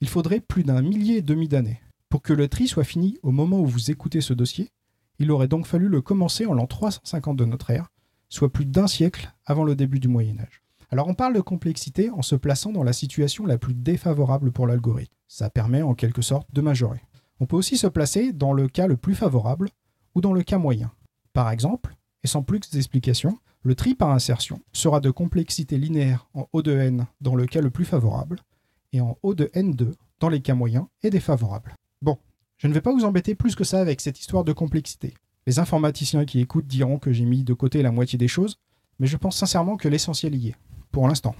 il 0.00 0.08
faudrait 0.08 0.38
plus 0.38 0.62
d'un 0.62 0.80
millier 0.80 1.16
et 1.16 1.20
demi 1.20 1.48
d'années. 1.48 1.80
Pour 2.08 2.22
que 2.22 2.32
le 2.32 2.46
tri 2.46 2.68
soit 2.68 2.84
fini 2.84 3.18
au 3.24 3.32
moment 3.32 3.58
où 3.58 3.66
vous 3.66 3.90
écoutez 3.90 4.20
ce 4.20 4.32
dossier, 4.32 4.70
il 5.18 5.32
aurait 5.32 5.48
donc 5.48 5.66
fallu 5.66 5.88
le 5.88 6.00
commencer 6.00 6.46
en 6.46 6.54
l'an 6.54 6.68
350 6.68 7.36
de 7.36 7.44
notre 7.44 7.70
ère, 7.70 7.88
soit 8.28 8.52
plus 8.52 8.66
d'un 8.66 8.86
siècle 8.86 9.34
avant 9.46 9.64
le 9.64 9.74
début 9.74 9.98
du 9.98 10.06
Moyen 10.06 10.38
Âge. 10.38 10.62
Alors 10.92 11.08
on 11.08 11.14
parle 11.14 11.34
de 11.34 11.40
complexité 11.40 12.08
en 12.10 12.22
se 12.22 12.36
plaçant 12.36 12.70
dans 12.70 12.84
la 12.84 12.92
situation 12.92 13.44
la 13.44 13.58
plus 13.58 13.74
défavorable 13.74 14.52
pour 14.52 14.68
l'algorithme. 14.68 15.12
Ça 15.26 15.50
permet 15.50 15.82
en 15.82 15.96
quelque 15.96 16.22
sorte 16.22 16.46
de 16.52 16.60
majorer. 16.60 17.02
On 17.40 17.46
peut 17.46 17.56
aussi 17.56 17.76
se 17.76 17.88
placer 17.88 18.32
dans 18.32 18.52
le 18.52 18.68
cas 18.68 18.86
le 18.86 18.96
plus 18.96 19.16
favorable 19.16 19.70
ou 20.14 20.20
dans 20.20 20.32
le 20.32 20.44
cas 20.44 20.58
moyen. 20.58 20.92
Par 21.32 21.50
exemple, 21.50 21.96
et 22.22 22.28
sans 22.28 22.44
plus 22.44 22.60
d'explications, 22.70 23.40
le 23.66 23.74
tri 23.74 23.96
par 23.96 24.12
insertion 24.12 24.60
sera 24.72 25.00
de 25.00 25.10
complexité 25.10 25.76
linéaire 25.76 26.28
en 26.34 26.46
O 26.52 26.62
de 26.62 26.70
n 26.70 27.08
dans 27.20 27.34
le 27.34 27.46
cas 27.46 27.60
le 27.60 27.70
plus 27.70 27.84
favorable 27.84 28.38
et 28.92 29.00
en 29.00 29.18
O 29.24 29.34
de 29.34 29.46
n2 29.56 29.92
dans 30.20 30.28
les 30.28 30.40
cas 30.40 30.54
moyens 30.54 30.86
et 31.02 31.10
défavorables. 31.10 31.74
Bon, 32.00 32.16
je 32.58 32.68
ne 32.68 32.72
vais 32.72 32.80
pas 32.80 32.92
vous 32.92 33.04
embêter 33.04 33.34
plus 33.34 33.56
que 33.56 33.64
ça 33.64 33.80
avec 33.80 34.00
cette 34.00 34.20
histoire 34.20 34.44
de 34.44 34.52
complexité. 34.52 35.14
Les 35.48 35.58
informaticiens 35.58 36.24
qui 36.26 36.38
écoutent 36.38 36.68
diront 36.68 37.00
que 37.00 37.10
j'ai 37.10 37.24
mis 37.24 37.42
de 37.42 37.54
côté 37.54 37.82
la 37.82 37.90
moitié 37.90 38.16
des 38.16 38.28
choses, 38.28 38.60
mais 39.00 39.08
je 39.08 39.16
pense 39.16 39.36
sincèrement 39.36 39.76
que 39.76 39.88
l'essentiel 39.88 40.36
y 40.36 40.50
est, 40.50 40.56
pour 40.92 41.08
l'instant. 41.08 41.34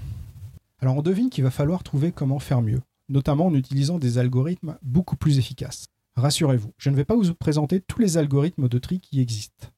Alors 0.81 0.97
on 0.97 1.01
devine 1.01 1.29
qu'il 1.29 1.45
va 1.45 1.49
falloir 1.49 1.81
trouver 1.81 2.11
comment 2.11 2.39
faire 2.39 2.61
mieux, 2.61 2.81
notamment 3.07 3.45
en 3.45 3.53
utilisant 3.53 3.99
des 3.99 4.17
algorithmes 4.17 4.77
beaucoup 4.81 5.15
plus 5.15 5.39
efficaces. 5.39 5.87
Rassurez-vous, 6.17 6.73
je 6.77 6.89
ne 6.89 6.97
vais 6.97 7.05
pas 7.05 7.15
vous 7.15 7.33
présenter 7.35 7.79
tous 7.79 8.01
les 8.01 8.17
algorithmes 8.17 8.67
de 8.67 8.79
tri 8.79 8.99
qui 8.99 9.21
existent 9.21 9.69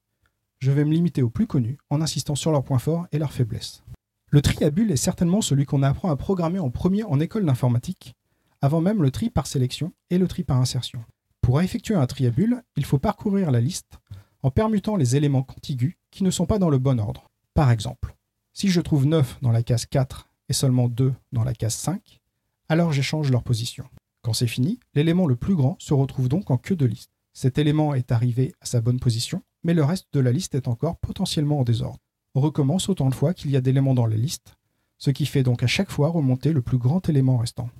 je 0.60 0.70
vais 0.70 0.84
me 0.84 0.92
limiter 0.92 1.22
aux 1.22 1.30
plus 1.30 1.46
connus 1.46 1.78
en 1.88 2.02
insistant 2.02 2.34
sur 2.34 2.52
leurs 2.52 2.64
points 2.64 2.78
forts 2.78 3.06
et 3.12 3.18
leurs 3.18 3.32
faiblesses. 3.32 3.82
Le 4.28 4.42
tri 4.42 4.62
à 4.62 4.70
bulles 4.70 4.92
est 4.92 4.96
certainement 4.96 5.40
celui 5.40 5.64
qu'on 5.64 5.82
apprend 5.82 6.10
à 6.10 6.16
programmer 6.16 6.58
en 6.58 6.70
premier 6.70 7.02
en 7.02 7.18
école 7.18 7.46
d'informatique, 7.46 8.14
avant 8.60 8.82
même 8.82 9.02
le 9.02 9.10
tri 9.10 9.30
par 9.30 9.46
sélection 9.46 9.92
et 10.10 10.18
le 10.18 10.28
tri 10.28 10.44
par 10.44 10.58
insertion. 10.58 11.02
Pour 11.40 11.62
effectuer 11.62 11.94
un 11.94 12.06
tri 12.06 12.26
à 12.26 12.30
bulles, 12.30 12.62
il 12.76 12.84
faut 12.84 12.98
parcourir 12.98 13.50
la 13.50 13.60
liste 13.60 13.98
en 14.42 14.50
permutant 14.50 14.96
les 14.96 15.16
éléments 15.16 15.42
contigus 15.42 15.96
qui 16.10 16.24
ne 16.24 16.30
sont 16.30 16.46
pas 16.46 16.58
dans 16.58 16.70
le 16.70 16.78
bon 16.78 17.00
ordre. 17.00 17.30
Par 17.54 17.70
exemple, 17.70 18.14
si 18.52 18.68
je 18.68 18.80
trouve 18.80 19.06
9 19.06 19.38
dans 19.40 19.52
la 19.52 19.62
case 19.62 19.86
4 19.86 20.28
et 20.48 20.52
seulement 20.52 20.88
2 20.88 21.14
dans 21.32 21.44
la 21.44 21.54
case 21.54 21.74
5, 21.74 22.20
alors 22.68 22.92
j'échange 22.92 23.30
leur 23.30 23.42
position. 23.42 23.84
Quand 24.22 24.34
c'est 24.34 24.46
fini, 24.46 24.78
l'élément 24.94 25.26
le 25.26 25.36
plus 25.36 25.54
grand 25.54 25.76
se 25.78 25.94
retrouve 25.94 26.28
donc 26.28 26.50
en 26.50 26.58
queue 26.58 26.76
de 26.76 26.86
liste. 26.86 27.10
Cet 27.32 27.58
élément 27.58 27.94
est 27.94 28.12
arrivé 28.12 28.54
à 28.60 28.66
sa 28.66 28.80
bonne 28.80 29.00
position 29.00 29.42
mais 29.62 29.74
le 29.74 29.84
reste 29.84 30.08
de 30.12 30.20
la 30.20 30.32
liste 30.32 30.54
est 30.54 30.68
encore 30.68 30.96
potentiellement 30.98 31.60
en 31.60 31.64
désordre. 31.64 31.98
On 32.34 32.40
recommence 32.40 32.88
autant 32.88 33.08
de 33.08 33.14
fois 33.14 33.34
qu'il 33.34 33.50
y 33.50 33.56
a 33.56 33.60
d'éléments 33.60 33.94
dans 33.94 34.06
la 34.06 34.16
liste, 34.16 34.56
ce 34.98 35.10
qui 35.10 35.26
fait 35.26 35.42
donc 35.42 35.62
à 35.62 35.66
chaque 35.66 35.90
fois 35.90 36.08
remonter 36.08 36.52
le 36.52 36.62
plus 36.62 36.78
grand 36.78 37.08
élément 37.08 37.38
restant. 37.38 37.70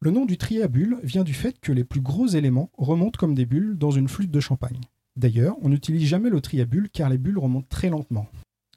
Le 0.00 0.10
nom 0.10 0.26
du 0.26 0.36
tri 0.36 0.62
à 0.62 0.68
bulles 0.68 0.98
vient 1.02 1.24
du 1.24 1.34
fait 1.34 1.58
que 1.58 1.72
les 1.72 1.84
plus 1.84 2.02
gros 2.02 2.26
éléments 2.26 2.70
remontent 2.76 3.18
comme 3.18 3.34
des 3.34 3.46
bulles 3.46 3.78
dans 3.78 3.90
une 3.90 4.08
flûte 4.08 4.30
de 4.30 4.40
champagne. 4.40 4.80
D'ailleurs, 5.16 5.56
on 5.62 5.70
n'utilise 5.70 6.06
jamais 6.06 6.28
le 6.28 6.42
tri 6.42 6.60
à 6.60 6.66
bulles 6.66 6.90
car 6.92 7.08
les 7.08 7.18
bulles 7.18 7.38
remontent 7.38 7.66
très 7.70 7.88
lentement. 7.88 8.26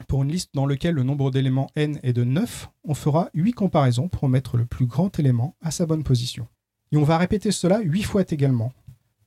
Pour 0.08 0.24
une 0.24 0.32
liste 0.32 0.52
dans 0.54 0.66
laquelle 0.66 0.96
le 0.96 1.04
nombre 1.04 1.30
d'éléments 1.30 1.70
n 1.76 2.00
est 2.04 2.14
de 2.14 2.24
9, 2.24 2.70
on 2.86 2.94
fera 2.94 3.30
8 3.34 3.52
comparaisons 3.52 4.08
pour 4.08 4.30
mettre 4.30 4.56
le 4.56 4.66
plus 4.66 4.86
grand 4.86 5.20
élément 5.20 5.56
à 5.62 5.72
sa 5.72 5.86
bonne 5.86 6.04
position. 6.04 6.48
Et 6.94 6.98
on 6.98 7.04
va 7.04 7.18
répéter 7.18 7.52
cela 7.52 7.82
8 7.82 8.04
fois 8.04 8.24
également, 8.30 8.72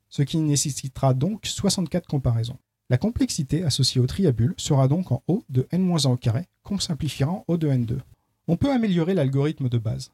ce 0.08 0.22
qui 0.22 0.38
nécessitera 0.38 1.12
donc 1.12 1.46
64 1.46 2.08
comparaisons. 2.08 2.58
La 2.90 2.98
complexité 2.98 3.64
associée 3.64 4.00
au 4.00 4.06
tri 4.06 4.26
à 4.26 4.32
bulles 4.32 4.54
sera 4.56 4.88
donc 4.88 5.12
en 5.12 5.22
O 5.26 5.44
de 5.48 5.66
n-1 5.72 6.08
au 6.08 6.16
carré, 6.16 6.46
qu'on 6.62 6.78
simplifiera 6.78 7.32
en 7.32 7.44
O 7.48 7.56
de 7.56 7.68
n2. 7.68 7.98
On 8.48 8.56
peut 8.56 8.72
améliorer 8.72 9.14
l'algorithme 9.14 9.68
de 9.68 9.78
base. 9.78 10.10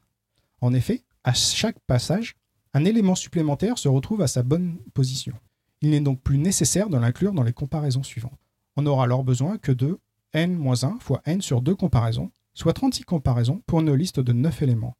En 0.61 0.73
effet, 0.73 1.03
à 1.23 1.33
chaque 1.33 1.79
passage, 1.79 2.35
un 2.73 2.85
élément 2.85 3.15
supplémentaire 3.15 3.77
se 3.77 3.87
retrouve 3.87 4.21
à 4.21 4.27
sa 4.27 4.43
bonne 4.43 4.77
position. 4.93 5.33
Il 5.81 5.89
n'est 5.89 5.99
donc 5.99 6.21
plus 6.21 6.37
nécessaire 6.37 6.89
de 6.89 6.97
l'inclure 6.97 7.33
dans 7.33 7.43
les 7.43 7.53
comparaisons 7.53 8.03
suivantes. 8.03 8.39
On 8.75 8.83
n'aura 8.83 9.05
alors 9.05 9.23
besoin 9.23 9.57
que 9.57 9.71
de 9.71 9.99
n-1 10.33 10.99
fois 10.99 11.21
n 11.25 11.41
sur 11.41 11.61
2 11.61 11.75
comparaisons, 11.75 12.31
soit 12.53 12.73
36 12.73 13.03
comparaisons 13.03 13.61
pour 13.65 13.79
une 13.79 13.93
liste 13.93 14.19
de 14.19 14.33
9 14.33 14.61
éléments. 14.61 14.95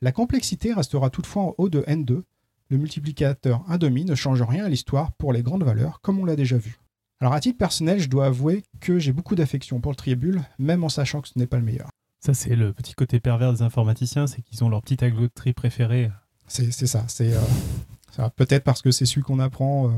La 0.00 0.12
complexité 0.12 0.72
restera 0.72 1.10
toutefois 1.10 1.42
en 1.42 1.54
haut 1.58 1.68
de 1.68 1.82
n2. 1.82 2.22
Le 2.68 2.76
multiplicateur 2.78 3.64
1,5 3.68 4.06
ne 4.06 4.14
change 4.14 4.42
rien 4.42 4.64
à 4.64 4.68
l'histoire 4.68 5.12
pour 5.12 5.32
les 5.32 5.42
grandes 5.42 5.64
valeurs, 5.64 6.00
comme 6.00 6.18
on 6.18 6.24
l'a 6.24 6.36
déjà 6.36 6.56
vu. 6.56 6.78
Alors 7.22 7.34
à 7.34 7.40
titre 7.40 7.56
personnel, 7.56 8.00
je 8.00 8.08
dois 8.08 8.26
avouer 8.26 8.64
que 8.80 8.98
j'ai 8.98 9.12
beaucoup 9.12 9.36
d'affection 9.36 9.80
pour 9.80 9.92
le 9.92 9.96
triébule, 9.96 10.42
même 10.58 10.82
en 10.82 10.88
sachant 10.88 11.20
que 11.20 11.28
ce 11.28 11.38
n'est 11.38 11.46
pas 11.46 11.56
le 11.56 11.62
meilleur. 11.62 11.88
Ça, 12.18 12.34
c'est 12.34 12.56
le 12.56 12.72
petit 12.72 12.94
côté 12.94 13.20
pervers 13.20 13.52
des 13.52 13.62
informaticiens, 13.62 14.26
c'est 14.26 14.42
qu'ils 14.42 14.64
ont 14.64 14.68
leur 14.68 14.82
petit 14.82 14.96
tri 14.96 15.52
préféré. 15.52 16.10
C'est 16.48 16.72
ça, 16.72 17.04
c'est 17.06 17.32
euh, 17.32 18.28
peut-être 18.34 18.64
parce 18.64 18.82
que 18.82 18.90
c'est 18.90 19.06
celui 19.06 19.22
qu'on 19.22 19.38
apprend 19.38 19.88
euh, 19.88 19.92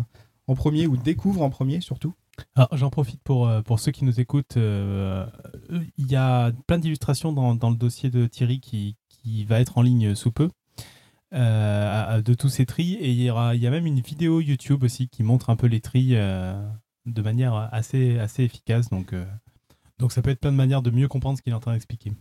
en 0.49 0.54
premier 0.54 0.87
ou 0.87 0.99
découvre 0.99 1.40
en 1.40 1.49
premier 1.49 1.81
surtout. 1.81 2.12
Alors 2.57 2.69
j'en 2.73 2.90
profite 2.90 3.23
pour, 3.23 3.49
euh, 3.49 3.62
pour 3.62 3.81
ceux 3.81 3.90
qui 3.90 4.04
nous 4.04 4.21
écoutent. 4.21 4.59
Il 4.59 6.07
y 6.07 6.16
a 6.16 6.52
plein 6.66 6.76
d'illustrations 6.76 7.33
dans, 7.33 7.54
dans, 7.54 7.71
le 7.71 7.76
dossier 7.76 8.11
de 8.11 8.26
Thierry 8.26 8.61
qui, 8.61 8.97
qui 9.09 9.47
va 9.47 9.61
être 9.61 9.78
en 9.78 9.83
ligne 9.83 10.14
sous 10.14 10.31
peu. 10.31 10.50
de 11.33 12.35
tous 12.35 12.50
ces 12.50 12.66
tris 12.66 12.97
et 13.00 13.11
il 13.11 13.23
y, 13.23 13.31
aura, 13.31 13.54
il 13.54 13.62
y 13.62 13.66
a 13.66 13.71
même 13.71 13.87
une 13.87 14.00
vidéo 14.00 14.43
YouTube 14.43 14.83
aussi 14.83 15.09
qui 15.09 15.23
montre 15.23 15.49
un 15.49 15.57
peu 15.57 15.69
les 15.69 15.81
tris 15.81 16.16
de 17.06 17.23
manière 17.23 17.54
assez, 17.73 18.18
efficace 18.38 18.88
donc 18.88 19.14
donc 19.99 20.12
ça 20.12 20.23
peut 20.23 20.30
être 20.30 20.40
plein 20.40 20.52
de 20.52 20.56
manières 20.56 20.82
de 20.82 20.90
mieux 20.90 21.08
comprendre 21.08 21.38
ce 21.38 21.42
qu'il 21.42 21.52
est 21.52 21.56
en 21.56 21.61
train 21.61 21.73
d'expliquer. 21.73 22.12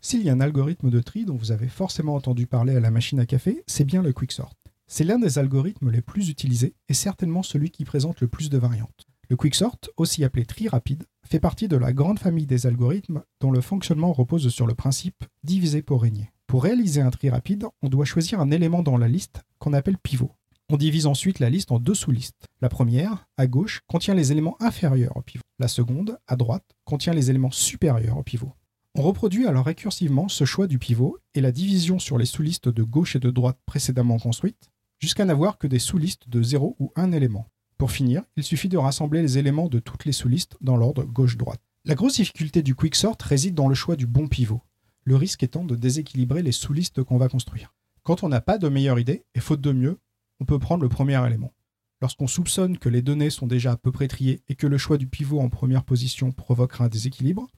S'il 0.00 0.22
y 0.22 0.28
a 0.28 0.32
un 0.32 0.40
algorithme 0.40 0.90
de 0.90 1.00
tri 1.00 1.24
dont 1.24 1.36
vous 1.36 1.52
avez 1.52 1.68
forcément 1.68 2.14
entendu 2.14 2.46
parler 2.46 2.76
à 2.76 2.80
la 2.80 2.90
machine 2.90 3.20
à 3.20 3.26
café, 3.26 3.64
c'est 3.66 3.84
bien 3.84 4.02
le 4.02 4.12
quicksort. 4.12 4.54
C'est 4.86 5.04
l'un 5.04 5.18
des 5.18 5.38
algorithmes 5.38 5.90
les 5.90 6.02
plus 6.02 6.28
utilisés 6.28 6.74
et 6.88 6.94
certainement 6.94 7.42
celui 7.42 7.70
qui 7.70 7.84
présente 7.84 8.20
le 8.20 8.28
plus 8.28 8.50
de 8.50 8.58
variantes. 8.58 9.06
Le 9.30 9.36
quicksort, 9.36 9.78
aussi 9.96 10.22
appelé 10.22 10.44
tri 10.44 10.68
rapide, 10.68 11.04
fait 11.26 11.40
partie 11.40 11.68
de 11.68 11.78
la 11.78 11.94
grande 11.94 12.18
famille 12.18 12.44
des 12.44 12.66
algorithmes 12.66 13.22
dont 13.40 13.50
le 13.50 13.62
fonctionnement 13.62 14.12
repose 14.12 14.46
sur 14.50 14.66
le 14.66 14.74
principe 14.74 15.24
diviser 15.42 15.80
pour 15.80 16.02
régner. 16.02 16.30
Pour 16.46 16.64
réaliser 16.64 17.00
un 17.00 17.10
tri 17.10 17.30
rapide, 17.30 17.64
on 17.80 17.88
doit 17.88 18.04
choisir 18.04 18.40
un 18.40 18.50
élément 18.50 18.82
dans 18.82 18.98
la 18.98 19.08
liste 19.08 19.42
qu'on 19.58 19.72
appelle 19.72 19.96
pivot. 19.96 20.32
On 20.74 20.76
divise 20.76 21.06
ensuite 21.06 21.38
la 21.38 21.50
liste 21.50 21.70
en 21.70 21.78
deux 21.78 21.94
sous-listes. 21.94 22.48
La 22.60 22.68
première, 22.68 23.28
à 23.36 23.46
gauche, 23.46 23.82
contient 23.86 24.12
les 24.12 24.32
éléments 24.32 24.60
inférieurs 24.60 25.16
au 25.16 25.22
pivot. 25.22 25.44
La 25.60 25.68
seconde, 25.68 26.18
à 26.26 26.34
droite, 26.34 26.64
contient 26.84 27.12
les 27.12 27.30
éléments 27.30 27.52
supérieurs 27.52 28.18
au 28.18 28.24
pivot. 28.24 28.52
On 28.96 29.02
reproduit 29.02 29.46
alors 29.46 29.66
récursivement 29.66 30.26
ce 30.26 30.44
choix 30.44 30.66
du 30.66 30.80
pivot 30.80 31.16
et 31.34 31.40
la 31.40 31.52
division 31.52 32.00
sur 32.00 32.18
les 32.18 32.26
sous-listes 32.26 32.68
de 32.68 32.82
gauche 32.82 33.14
et 33.14 33.20
de 33.20 33.30
droite 33.30 33.60
précédemment 33.66 34.18
construites, 34.18 34.72
jusqu'à 34.98 35.24
n'avoir 35.24 35.58
que 35.58 35.68
des 35.68 35.78
sous-listes 35.78 36.28
de 36.28 36.42
0 36.42 36.74
ou 36.80 36.90
1 36.96 37.12
élément. 37.12 37.46
Pour 37.78 37.92
finir, 37.92 38.24
il 38.36 38.42
suffit 38.42 38.68
de 38.68 38.76
rassembler 38.76 39.22
les 39.22 39.38
éléments 39.38 39.68
de 39.68 39.78
toutes 39.78 40.06
les 40.06 40.10
sous-listes 40.10 40.56
dans 40.60 40.76
l'ordre 40.76 41.04
gauche-droite. 41.04 41.60
La 41.84 41.94
grosse 41.94 42.16
difficulté 42.16 42.64
du 42.64 42.74
quicksort 42.74 43.18
réside 43.20 43.54
dans 43.54 43.68
le 43.68 43.76
choix 43.76 43.94
du 43.94 44.08
bon 44.08 44.26
pivot, 44.26 44.62
le 45.04 45.14
risque 45.14 45.44
étant 45.44 45.64
de 45.64 45.76
déséquilibrer 45.76 46.42
les 46.42 46.50
sous-listes 46.50 47.04
qu'on 47.04 47.18
va 47.18 47.28
construire. 47.28 47.72
Quand 48.02 48.24
on 48.24 48.28
n'a 48.28 48.40
pas 48.40 48.58
de 48.58 48.68
meilleure 48.68 48.98
idée, 48.98 49.24
et 49.36 49.40
faute 49.40 49.60
de 49.60 49.70
mieux, 49.70 50.00
on 50.40 50.44
peut 50.44 50.58
prendre 50.58 50.82
le 50.82 50.88
premier 50.88 51.24
élément. 51.26 51.52
Lorsqu'on 52.00 52.26
soupçonne 52.26 52.78
que 52.78 52.88
les 52.88 53.02
données 53.02 53.30
sont 53.30 53.46
déjà 53.46 53.72
à 53.72 53.76
peu 53.76 53.92
près 53.92 54.08
triées 54.08 54.42
et 54.48 54.56
que 54.56 54.66
le 54.66 54.78
choix 54.78 54.98
du 54.98 55.06
pivot 55.06 55.40
en 55.40 55.48
première 55.48 55.84
position 55.84 56.32
provoquera 56.32 56.84
un 56.84 56.88
déséquilibre, 56.88 57.48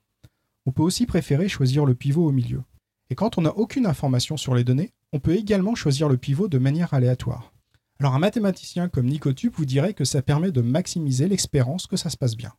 on 0.67 0.73
peut 0.73 0.83
aussi 0.83 1.07
préférer 1.07 1.49
choisir 1.49 1.85
le 1.85 1.95
pivot 1.95 2.27
au 2.27 2.33
milieu. 2.33 2.63
Et 3.11 3.15
quand 3.15 3.39
on 3.39 3.43
n'a 3.43 3.57
aucune 3.57 3.87
information 3.87 4.37
sur 4.37 4.55
les 4.55 4.65
données, 4.65 4.93
on 5.13 5.21
peut 5.21 5.35
également 5.35 5.75
choisir 5.75 6.09
le 6.09 6.17
pivot 6.17 6.49
de 6.49 6.59
manière 6.59 6.93
aléatoire. 6.93 7.53
Alors 7.99 8.15
un 8.15 8.19
mathématicien 8.19 8.89
comme 8.89 9.07
Nicotube 9.07 9.55
vous 9.57 9.65
dirait 9.65 9.95
que 9.95 10.05
ça 10.05 10.23
permet 10.23 10.53
de 10.53 10.61
maximiser 10.61 11.29
l'expérience 11.29 11.87
que 11.87 11.97
ça 11.97 12.11
se 12.11 12.17
passe 12.17 12.37
bien. 12.37 12.53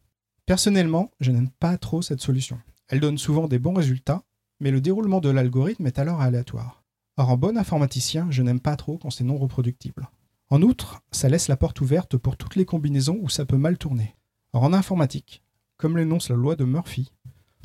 Personnellement, 0.46 1.12
je 1.20 1.32
n'aime 1.32 1.52
pas 1.60 1.78
trop 1.78 2.02
cette 2.02 2.22
solution. 2.22 2.60
Elle 2.88 3.02
donne 3.02 3.18
souvent 3.18 3.48
des 3.48 3.60
bons 3.60 3.74
résultats, 3.74 4.24
mais 4.60 4.72
le 4.72 4.82
déroulement 4.82 5.20
de 5.20 5.30
l'algorithme 5.30 5.86
est 5.86 6.00
alors 6.00 6.22
aléatoire. 6.22 6.84
Or, 7.20 7.32
en 7.32 7.38
bon 7.38 7.58
informaticien, 7.58 8.28
je 8.30 8.44
n'aime 8.44 8.60
pas 8.60 8.76
trop 8.76 9.00
quand 9.00 9.10
c'est 9.10 9.24
non 9.24 9.38
reproductible. 9.38 10.08
En 10.50 10.62
outre, 10.62 11.02
ça 11.12 11.30
laisse 11.30 11.48
la 11.48 11.58
porte 11.58 11.82
ouverte 11.82 12.16
pour 12.16 12.38
toutes 12.38 12.56
les 12.56 12.66
combinaisons 12.66 13.18
où 13.22 13.28
ça 13.28 13.44
peut 13.44 13.58
mal 13.58 13.80
tourner. 13.80 14.16
Or, 14.54 14.64
en 14.64 14.72
informatique, 14.72 15.44
comme 15.78 15.98
l'énonce 15.98 16.30
la 16.30 16.36
loi 16.36 16.56
de 16.56 16.64
Murphy, 16.64 17.12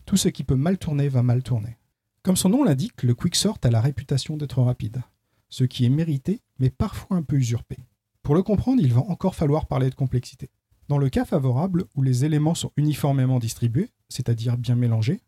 tout 0.06 0.16
ce 0.16 0.28
qui 0.28 0.42
peut 0.42 0.56
mal 0.56 0.78
tourner 0.78 1.10
va 1.10 1.22
mal 1.22 1.42
tourner. 1.42 1.76
Comme 2.22 2.36
son 2.36 2.48
nom 2.48 2.64
l'indique, 2.64 3.02
le 3.02 3.14
quicksort 3.14 3.58
a 3.62 3.70
la 3.70 3.82
réputation 3.82 4.38
d'être 4.38 4.62
rapide, 4.62 5.02
ce 5.50 5.64
qui 5.64 5.84
est 5.84 5.90
mérité, 5.90 6.40
mais 6.58 6.70
parfois 6.70 7.18
un 7.18 7.22
peu 7.22 7.36
usurpé. 7.36 7.76
Pour 8.22 8.34
le 8.34 8.42
comprendre, 8.42 8.80
il 8.80 8.94
va 8.94 9.02
encore 9.02 9.34
falloir 9.34 9.66
parler 9.66 9.90
de 9.90 9.94
complexité. 9.94 10.48
Dans 10.88 10.98
le 10.98 11.10
cas 11.10 11.26
favorable 11.26 11.84
où 11.94 12.02
les 12.02 12.24
éléments 12.24 12.54
sont 12.54 12.72
uniformément 12.76 13.38
distribués, 13.38 13.90
c'est-à-dire 14.08 14.56
bien 14.56 14.76
mélangés, 14.76 15.20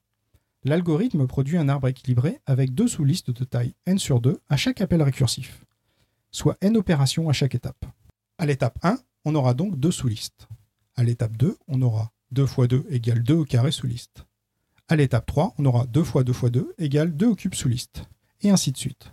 l'algorithme 0.64 1.26
produit 1.26 1.58
un 1.58 1.68
arbre 1.68 1.88
équilibré 1.88 2.40
avec 2.46 2.74
deux 2.74 2.88
sous-listes 2.88 3.30
de 3.30 3.44
taille 3.44 3.74
n 3.86 3.98
sur 3.98 4.20
2 4.20 4.40
à 4.48 4.56
chaque 4.56 4.80
appel 4.80 5.02
récursif, 5.02 5.64
soit 6.30 6.56
n 6.60 6.76
opérations 6.76 7.28
à 7.28 7.32
chaque 7.32 7.54
étape. 7.54 7.84
À 8.38 8.46
l'étape 8.46 8.78
1, 8.82 8.98
on 9.26 9.34
aura 9.34 9.54
donc 9.54 9.78
deux 9.78 9.90
sous-listes. 9.90 10.48
À 10.96 11.04
l'étape 11.04 11.36
2, 11.36 11.56
on 11.68 11.82
aura 11.82 12.12
2 12.32 12.46
fois 12.46 12.66
2 12.66 12.86
égale 12.88 13.22
2 13.22 13.34
au 13.34 13.44
carré 13.44 13.70
sous-liste. 13.70 14.24
À 14.88 14.96
l'étape 14.96 15.26
3, 15.26 15.54
on 15.58 15.64
aura 15.66 15.86
2 15.86 16.02
fois 16.02 16.24
2 16.24 16.32
fois 16.32 16.50
2 16.50 16.74
égale 16.78 17.14
2 17.14 17.26
au 17.26 17.34
cube 17.34 17.54
sous-liste, 17.54 18.04
et 18.42 18.50
ainsi 18.50 18.72
de 18.72 18.76
suite. 18.76 19.12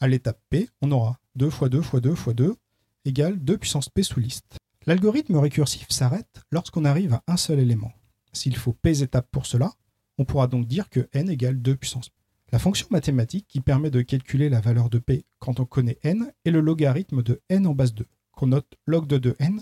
À 0.00 0.08
l'étape 0.08 0.40
P, 0.50 0.68
on 0.82 0.90
aura 0.90 1.18
2 1.36 1.50
fois 1.50 1.68
2 1.68 1.80
fois 1.82 2.00
2 2.00 2.14
fois 2.14 2.34
2 2.34 2.56
égale 3.04 3.38
2 3.38 3.58
puissance 3.58 3.88
P 3.88 4.02
sous-liste. 4.02 4.56
L'algorithme 4.86 5.36
récursif 5.36 5.86
s'arrête 5.90 6.42
lorsqu'on 6.50 6.84
arrive 6.84 7.14
à 7.14 7.22
un 7.26 7.36
seul 7.36 7.58
élément. 7.58 7.92
S'il 8.32 8.56
faut 8.56 8.72
P 8.72 9.02
étapes 9.02 9.28
pour 9.30 9.46
cela, 9.46 9.72
on 10.18 10.24
pourra 10.24 10.46
donc 10.46 10.66
dire 10.66 10.88
que 10.90 11.08
n 11.12 11.28
égale 11.28 11.60
2 11.60 11.76
puissance 11.76 12.08
p. 12.08 12.14
La 12.52 12.58
fonction 12.58 12.86
mathématique 12.90 13.46
qui 13.48 13.60
permet 13.60 13.90
de 13.90 14.00
calculer 14.02 14.48
la 14.48 14.60
valeur 14.60 14.90
de 14.90 14.98
p 14.98 15.24
quand 15.38 15.60
on 15.60 15.64
connaît 15.64 15.98
n 16.02 16.32
est 16.44 16.50
le 16.50 16.60
logarithme 16.60 17.22
de 17.22 17.40
n 17.48 17.66
en 17.66 17.74
base 17.74 17.94
2, 17.94 18.06
qu'on 18.32 18.48
note 18.48 18.74
log 18.86 19.06
de 19.06 19.18
2n 19.18 19.60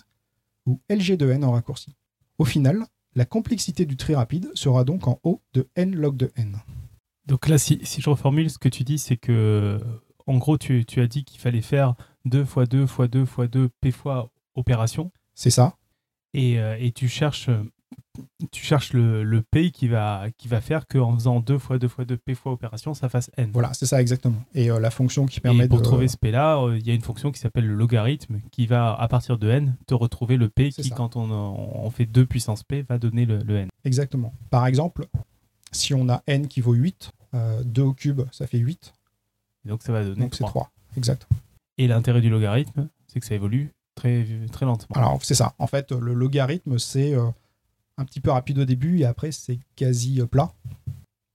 ou 0.67 0.81
lg 0.91 1.17
de 1.17 1.31
n 1.31 1.45
en 1.45 1.53
raccourci. 1.53 1.95
Au 2.39 2.45
final, 2.45 2.85
la 3.15 3.25
complexité 3.25 3.87
du 3.87 3.97
très 3.97 4.15
rapide 4.15 4.51
sera 4.55 4.85
donc 4.85 5.07
en 5.07 5.21
O 5.23 5.41
de 5.55 5.69
n 5.77 5.95
log 5.95 6.17
de 6.17 6.33
n. 6.37 6.59
Donc 7.27 7.49
là, 7.49 7.59
si, 7.59 7.81
je 7.83 8.11
reformule, 8.11 8.51
ce 8.51 8.59
que 8.59 8.69
tu 8.69 8.85
dis, 8.85 8.99
c'est 8.99 9.17
que, 9.17 9.81
en 10.27 10.39
gros, 10.39 10.59
tu, 10.59 10.85
as 10.97 11.07
dit 11.07 11.25
qu'il 11.25 11.41
fallait 11.41 11.63
faire 11.63 11.95
2 12.25 12.45
fois 12.45 12.67
2 12.67 12.87
fois 12.87 13.09
2 13.09 13.25
fois 13.25 13.47
2 13.47 13.69
p 13.81 13.91
fois 13.91 14.31
opération. 14.55 15.13
C'est 15.35 15.51
ça. 15.51 15.77
Et, 16.35 16.59
euh, 16.59 16.77
et, 16.81 16.93
tu 16.93 17.09
cherches 17.09 17.49
tu 18.51 18.65
cherches 18.65 18.93
le, 18.93 19.23
le, 19.23 19.43
P 19.43 19.71
qui 19.71 19.89
va, 19.89 20.27
qui 20.37 20.49
va 20.49 20.61
faire 20.61 20.87
qu'en 20.87 21.15
faisant 21.15 21.41
2 21.41 21.59
fois 21.59 21.79
2 21.79 21.89
fois 21.89 22.05
2 22.05 22.17
P 22.17 22.35
fois 22.35 22.53
opération, 22.53 22.95
ça 22.95 23.09
fasse 23.09 23.31
N. 23.37 23.51
Voilà, 23.53 23.73
c'est 23.73 23.87
ça 23.87 24.01
exactement. 24.01 24.43
Et 24.55 24.71
euh, 24.71 24.79
la 24.79 24.91
fonction 24.91 25.27
qui 25.27 25.41
permet 25.41 25.65
et 25.65 25.69
pour 25.69 25.79
de... 25.79 25.85
trouver 25.85 26.09
ce 26.09 26.17
P-là, 26.17 26.59
euh, 26.59 26.79
il 26.79 26.87
y 26.87 26.91
a 26.91 26.95
une 26.95 27.03
fonction 27.03 27.33
qui 27.33 27.41
s'appelle 27.41 27.67
le 27.67 27.75
logarithme 27.75 28.41
qui 28.51 28.67
va, 28.67 28.95
à 28.95 29.09
partir 29.09 29.39
de 29.39 29.49
N, 29.49 29.77
te 29.87 29.95
retrouver 29.95 30.37
le 30.37 30.49
P 30.49 30.71
qui, 30.71 30.91
quand 30.91 31.17
on, 31.17 31.31
on, 31.31 31.91
fait 31.91 32.07
2 32.07 32.27
puissance 32.27 32.63
P, 32.63 32.83
va 32.83 32.99
donner 32.99 33.25
le, 33.25 33.39
le, 33.39 33.57
N. 33.57 33.69
Exactement. 33.85 34.35
Par 34.51 34.67
exemple, 34.67 35.07
si 35.71 35.95
on 35.95 36.09
a 36.09 36.23
N 36.27 36.49
qui 36.49 36.61
vaut 36.61 36.75
8, 36.75 37.13
2 37.33 37.39
euh, 37.39 37.85
au 37.85 37.95
cube, 37.95 38.23
ça 38.31 38.47
fait 38.47 38.59
8. 38.59 38.93
donc 39.65 39.83
ça 39.83 39.93
va 39.93 40.05
donner 40.05 40.21
donc 40.21 40.33
3. 40.33 40.47
c'est 40.47 40.51
3. 40.51 40.71
Exact. 40.97 41.27
Et 41.79 41.87
l'intérêt 41.87 42.21
du 42.21 42.29
logarithme, 42.29 42.89
c'est 43.07 43.21
que 43.21 43.27
ça 43.27 43.35
évolue 43.35 43.73
très, 43.95 44.27
très 44.53 44.67
lentement. 44.67 44.95
Alors 44.95 45.19
c'est 45.23 45.35
ça. 45.35 45.55
En 45.59 45.67
fait, 45.67 45.93
le 45.93 46.13
logarithme, 46.13 46.79
c'est 46.79 47.15
un 47.97 48.05
petit 48.05 48.21
peu 48.21 48.31
rapide 48.31 48.59
au 48.59 48.65
début 48.65 49.01
et 49.01 49.05
après 49.05 49.33
c'est 49.33 49.59
quasi 49.77 50.21
euh, 50.21 50.27
plat. 50.27 50.53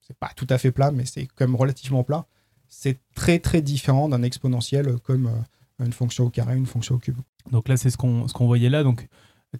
C'est 0.02 0.18
pas 0.18 0.32
tout 0.36 0.48
à 0.50 0.58
fait 0.58 0.72
plat, 0.72 0.92
mais 0.92 1.06
c'est 1.06 1.28
quand 1.28 1.46
même 1.46 1.56
relativement 1.56 2.04
plat. 2.04 2.26
C'est 2.70 3.00
très 3.16 3.40
très 3.40 3.62
différent 3.62 4.10
d'un 4.10 4.24
exponentiel 4.24 5.00
comme 5.00 5.28
euh, 5.28 5.86
une 5.86 5.94
fonction 5.94 6.26
au 6.26 6.30
carré, 6.30 6.56
une 6.56 6.66
fonction 6.66 6.96
au 6.96 7.00
cube. 7.00 7.18
Donc 7.52 7.68
là, 7.68 7.78
c'est 7.78 7.90
ce 7.90 7.98
qu'on 7.98 8.28
ce 8.28 8.34
qu'on 8.34 8.48
voyait 8.48 8.70
là. 8.70 8.84
Donc 8.84 9.08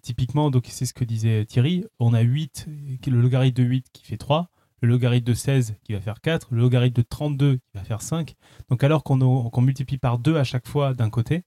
typiquement, 0.02 0.50
donc 0.50 0.66
c'est 0.68 0.86
ce 0.86 0.94
que 0.94 1.04
disait 1.04 1.44
Thierry. 1.44 1.84
On 1.98 2.14
a 2.14 2.20
8, 2.20 2.66
le 3.06 3.20
logarithme 3.20 3.62
de 3.62 3.68
8 3.68 3.86
qui 3.92 4.04
fait 4.04 4.16
3, 4.16 4.50
le 4.82 4.88
logarithme 4.88 5.26
de 5.26 5.34
16 5.34 5.76
qui 5.84 5.92
va 5.92 6.00
faire 6.00 6.20
4, 6.20 6.48
le 6.50 6.60
logarithme 6.60 6.96
de 6.96 7.02
32 7.02 7.56
qui 7.56 7.62
va 7.74 7.84
faire 7.84 8.02
5. 8.02 8.34
Donc 8.68 8.84
alors 8.84 9.02
qu'on 9.02 9.60
multiplie 9.60 9.98
par 9.98 10.18
2 10.18 10.36
à 10.36 10.44
chaque 10.44 10.68
fois 10.68 10.94
d'un 10.94 11.10
côté, 11.10 11.44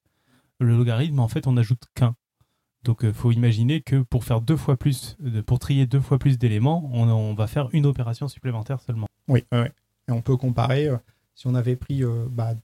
le 0.61 0.77
logarithme, 0.77 1.19
en 1.19 1.27
fait, 1.27 1.47
on 1.47 1.53
n'ajoute 1.53 1.83
qu'un. 1.95 2.15
Donc 2.83 2.99
il 3.03 3.13
faut 3.13 3.31
imaginer 3.31 3.81
que 3.81 4.01
pour 4.01 4.23
faire 4.23 4.41
deux 4.41 4.57
fois 4.57 4.75
plus, 4.75 5.17
pour 5.45 5.59
trier 5.59 5.85
deux 5.85 5.99
fois 5.99 6.17
plus 6.17 6.37
d'éléments, 6.37 6.89
on, 6.93 7.33
va 7.33 7.47
faire 7.47 7.69
une 7.73 7.85
opération 7.85 8.27
supplémentaire 8.27 8.81
seulement. 8.81 9.07
Oui, 9.27 9.43
oui. 9.51 9.67
Et 10.07 10.11
on 10.11 10.21
peut 10.21 10.35
comparer, 10.35 10.89
si 11.35 11.47
on 11.47 11.53
avait 11.53 11.75
pris 11.75 12.03
bah, 12.31 12.55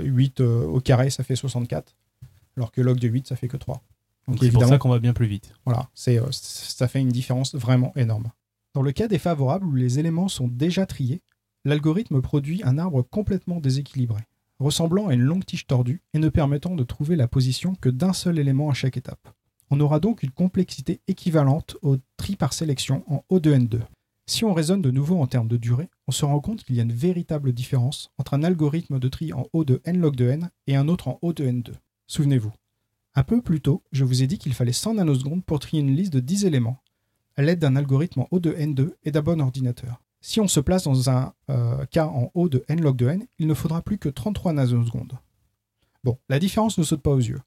8 0.00 0.40
au 0.40 0.80
carré, 0.80 1.08
ça 1.08 1.24
fait 1.24 1.36
64, 1.36 1.96
alors 2.56 2.70
que 2.70 2.82
log 2.82 2.98
de 2.98 3.08
8, 3.08 3.28
ça 3.28 3.36
fait 3.36 3.48
que 3.48 3.56
3. 3.56 3.82
Donc 4.28 4.38
c'est 4.40 4.50
pour 4.50 4.66
ça 4.66 4.76
qu'on 4.76 4.90
va 4.90 4.98
bien 4.98 5.14
plus 5.14 5.26
vite. 5.26 5.54
Voilà, 5.64 5.88
c'est, 5.94 6.20
ça 6.32 6.86
fait 6.86 7.00
une 7.00 7.08
différence 7.08 7.54
vraiment 7.54 7.92
énorme. 7.96 8.30
Dans 8.74 8.82
le 8.82 8.92
cas 8.92 9.08
défavorable 9.08 9.66
où 9.66 9.74
les 9.74 9.98
éléments 9.98 10.28
sont 10.28 10.48
déjà 10.48 10.84
triés, 10.84 11.22
l'algorithme 11.64 12.20
produit 12.20 12.60
un 12.62 12.78
arbre 12.78 13.02
complètement 13.02 13.58
déséquilibré, 13.58 14.20
ressemblant 14.58 15.08
à 15.08 15.14
une 15.14 15.22
longue 15.22 15.44
tige 15.44 15.66
tordue 15.66 16.02
et 16.14 16.18
ne 16.18 16.28
permettant 16.28 16.74
de 16.74 16.84
trouver 16.84 17.16
la 17.16 17.28
position 17.28 17.74
que 17.74 17.88
d'un 17.88 18.12
seul 18.12 18.38
élément 18.38 18.70
à 18.70 18.74
chaque 18.74 18.96
étape. 18.96 19.28
On 19.70 19.80
aura 19.80 20.00
donc 20.00 20.22
une 20.22 20.30
complexité 20.30 21.00
équivalente 21.08 21.76
au 21.82 21.96
tri 22.16 22.36
par 22.36 22.52
sélection 22.52 23.04
en 23.06 23.24
O 23.28 23.38
de 23.40 23.54
N2. 23.54 23.80
Si 24.26 24.44
on 24.44 24.54
raisonne 24.54 24.82
de 24.82 24.90
nouveau 24.90 25.20
en 25.20 25.26
termes 25.26 25.48
de 25.48 25.56
durée, 25.56 25.88
on 26.06 26.12
se 26.12 26.24
rend 26.24 26.40
compte 26.40 26.64
qu'il 26.64 26.76
y 26.76 26.80
a 26.80 26.82
une 26.82 26.92
véritable 26.92 27.52
différence 27.52 28.10
entre 28.18 28.34
un 28.34 28.42
algorithme 28.42 28.98
de 28.98 29.08
tri 29.08 29.32
en 29.32 29.46
O 29.52 29.64
de 29.64 29.80
n 29.84 30.00
log 30.00 30.16
de 30.16 30.28
n 30.28 30.50
et 30.66 30.76
un 30.76 30.88
autre 30.88 31.08
en 31.08 31.18
O 31.22 31.32
de 31.32 31.44
n2. 31.44 31.72
Souvenez-vous, 32.06 32.52
un 33.14 33.24
peu 33.24 33.42
plus 33.42 33.60
tôt, 33.60 33.82
je 33.90 34.04
vous 34.04 34.22
ai 34.22 34.26
dit 34.26 34.38
qu'il 34.38 34.54
fallait 34.54 34.72
100 34.72 34.94
nanosecondes 34.94 35.44
pour 35.44 35.58
trier 35.58 35.82
une 35.82 35.96
liste 35.96 36.12
de 36.12 36.20
10 36.20 36.44
éléments, 36.44 36.82
à 37.36 37.42
l'aide 37.42 37.58
d'un 37.58 37.76
algorithme 37.76 38.20
en 38.20 38.28
O 38.30 38.38
de 38.38 38.52
N2 38.52 38.92
et 39.02 39.10
d'un 39.10 39.22
bon 39.22 39.40
ordinateur. 39.40 40.00
Si 40.20 40.40
on 40.40 40.48
se 40.48 40.60
place 40.60 40.84
dans 40.84 41.10
un 41.10 41.32
euh, 41.50 41.84
cas 41.86 42.06
en 42.06 42.30
O 42.34 42.48
de 42.48 42.64
n 42.68 42.80
log 42.80 42.96
de 42.96 43.08
n, 43.08 43.26
il 43.38 43.46
ne 43.46 43.54
faudra 43.54 43.82
plus 43.82 43.98
que 43.98 44.08
33 44.08 44.52
nanosecondes. 44.52 45.18
Bon, 46.04 46.18
la 46.28 46.38
différence 46.38 46.78
ne 46.78 46.84
saute 46.84 47.02
pas 47.02 47.10
aux 47.10 47.18
yeux. 47.18 47.40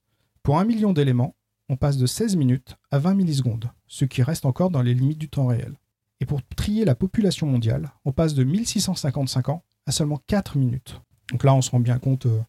Pour 0.43 0.57
un 0.57 0.65
million 0.65 0.93
d'éléments, 0.93 1.35
on 1.69 1.77
passe 1.77 1.97
de 1.97 2.05
16 2.05 2.35
minutes 2.35 2.77
à 2.91 2.99
20 2.99 3.13
millisecondes, 3.13 3.71
ce 3.87 4.05
qui 4.05 4.23
reste 4.23 4.45
encore 4.45 4.71
dans 4.71 4.81
les 4.81 4.93
limites 4.93 5.19
du 5.19 5.29
temps 5.29 5.47
réel. 5.47 5.75
Et 6.19 6.25
pour 6.25 6.41
trier 6.55 6.85
la 6.85 6.95
population 6.95 7.47
mondiale, 7.47 7.91
on 8.05 8.11
passe 8.11 8.33
de 8.33 8.43
1655 8.43 9.49
ans 9.49 9.63
à 9.85 9.91
seulement 9.91 10.21
4 10.27 10.57
minutes. 10.57 11.01
Donc 11.31 11.43
là, 11.43 11.53
on 11.53 11.61
se 11.61 11.71
rend 11.71 11.79
bien 11.79 11.97
compte 11.97 12.25
euh, 12.25 12.41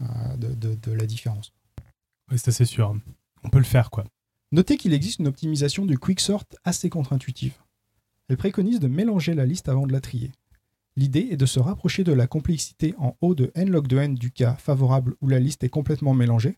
euh, 0.00 0.36
de, 0.36 0.92
la 0.92 1.06
différence. 1.06 1.52
Oui, 2.30 2.38
ça 2.38 2.50
c'est 2.50 2.64
sûr. 2.64 2.94
On 3.44 3.50
peut 3.50 3.58
le 3.58 3.64
faire, 3.64 3.90
quoi. 3.90 4.04
Notez 4.52 4.76
qu'il 4.76 4.92
existe 4.92 5.18
une 5.18 5.28
optimisation 5.28 5.86
du 5.86 5.98
quicksort 5.98 6.44
assez 6.64 6.88
contre-intuitive. 6.88 7.54
Elle 8.28 8.36
préconise 8.36 8.80
de 8.80 8.88
mélanger 8.88 9.34
la 9.34 9.46
liste 9.46 9.68
avant 9.68 9.86
de 9.86 9.92
la 9.92 10.00
trier. 10.00 10.32
L'idée 10.96 11.28
est 11.30 11.36
de 11.36 11.46
se 11.46 11.60
rapprocher 11.60 12.04
de 12.04 12.12
la 12.12 12.26
complexité 12.26 12.94
en 12.98 13.16
haut 13.20 13.34
de 13.34 13.52
n 13.54 13.70
log 13.70 13.86
de 13.86 13.98
n 13.98 14.14
du 14.14 14.30
cas 14.30 14.54
favorable 14.54 15.14
où 15.20 15.28
la 15.28 15.38
liste 15.38 15.62
est 15.62 15.68
complètement 15.68 16.14
mélangée, 16.14 16.56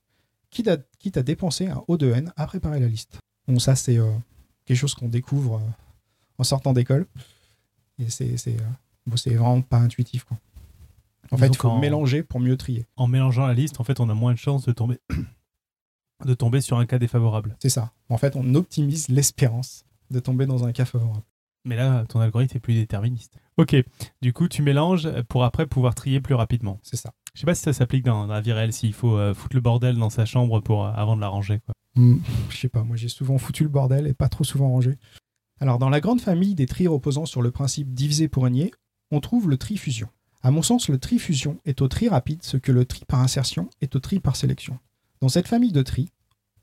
quitte 0.51 0.69
à, 0.69 1.23
dépenser 1.23 1.67
un 1.67 1.83
O 1.89 1.97
de 1.97 2.13
n 2.13 2.33
à 2.37 2.47
préparer 2.47 2.81
la 2.81 2.87
liste. 2.87 3.19
Bon, 3.47 3.59
ça 3.59 3.75
c'est 3.75 3.99
euh, 3.99 4.13
quelque 4.65 4.77
chose 4.77 4.95
qu'on 4.95 5.09
découvre 5.09 5.57
euh, 5.57 5.71
en 6.39 6.45
sortant 6.45 6.73
d'école. 6.73 7.07
Et 7.99 8.11
c'est 8.11 8.37
euh, 8.49 9.37
vraiment 9.37 9.61
pas 9.61 9.79
intuitif. 9.79 10.25
Quoi. 10.25 10.39
En 11.33 11.37
fait, 11.37 11.49
il 11.49 11.57
faut 11.57 11.77
mélanger 11.79 12.23
pour 12.23 12.41
mieux 12.41 12.57
trier. 12.57 12.87
En 12.97 13.09
mélangeant 13.09 13.47
la 13.47 13.55
liste, 13.55 13.81
en 13.81 13.85
fait, 13.85 13.99
on 14.01 14.09
a 14.09 14.15
moins 14.15 14.33
de 14.33 14.39
chances 14.39 14.65
de 14.65 14.73
tomber 14.73 14.99
de 16.25 16.35
tomber 16.35 16.61
sur 16.61 16.79
un 16.79 16.87
cas 16.87 16.99
défavorable. 16.99 17.57
C'est 17.61 17.69
ça. 17.69 17.93
En 18.09 18.19
fait, 18.19 18.37
on 18.37 18.55
optimise 18.55 19.09
l'espérance 19.09 19.85
de 20.11 20.21
tomber 20.21 20.47
dans 20.47 20.65
un 20.65 20.73
cas 20.73 20.85
favorable. 20.85 21.25
Mais 21.69 21.77
là, 21.77 22.07
ton 22.09 22.21
algorithme 22.21 22.57
est 22.57 22.61
plus 22.61 22.73
déterministe. 22.73 23.37
Ok, 23.59 23.77
du 24.23 24.33
coup, 24.33 24.49
tu 24.49 24.63
mélanges 24.63 25.07
pour 25.29 25.45
après 25.45 25.67
pouvoir 25.67 25.95
trier 25.95 26.19
plus 26.19 26.35
rapidement. 26.35 26.81
C'est 26.83 26.97
ça. 26.97 27.13
Je 27.35 27.41
sais 27.41 27.47
pas 27.47 27.55
si 27.55 27.61
ça 27.61 27.75
s'applique 27.75 28.07
dans, 28.07 28.27
la 28.27 28.41
vie 28.41 28.53
réelle, 28.53 28.73
s'il 28.73 28.95
faut 28.95 29.19
euh, 29.19 29.35
foutre 29.35 29.55
le 29.55 29.61
bordel 29.61 29.97
dans 29.99 30.09
sa 30.09 30.25
chambre 30.25 30.61
pour, 30.61 30.87
euh, 30.87 30.93
avant 30.95 31.15
de 31.15 31.21
la 31.21 31.29
ranger. 31.29 31.61
Quoi. 31.67 31.75
Hmm, 31.95 32.21
je 32.49 32.57
sais 32.57 32.71
pas, 32.71 32.85
moi 32.85 32.97
j'ai 32.97 33.09
souvent 33.09 33.37
foutu 33.37 33.65
le 33.65 33.69
bordel 33.69 34.07
et 34.07 34.15
pas 34.15 34.31
trop 34.31 34.45
souvent 34.45 34.71
rangé. 34.71 34.97
Alors, 35.61 35.79
dans 35.79 35.91
la 35.91 36.01
grande 36.01 36.23
famille 36.23 36.55
des 36.55 36.65
tris 36.65 36.87
reposant 36.87 37.27
sur 37.27 37.43
le 37.43 37.51
principe 37.51 37.93
divisé 37.93 38.29
pour 38.29 38.45
régner, 38.45 38.71
on 39.11 39.21
trouve 39.21 39.51
le 39.51 39.59
tri 39.59 39.77
fusion. 39.77 40.09
À 40.41 40.51
mon 40.51 40.63
sens, 40.63 40.89
le 40.89 40.99
tri 40.99 41.19
fusion 41.19 41.61
est 41.67 41.83
au 41.83 41.89
tri 41.89 42.09
rapide 42.09 42.43
ce 42.43 42.57
que 42.57 42.73
le 42.73 42.87
tri 42.87 43.05
par 43.07 43.21
insertion 43.21 43.69
est 43.83 43.95
au 43.95 44.01
tri 44.01 44.21
par 44.21 44.37
sélection. 44.37 44.79
Dans 45.21 45.29
cette 45.29 45.49
famille 45.49 45.73
de 45.73 45.83
tri, 45.83 46.09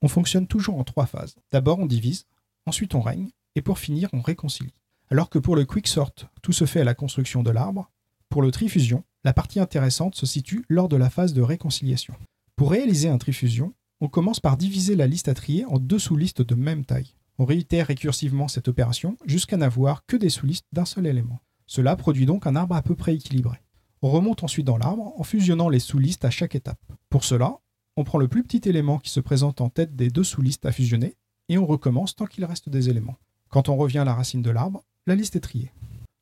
on 0.02 0.08
fonctionne 0.08 0.48
toujours 0.48 0.80
en 0.80 0.84
trois 0.84 1.06
phases. 1.06 1.36
D'abord 1.52 1.78
on 1.78 1.86
divise, 1.86 2.26
ensuite 2.66 2.96
on 2.96 3.02
règne, 3.02 3.30
et 3.54 3.62
pour 3.62 3.78
finir 3.78 4.10
on 4.14 4.22
réconcilie. 4.22 4.74
Alors 5.12 5.30
que 5.30 5.40
pour 5.40 5.56
le 5.56 5.66
quicksort, 5.66 6.14
tout 6.42 6.52
se 6.52 6.66
fait 6.66 6.82
à 6.82 6.86
la 6.86 6.96
construction 6.96 7.44
de 7.44 7.52
l'arbre, 7.52 7.92
pour 8.30 8.42
le 8.42 8.52
trifusion, 8.52 9.04
la 9.24 9.34
partie 9.34 9.60
intéressante 9.60 10.16
se 10.16 10.26
situe 10.26 10.66
lors 10.68 10.90
de 10.90 10.98
la 10.98 11.10
phase 11.10 11.34
de 11.34 11.42
réconciliation. 11.42 12.16
Pour 12.56 12.72
réaliser 12.72 13.10
un 13.10 13.18
trifusion, 13.18 13.74
on 14.02 14.08
commence 14.08 14.40
par 14.40 14.58
diviser 14.58 14.96
la 14.96 15.08
liste 15.08 15.28
à 15.28 15.34
trier 15.34 15.66
en 15.66 15.78
deux 15.78 16.00
sous-listes 16.00 16.42
de 16.42 16.56
même 16.56 16.86
taille. 16.86 17.16
On 17.38 17.46
réitère 17.46 17.88
récursivement 17.88 18.48
cette 18.48 18.68
opération 18.68 19.18
jusqu'à 19.26 19.58
n'avoir 19.58 20.06
que 20.06 20.18
des 20.18 20.30
sous-listes 20.30 20.68
d'un 20.74 20.86
seul 20.86 21.06
élément. 21.06 21.40
Cela 21.68 21.96
produit 21.96 22.26
donc 22.26 22.48
un 22.48 22.56
arbre 22.56 22.76
à 22.76 22.82
peu 22.82 22.96
près 22.96 23.16
équilibré. 23.16 23.58
On 24.02 24.10
remonte 24.10 24.44
ensuite 24.44 24.66
dans 24.66 24.78
l'arbre 24.78 25.14
en 25.18 25.24
fusionnant 25.24 25.70
les 25.70 25.80
sous-listes 25.80 26.26
à 26.26 26.30
chaque 26.30 26.56
étape. 26.56 26.82
Pour 27.10 27.24
cela, 27.24 27.60
on 27.98 28.04
prend 28.04 28.18
le 28.18 28.28
plus 28.28 28.44
petit 28.44 28.68
élément 28.68 29.00
qui 29.00 29.10
se 29.10 29.20
présente 29.20 29.62
en 29.62 29.70
tête 29.70 29.96
des 29.96 30.10
deux 30.10 30.24
sous-listes 30.24 30.66
à 30.66 30.72
fusionner 30.72 31.16
et 31.50 31.58
on 31.58 31.66
recommence 31.66 32.16
tant 32.16 32.26
qu'il 32.26 32.46
reste 32.46 32.70
des 32.70 32.90
éléments. 32.90 33.18
Quand 33.50 33.70
on 33.70 33.78
revient 33.78 34.00
à 34.00 34.06
la 34.06 34.14
racine 34.14 34.42
de 34.42 34.50
l'arbre, 34.52 34.84
la 35.08 35.16
liste 35.16 35.36
est 35.36 35.42
triée. 35.42 35.72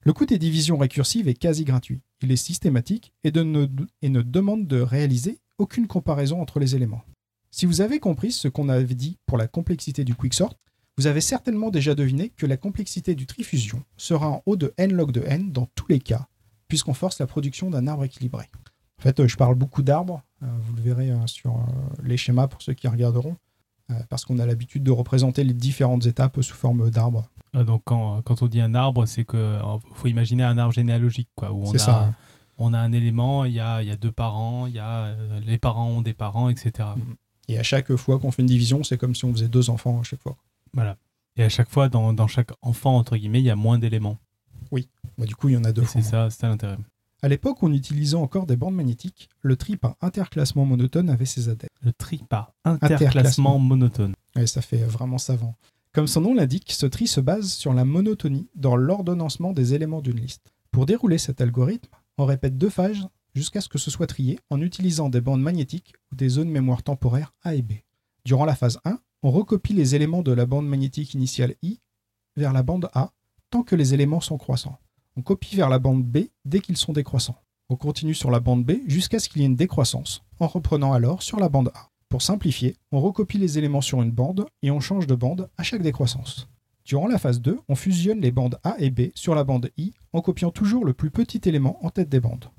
Le 0.06 0.14
coût 0.14 0.26
des 0.26 0.38
divisions 0.38 0.78
récursives 0.78 1.28
est 1.28 1.34
quasi 1.34 1.64
gratuit. 1.64 2.02
Il 2.22 2.32
est 2.32 2.36
systématique 2.38 3.14
et, 3.24 3.32
ne, 3.32 3.68
ne 4.02 4.22
demande 4.22 4.68
de 4.68 4.82
réaliser 4.82 5.40
aucune 5.58 5.88
comparaison 5.88 6.42
entre 6.42 6.60
les 6.60 6.76
éléments. 6.76 7.04
Si 7.52 7.66
vous 7.66 7.82
avez 7.82 8.00
compris 8.00 8.32
ce 8.32 8.48
qu'on 8.48 8.68
avait 8.68 8.96
dit 8.96 9.18
pour 9.26 9.38
la 9.38 9.48
complexité 9.48 10.04
du 10.04 10.16
quicksort, 10.16 10.58
vous 10.98 11.08
avez 11.08 11.22
certainement 11.22 11.72
déjà 11.72 11.96
deviné 11.96 12.30
que 12.30 12.46
la 12.46 12.58
complexité 12.58 13.16
du 13.16 13.26
trifusion 13.26 13.84
sera 13.98 14.30
en 14.30 14.44
haut 14.46 14.56
de 14.56 14.74
n 14.78 14.94
log 14.94 15.12
de 15.12 15.24
n 15.26 15.52
dans 15.52 15.68
tous 15.74 15.88
les 15.88 16.00
cas, 16.00 16.28
puisqu'on 16.68 16.94
force 16.94 17.20
la 17.20 17.28
production 17.28 17.70
d'un 17.70 17.88
arbre 17.88 18.04
équilibré. 18.04 18.50
En 19.00 19.02
fait, 19.04 19.26
je 19.28 19.36
parle 19.38 19.56
beaucoup 19.56 19.82
d'arbres, 19.82 20.24
euh, 20.44 20.48
vous 20.62 20.76
le 20.76 20.82
verrez 20.82 21.12
euh, 21.12 21.28
sur 21.28 21.56
euh, 21.56 21.62
les 22.04 22.18
schémas 22.18 22.48
pour 22.48 22.62
ceux 22.62 22.74
qui 22.74 22.88
regarderont, 22.88 23.38
parce 24.10 24.26
qu'on 24.26 24.40
a 24.40 24.46
l'habitude 24.46 24.82
de 24.82 24.92
représenter 24.92 25.44
les 25.44 25.54
différentes 25.54 26.06
étapes 26.06 26.42
sous 26.42 26.56
forme 26.56 26.90
d'arbres. 26.90 27.30
Ah, 27.54 27.64
donc 27.64 27.84
quand, 27.86 28.42
on 28.42 28.48
dit 28.48 28.62
un 28.62 28.74
arbre, 28.74 29.06
c'est 29.06 29.26
qu'il 29.26 29.60
faut 29.94 30.08
imaginer 30.08 30.44
un 30.44 30.58
arbre 30.58 30.74
généalogique, 30.74 31.30
quoi, 31.36 31.52
où 31.52 31.64
on 31.64 31.74
a, 31.74 31.78
ça. 31.78 32.14
on 32.58 32.74
a 32.74 32.80
un 32.80 32.92
élément, 32.92 33.46
il 33.46 33.54
y 33.54 33.60
a, 33.60 33.96
deux 33.96 34.12
parents, 34.12 34.68
il 34.68 34.74
y 34.74 34.80
a 34.80 35.16
les 35.46 35.58
parents 35.58 35.88
ont 35.88 36.02
des 36.02 36.14
parents, 36.14 36.50
etc. 36.50 36.90
Mm. 36.96 37.02
Et 37.50 37.60
à 37.60 37.64
chaque 37.64 37.96
fois 37.96 38.20
qu'on 38.20 38.32
fait 38.32 38.42
une 38.42 38.48
division, 38.48 38.84
c'est 38.84 38.98
comme 38.98 39.16
si 39.16 39.26
on 39.26 39.34
faisait 39.34 39.50
deux 39.50 39.70
enfants 39.70 40.00
à 40.00 40.04
chaque 40.04 40.22
fois. 40.22 40.38
Voilà. 40.74 40.98
Et 41.36 41.44
à 41.44 41.50
chaque 41.50 41.70
fois, 41.70 41.90
dans, 41.90 42.28
chaque 42.28 42.52
enfant, 42.62 42.98
entre 42.98 43.18
guillemets, 43.18 43.42
il 43.42 43.46
y 43.46 43.50
a 43.50 43.56
moins 43.56 43.80
d'éléments. 43.80 44.18
Oui. 44.72 44.88
Bah, 45.18 45.26
du 45.26 45.36
coup, 45.36 45.50
il 45.50 45.54
y 45.54 45.58
en 45.58 45.64
a 45.64 45.72
deux. 45.72 45.86
C'est 45.86 46.02
ça, 46.02 46.30
c'est 46.30 46.48
l'intérêt. 46.48 46.78
À 47.22 47.28
l'époque, 47.28 47.64
en 47.64 47.72
utilisant 47.72 48.22
encore 48.22 48.46
des 48.46 48.58
bandes 48.58 48.76
magnétiques, 48.76 49.30
le 49.42 49.56
tri 49.56 49.78
par 49.78 49.96
interclassement 50.02 50.66
monotone 50.66 51.10
avait 51.10 51.26
ses 51.26 51.48
adeptes. 51.48 51.72
Le 51.82 51.94
tri 51.94 52.22
par 52.30 52.54
interclassement, 52.66 53.60
monotone. 53.60 54.14
Oui, 54.36 54.48
ça 54.48 54.62
fait 54.62 54.84
vraiment 54.84 55.18
savant. 55.18 55.56
Comme 55.94 56.08
son 56.08 56.22
nom 56.22 56.34
l'indique, 56.34 56.72
ce 56.72 56.88
tri 56.88 57.06
se 57.06 57.22
base 57.22 57.54
sur 57.54 57.72
la 57.72 57.86
monotonie 57.86 58.50
dans 58.56 58.76
l'ordonnancement 58.76 59.54
des 59.54 59.76
éléments 59.76 60.02
d'une 60.02 60.20
liste. 60.20 60.52
Pour 60.72 60.88
dérouler 60.88 61.20
cet 61.20 61.40
algorithme, 61.40 61.94
on 62.18 62.26
répète 62.26 62.58
deux 62.58 62.72
phases 62.72 63.08
jusqu'à 63.36 63.62
ce 63.62 63.70
que 63.70 63.78
ce 63.78 63.92
soit 63.92 64.08
trié 64.08 64.40
en 64.50 64.60
utilisant 64.60 65.10
des 65.10 65.22
bandes 65.22 65.44
magnétiques 65.44 65.94
ou 66.12 66.16
des 66.16 66.30
zones 66.30 66.50
mémoire 66.50 66.82
temporaires 66.82 67.36
A 67.44 67.54
et 67.54 67.62
B. 67.62 67.74
Durant 68.26 68.46
la 68.46 68.56
phase 68.56 68.80
1, 68.86 68.98
on 69.22 69.30
recopie 69.30 69.74
les 69.74 69.94
éléments 69.94 70.24
de 70.24 70.32
la 70.32 70.48
bande 70.48 70.68
magnétique 70.68 71.14
initiale 71.14 71.54
I 71.62 71.80
vers 72.38 72.54
la 72.54 72.64
bande 72.64 72.90
A 72.96 73.12
tant 73.52 73.62
que 73.62 73.76
les 73.76 73.94
éléments 73.94 74.22
sont 74.22 74.40
croissants. 74.40 74.80
On 75.16 75.22
copie 75.22 75.56
vers 75.56 75.70
la 75.70 75.78
bande 75.78 76.04
B 76.04 76.30
dès 76.44 76.60
qu'ils 76.60 76.78
sont 76.78 76.94
décroissants. 76.94 77.38
On 77.70 77.76
continue 77.76 78.16
sur 78.16 78.32
la 78.32 78.40
bande 78.40 78.66
B 78.66 78.78
jusqu'à 78.88 79.20
ce 79.20 79.30
qu'il 79.30 79.42
y 79.42 79.46
ait 79.46 79.48
une 79.48 79.56
décroissance, 79.56 80.24
en 80.40 80.48
reprenant 80.48 80.92
alors 80.92 81.22
sur 81.22 81.40
la 81.40 81.50
bande 81.50 81.72
A. 81.76 81.93
Pour 82.14 82.22
simplifier, 82.22 82.78
on 82.92 83.02
recopie 83.02 83.40
les 83.40 83.58
éléments 83.58 83.82
sur 83.82 84.00
une 84.04 84.12
bande 84.12 84.46
et 84.62 84.70
on 84.70 84.80
change 84.80 85.08
de 85.08 85.16
bande 85.16 85.50
à 85.58 85.64
chaque 85.64 85.82
décroissance. 85.82 86.48
Durant 86.86 87.08
la 87.08 87.18
phase 87.18 87.42
2, 87.42 87.58
on 87.68 87.74
fusionne 87.74 88.22
les 88.22 88.30
bandes 88.30 88.60
A 88.64 88.76
et 88.78 88.92
B 88.92 89.10
sur 89.16 89.34
la 89.34 89.44
bande 89.44 89.72
I 89.78 89.94
en 90.14 90.22
copiant 90.22 90.52
toujours 90.52 90.86
le 90.86 90.94
plus 90.94 91.10
petit 91.10 91.42
élément 91.50 91.84
en 91.84 91.90
tête 91.90 92.10
des 92.10 92.20
bandes. 92.20 92.52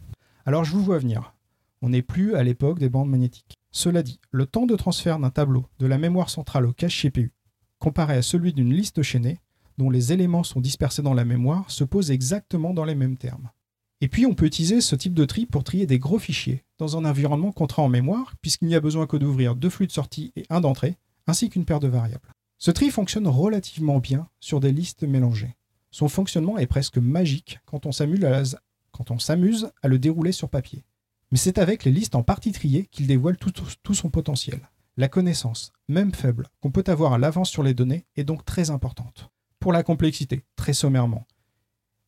Alors 0.45 0.65
je 0.65 0.73
vous 0.73 0.83
vois 0.83 0.99
venir. 0.99 1.37
On 1.83 1.91
n'est 1.91 2.03
plus 2.03 2.35
à 2.35 2.43
l'époque 2.43 2.81
des 2.81 2.89
bandes 2.89 3.09
magnétiques. 3.09 3.55
Cela 3.71 4.03
dit, 4.03 4.19
le 4.33 4.47
temps 4.47 4.67
de 4.67 4.75
transfert 4.75 5.21
d'un 5.21 5.31
tableau 5.31 5.67
de 5.79 5.87
la 5.87 5.99
mémoire 5.99 6.31
centrale 6.31 6.67
au 6.67 6.73
cache 6.73 7.01
CPU, 7.01 7.33
comparé 7.79 8.17
à 8.17 8.23
celui 8.23 8.55
d'une 8.55 8.75
liste 8.75 9.03
chaînée, 9.03 9.39
dont 9.79 9.89
les 9.89 10.13
éléments 10.13 10.43
sont 10.43 10.61
dispersés 10.61 11.03
dans 11.03 11.15
la 11.15 11.25
mémoire 11.25 11.71
se 11.71 11.85
pose 11.85 12.11
exactement 12.11 12.75
dans 12.75 12.85
les 12.85 12.97
mêmes 12.97 13.19
termes. 13.19 13.51
Et 14.01 14.09
puis 14.09 14.27
on 14.27 14.35
peut 14.35 14.47
utiliser 14.47 14.81
ce 14.81 14.97
type 14.97 15.15
de 15.15 15.25
tri 15.25 15.47
pour 15.47 15.65
trier 15.65 15.87
des 15.87 15.99
gros 15.99 16.19
fichiers 16.19 16.65
dans 16.79 16.97
un 16.97 17.05
environnement 17.05 17.53
contraint 17.53 17.85
en 17.85 17.89
mémoire, 17.89 18.35
puisqu'il 18.43 18.69
n'y 18.69 18.75
a 18.75 18.81
besoin 18.81 19.07
que 19.07 19.17
d'ouvrir 19.17 19.55
deux 19.55 19.71
flux 19.71 19.87
de 19.87 19.93
sortie 19.93 20.33
et 20.37 20.45
un 20.51 20.61
d'entrée, 20.61 20.99
ainsi 21.27 21.49
qu'une 21.49 21.65
paire 21.65 21.81
de 21.81 21.89
variables. 21.89 22.33
Ce 22.59 22.71
tri 22.71 22.91
fonctionne 22.91 23.29
relativement 23.29 23.99
bien 23.99 24.29
sur 24.41 24.61
des 24.61 24.73
listes 24.73 25.03
mélangées. 25.03 25.57
Son 25.91 26.09
fonctionnement 26.09 26.59
est 26.59 26.67
presque 26.67 26.99
magique 26.99 27.61
quand 27.67 27.87
on 27.87 27.93
s'amuse 27.93 29.71
à, 29.83 29.89
le 29.89 29.99
dérouler 29.99 30.33
sur 30.33 30.49
papier. 30.49 30.85
Mais 31.31 31.39
c'est 31.39 31.59
avec 31.59 31.85
les 31.85 31.93
listes 31.93 32.15
en 32.15 32.23
partie 32.23 32.53
triées 32.53 32.87
qu'il 32.91 33.07
dévoile 33.07 33.37
tout, 33.37 33.95
son 33.95 34.11
potentiel. 34.11 34.69
La 34.97 35.09
connaissance, 35.09 35.73
même 35.89 36.15
faible, 36.15 36.49
qu'on 36.61 36.71
peut 36.71 36.85
avoir 36.87 37.13
à 37.13 37.19
l'avance 37.19 37.51
sur 37.51 37.63
les 37.63 37.75
données 37.75 38.07
est 38.17 38.25
donc 38.25 38.45
très 38.45 38.71
importante. 38.71 39.31
Pour 39.61 39.73
la 39.73 39.83
complexité, 39.83 40.45
très 40.57 40.73
sommairement, 40.73 41.27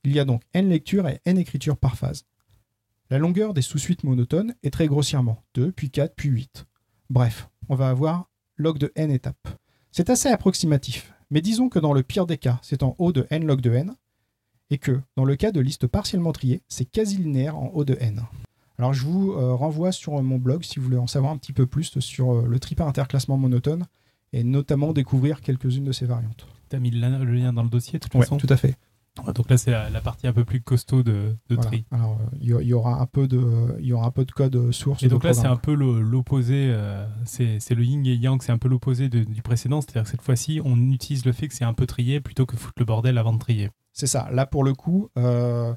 il 0.06 0.14
y 0.14 0.20
a 0.20 0.24
donc 0.24 0.42
n 0.54 0.68
lectures 0.68 1.08
et 1.08 1.20
n 1.24 1.36
écritures 1.36 1.76
par 1.76 1.96
phase. 1.96 2.24
La 3.10 3.18
longueur 3.18 3.54
des 3.54 3.62
sous-suites 3.62 4.04
monotones 4.04 4.54
est 4.62 4.70
très 4.70 4.86
grossièrement 4.86 5.42
2, 5.54 5.72
puis 5.72 5.90
4, 5.90 6.14
puis 6.14 6.28
8. 6.28 6.66
Bref, 7.10 7.48
on 7.68 7.74
va 7.74 7.88
avoir 7.88 8.28
log 8.56 8.78
de 8.78 8.92
n 8.94 9.10
étapes. 9.10 9.48
C'est 9.92 10.10
assez 10.10 10.28
approximatif, 10.28 11.12
mais 11.30 11.40
disons 11.40 11.68
que 11.68 11.78
dans 11.78 11.92
le 11.92 12.02
pire 12.02 12.26
des 12.26 12.38
cas, 12.38 12.58
c'est 12.62 12.82
en 12.82 12.94
haut 12.98 13.12
de 13.12 13.26
n 13.30 13.44
log 13.46 13.60
de 13.60 13.72
n, 13.72 13.94
et 14.70 14.78
que 14.78 15.00
dans 15.16 15.24
le 15.24 15.36
cas 15.36 15.52
de 15.52 15.60
liste 15.60 15.86
partiellement 15.86 16.32
triée, 16.32 16.62
c'est 16.68 16.84
quasi 16.84 17.16
linéaire 17.18 17.56
en 17.56 17.70
haut 17.74 17.84
de 17.84 17.96
n. 18.00 18.22
Alors 18.78 18.92
je 18.92 19.04
vous 19.04 19.32
euh, 19.32 19.54
renvoie 19.54 19.90
sur 19.90 20.20
mon 20.22 20.38
blog 20.38 20.62
si 20.62 20.78
vous 20.78 20.84
voulez 20.84 20.98
en 20.98 21.06
savoir 21.06 21.32
un 21.32 21.38
petit 21.38 21.52
peu 21.52 21.66
plus 21.66 21.98
sur 22.00 22.32
euh, 22.32 22.46
le 22.46 22.58
tri 22.60 22.74
par 22.74 22.86
interclassement 22.86 23.38
monotone 23.38 23.86
et 24.32 24.44
notamment 24.44 24.92
découvrir 24.92 25.40
quelques-unes 25.40 25.84
de 25.84 25.92
ces 25.92 26.06
variantes. 26.06 26.46
Tu 26.68 26.76
as 26.76 26.78
mis 26.80 26.90
le 26.90 27.24
lien 27.24 27.52
dans 27.52 27.62
le 27.62 27.68
dossier 27.70 27.98
de 27.98 28.04
toute 28.04 28.14
Ouais, 28.14 28.20
façon? 28.22 28.36
tout 28.36 28.46
à 28.50 28.56
fait. 28.56 28.76
Donc 29.34 29.48
là, 29.50 29.56
c'est 29.56 29.70
la, 29.70 29.88
la 29.90 30.00
partie 30.00 30.26
un 30.26 30.32
peu 30.32 30.44
plus 30.44 30.60
costaud 30.60 31.02
de, 31.02 31.34
de 31.48 31.54
Voilà. 31.54 31.62
tri. 31.70 31.84
Alors 31.90 32.18
euh, 32.20 32.36
il 32.40 32.46
y, 32.48 32.66
y 32.66 32.72
aura 32.74 33.00
un 33.00 33.06
peu 33.06 33.26
de, 33.26 33.76
il 33.80 33.86
y 33.86 33.92
aura 33.92 34.06
un 34.06 34.10
peu 34.10 34.24
de 34.24 34.32
code 34.32 34.54
euh, 34.56 34.72
source. 34.72 35.02
Et 35.02 35.08
donc 35.08 35.24
là, 35.24 35.32
c'est 35.32 35.40
programme. 35.40 35.56
un 35.56 35.60
peu 35.60 35.74
l'opposé, 35.74 36.70
euh, 36.70 37.06
c'est 37.24 37.58
le 37.74 37.84
yin 37.84 38.06
et 38.06 38.14
yang, 38.14 38.42
c'est 38.42 38.52
un 38.52 38.58
peu 38.58 38.68
l'opposé 38.68 39.08
du 39.08 39.42
précédent. 39.42 39.80
C'est-à-dire 39.80 40.02
que 40.04 40.10
cette 40.10 40.22
fois-ci, 40.22 40.60
on 40.64 40.76
utilise 40.90 41.24
le 41.24 41.32
fait 41.32 41.48
que 41.48 41.54
c'est 41.54 41.64
un 41.64 41.74
peu 41.74 41.86
trié 41.86 42.20
plutôt 42.20 42.46
que 42.46 42.56
foutre 42.56 42.74
le 42.78 42.84
bordel 42.84 43.18
avant 43.18 43.32
de 43.32 43.38
trier. 43.38 43.70
C'est 43.92 44.06
ça. 44.06 44.28
Là, 44.32 44.44
pour 44.46 44.62
le 44.64 44.74
coup, 44.74 45.08
euh, 45.18 45.74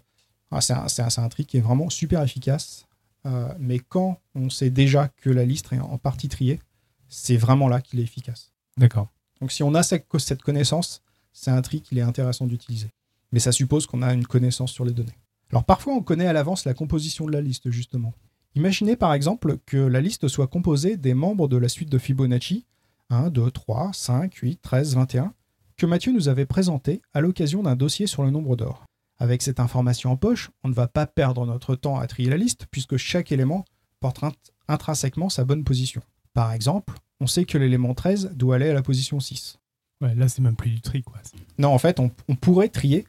ah, 0.51 0.61
c'est 0.61 0.73
un, 0.73 0.85
un- 1.23 1.29
tri 1.29 1.45
qui 1.45 1.57
est 1.57 1.61
vraiment 1.61 1.89
super 1.89 2.21
efficace. 2.21 2.85
Euh, 3.25 3.53
mais 3.59 3.79
quand 3.79 4.19
on 4.35 4.49
sait 4.49 4.69
déjà 4.69 5.07
que 5.09 5.29
la 5.29 5.45
liste 5.45 5.71
est 5.73 5.79
en 5.79 5.97
partie 5.97 6.27
triée, 6.29 6.59
c'est 7.07 7.37
vraiment 7.37 7.67
là 7.67 7.81
qu'il 7.81 7.99
est 7.99 8.03
efficace. 8.03 8.51
D'accord. 8.77 9.09
Donc, 9.41 9.51
si 9.51 9.63
on 9.63 9.73
a 9.75 9.83
cette, 9.83 10.05
cette 10.17 10.41
connaissance, 10.41 11.01
c'est 11.31 11.51
un 11.51 11.61
tri 11.61 11.81
qu'il 11.81 11.97
est 11.97 12.01
intéressant 12.01 12.45
d'utiliser. 12.47 12.89
Mais 13.31 13.39
ça 13.39 13.51
suppose 13.51 13.85
qu'on 13.87 14.01
a 14.01 14.13
une 14.13 14.25
connaissance 14.25 14.71
sur 14.71 14.85
les 14.85 14.93
données. 14.93 15.17
Alors, 15.51 15.63
parfois, 15.63 15.93
on 15.93 16.01
connaît 16.01 16.27
à 16.27 16.33
l'avance 16.33 16.65
la 16.65 16.73
composition 16.73 17.25
de 17.25 17.31
la 17.31 17.41
liste, 17.41 17.69
justement. 17.71 18.13
Imaginez 18.55 18.95
par 18.95 19.13
exemple 19.13 19.57
que 19.65 19.77
la 19.77 20.01
liste 20.01 20.27
soit 20.27 20.47
composée 20.47 20.97
des 20.97 21.13
membres 21.13 21.47
de 21.47 21.57
la 21.57 21.69
suite 21.69 21.89
de 21.89 21.97
Fibonacci 21.99 22.65
1, 23.11 23.29
2, 23.29 23.51
3, 23.51 23.91
5, 23.93 24.33
8, 24.35 24.59
13, 24.61 24.95
21 24.95 25.33
que 25.77 25.85
Mathieu 25.85 26.11
nous 26.11 26.27
avait 26.27 26.45
présenté 26.47 27.01
à 27.13 27.21
l'occasion 27.21 27.63
d'un 27.63 27.75
dossier 27.75 28.05
sur 28.07 28.23
le 28.23 28.31
nombre 28.31 28.55
d'or. 28.55 28.83
Avec 29.17 29.41
cette 29.41 29.59
information 29.59 30.11
en 30.11 30.17
poche, 30.17 30.49
on 30.63 30.69
ne 30.69 30.73
va 30.73 30.87
pas 30.87 31.05
perdre 31.07 31.45
notre 31.45 31.75
temps 31.75 31.97
à 31.99 32.07
trier 32.07 32.29
la 32.29 32.37
liste 32.37 32.65
puisque 32.71 32.97
chaque 32.97 33.31
élément 33.31 33.65
porte 33.99 34.21
int- 34.23 34.33
intrinsèquement 34.67 35.29
sa 35.29 35.45
bonne 35.45 35.63
position. 35.63 36.01
Par 36.33 36.51
exemple, 36.51 36.93
on 37.19 37.27
sait 37.27 37.45
que 37.45 37.57
l'élément 37.57 37.93
13 37.93 38.31
doit 38.35 38.55
aller 38.55 38.69
à 38.69 38.73
la 38.73 38.81
position 38.81 39.19
6. 39.19 39.59
Ouais, 40.01 40.15
là, 40.15 40.27
c'est 40.29 40.41
même 40.41 40.55
plus 40.55 40.69
du 40.71 40.81
tri, 40.81 41.01
quoi. 41.03 41.17
Non, 41.57 41.69
en 41.73 41.77
fait, 41.77 41.99
on, 41.99 42.11
on 42.29 42.35
pourrait 42.35 42.69
trier, 42.69 43.05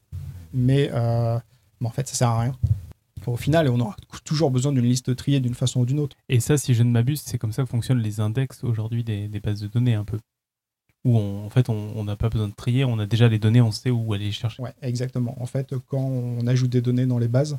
mais, 0.52 0.90
euh, 0.92 1.38
mais 1.80 1.86
en 1.86 1.90
fait, 1.90 2.06
ça 2.08 2.14
sert 2.14 2.28
à 2.28 2.40
rien. 2.40 2.52
Au 3.26 3.36
final, 3.36 3.68
on 3.68 3.78
aura 3.80 3.96
toujours 4.24 4.50
besoin 4.50 4.72
d'une 4.72 4.84
liste 4.84 5.14
triée 5.14 5.40
d'une 5.40 5.54
façon 5.54 5.80
ou 5.80 5.86
d'une 5.86 5.98
autre. 6.00 6.16
Et 6.30 6.40
ça, 6.40 6.56
si 6.56 6.72
je 6.74 6.82
ne 6.82 6.90
m'abuse, 6.90 7.20
c'est 7.20 7.36
comme 7.38 7.52
ça 7.52 7.62
que 7.62 7.68
fonctionnent 7.68 8.00
les 8.00 8.18
index 8.20 8.64
aujourd'hui 8.64 9.04
des, 9.04 9.28
des 9.28 9.40
bases 9.40 9.60
de 9.60 9.66
données, 9.68 9.94
un 9.94 10.04
peu. 10.04 10.18
Où 11.04 11.16
on- 11.18 11.44
en 11.46 11.50
fait, 11.50 11.68
on 11.68 12.02
n'a 12.04 12.16
pas 12.16 12.28
besoin 12.30 12.48
de 12.48 12.54
trier, 12.54 12.84
on 12.84 12.98
a 12.98 13.06
déjà 13.06 13.28
les 13.28 13.38
données, 13.38 13.60
on 13.60 13.72
sait 13.72 13.90
où 13.90 14.12
aller 14.14 14.26
les 14.26 14.32
chercher. 14.32 14.62
Ouais, 14.62 14.74
exactement. 14.82 15.36
En 15.40 15.46
fait, 15.46 15.74
quand 15.88 15.98
on 16.02 16.46
ajoute 16.46 16.70
des 16.70 16.80
données 16.80 17.06
dans 17.06 17.18
les 17.18 17.28
bases, 17.28 17.58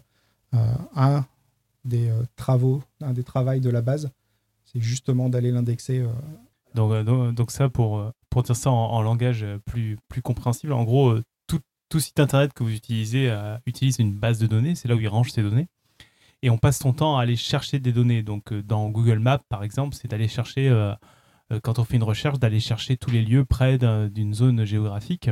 euh, 0.55 0.57
un 0.95 1.25
des 1.85 2.09
euh, 2.09 2.23
travaux, 2.35 2.83
un 3.01 3.13
des 3.13 3.23
travails 3.23 3.61
de 3.61 3.69
la 3.69 3.81
base, 3.81 4.09
c'est 4.65 4.81
justement 4.81 5.29
d'aller 5.29 5.51
l'indexer. 5.51 5.99
euh, 5.99 6.07
Donc, 6.75 6.93
donc, 7.05 7.35
donc 7.35 7.51
ça, 7.51 7.69
pour, 7.69 8.11
pour 8.29 8.43
dire 8.43 8.55
ça 8.55 8.71
en, 8.71 8.75
en 8.75 9.01
langage 9.01 9.45
plus, 9.65 9.97
plus 10.07 10.21
compréhensible, 10.21 10.73
en 10.73 10.83
gros, 10.83 11.15
tout, 11.91 11.99
site 11.99 12.19
internet 12.19 12.53
que 12.53 12.63
vous 12.63 12.73
utilisez 12.73 13.29
euh, 13.29 13.57
utilise 13.65 13.99
une 13.99 14.13
base 14.13 14.39
de 14.39 14.47
données, 14.47 14.75
c'est 14.75 14.87
là 14.87 14.95
où 14.95 14.99
il 14.99 15.07
range 15.07 15.31
ses 15.31 15.43
données. 15.43 15.67
Et 16.41 16.49
on 16.49 16.57
passe 16.57 16.79
son 16.79 16.93
temps 16.93 17.17
à 17.17 17.21
aller 17.21 17.35
chercher 17.35 17.79
des 17.79 17.91
données. 17.91 18.23
Donc 18.23 18.51
euh, 18.51 18.63
dans 18.63 18.89
Google 18.89 19.19
Maps, 19.19 19.41
par 19.49 19.63
exemple, 19.63 19.95
c'est 19.95 20.07
d'aller 20.09 20.27
chercher, 20.27 20.69
euh, 20.69 20.95
quand 21.61 21.77
on 21.79 21.83
fait 21.83 21.97
une 21.97 22.03
recherche, 22.03 22.39
d'aller 22.39 22.59
chercher 22.59 22.97
tous 22.97 23.11
les 23.11 23.21
lieux 23.21 23.45
près 23.45 23.77
d'un- 23.77 24.07
d'une 24.07 24.33
zone 24.33 24.65
géographique. 24.65 25.29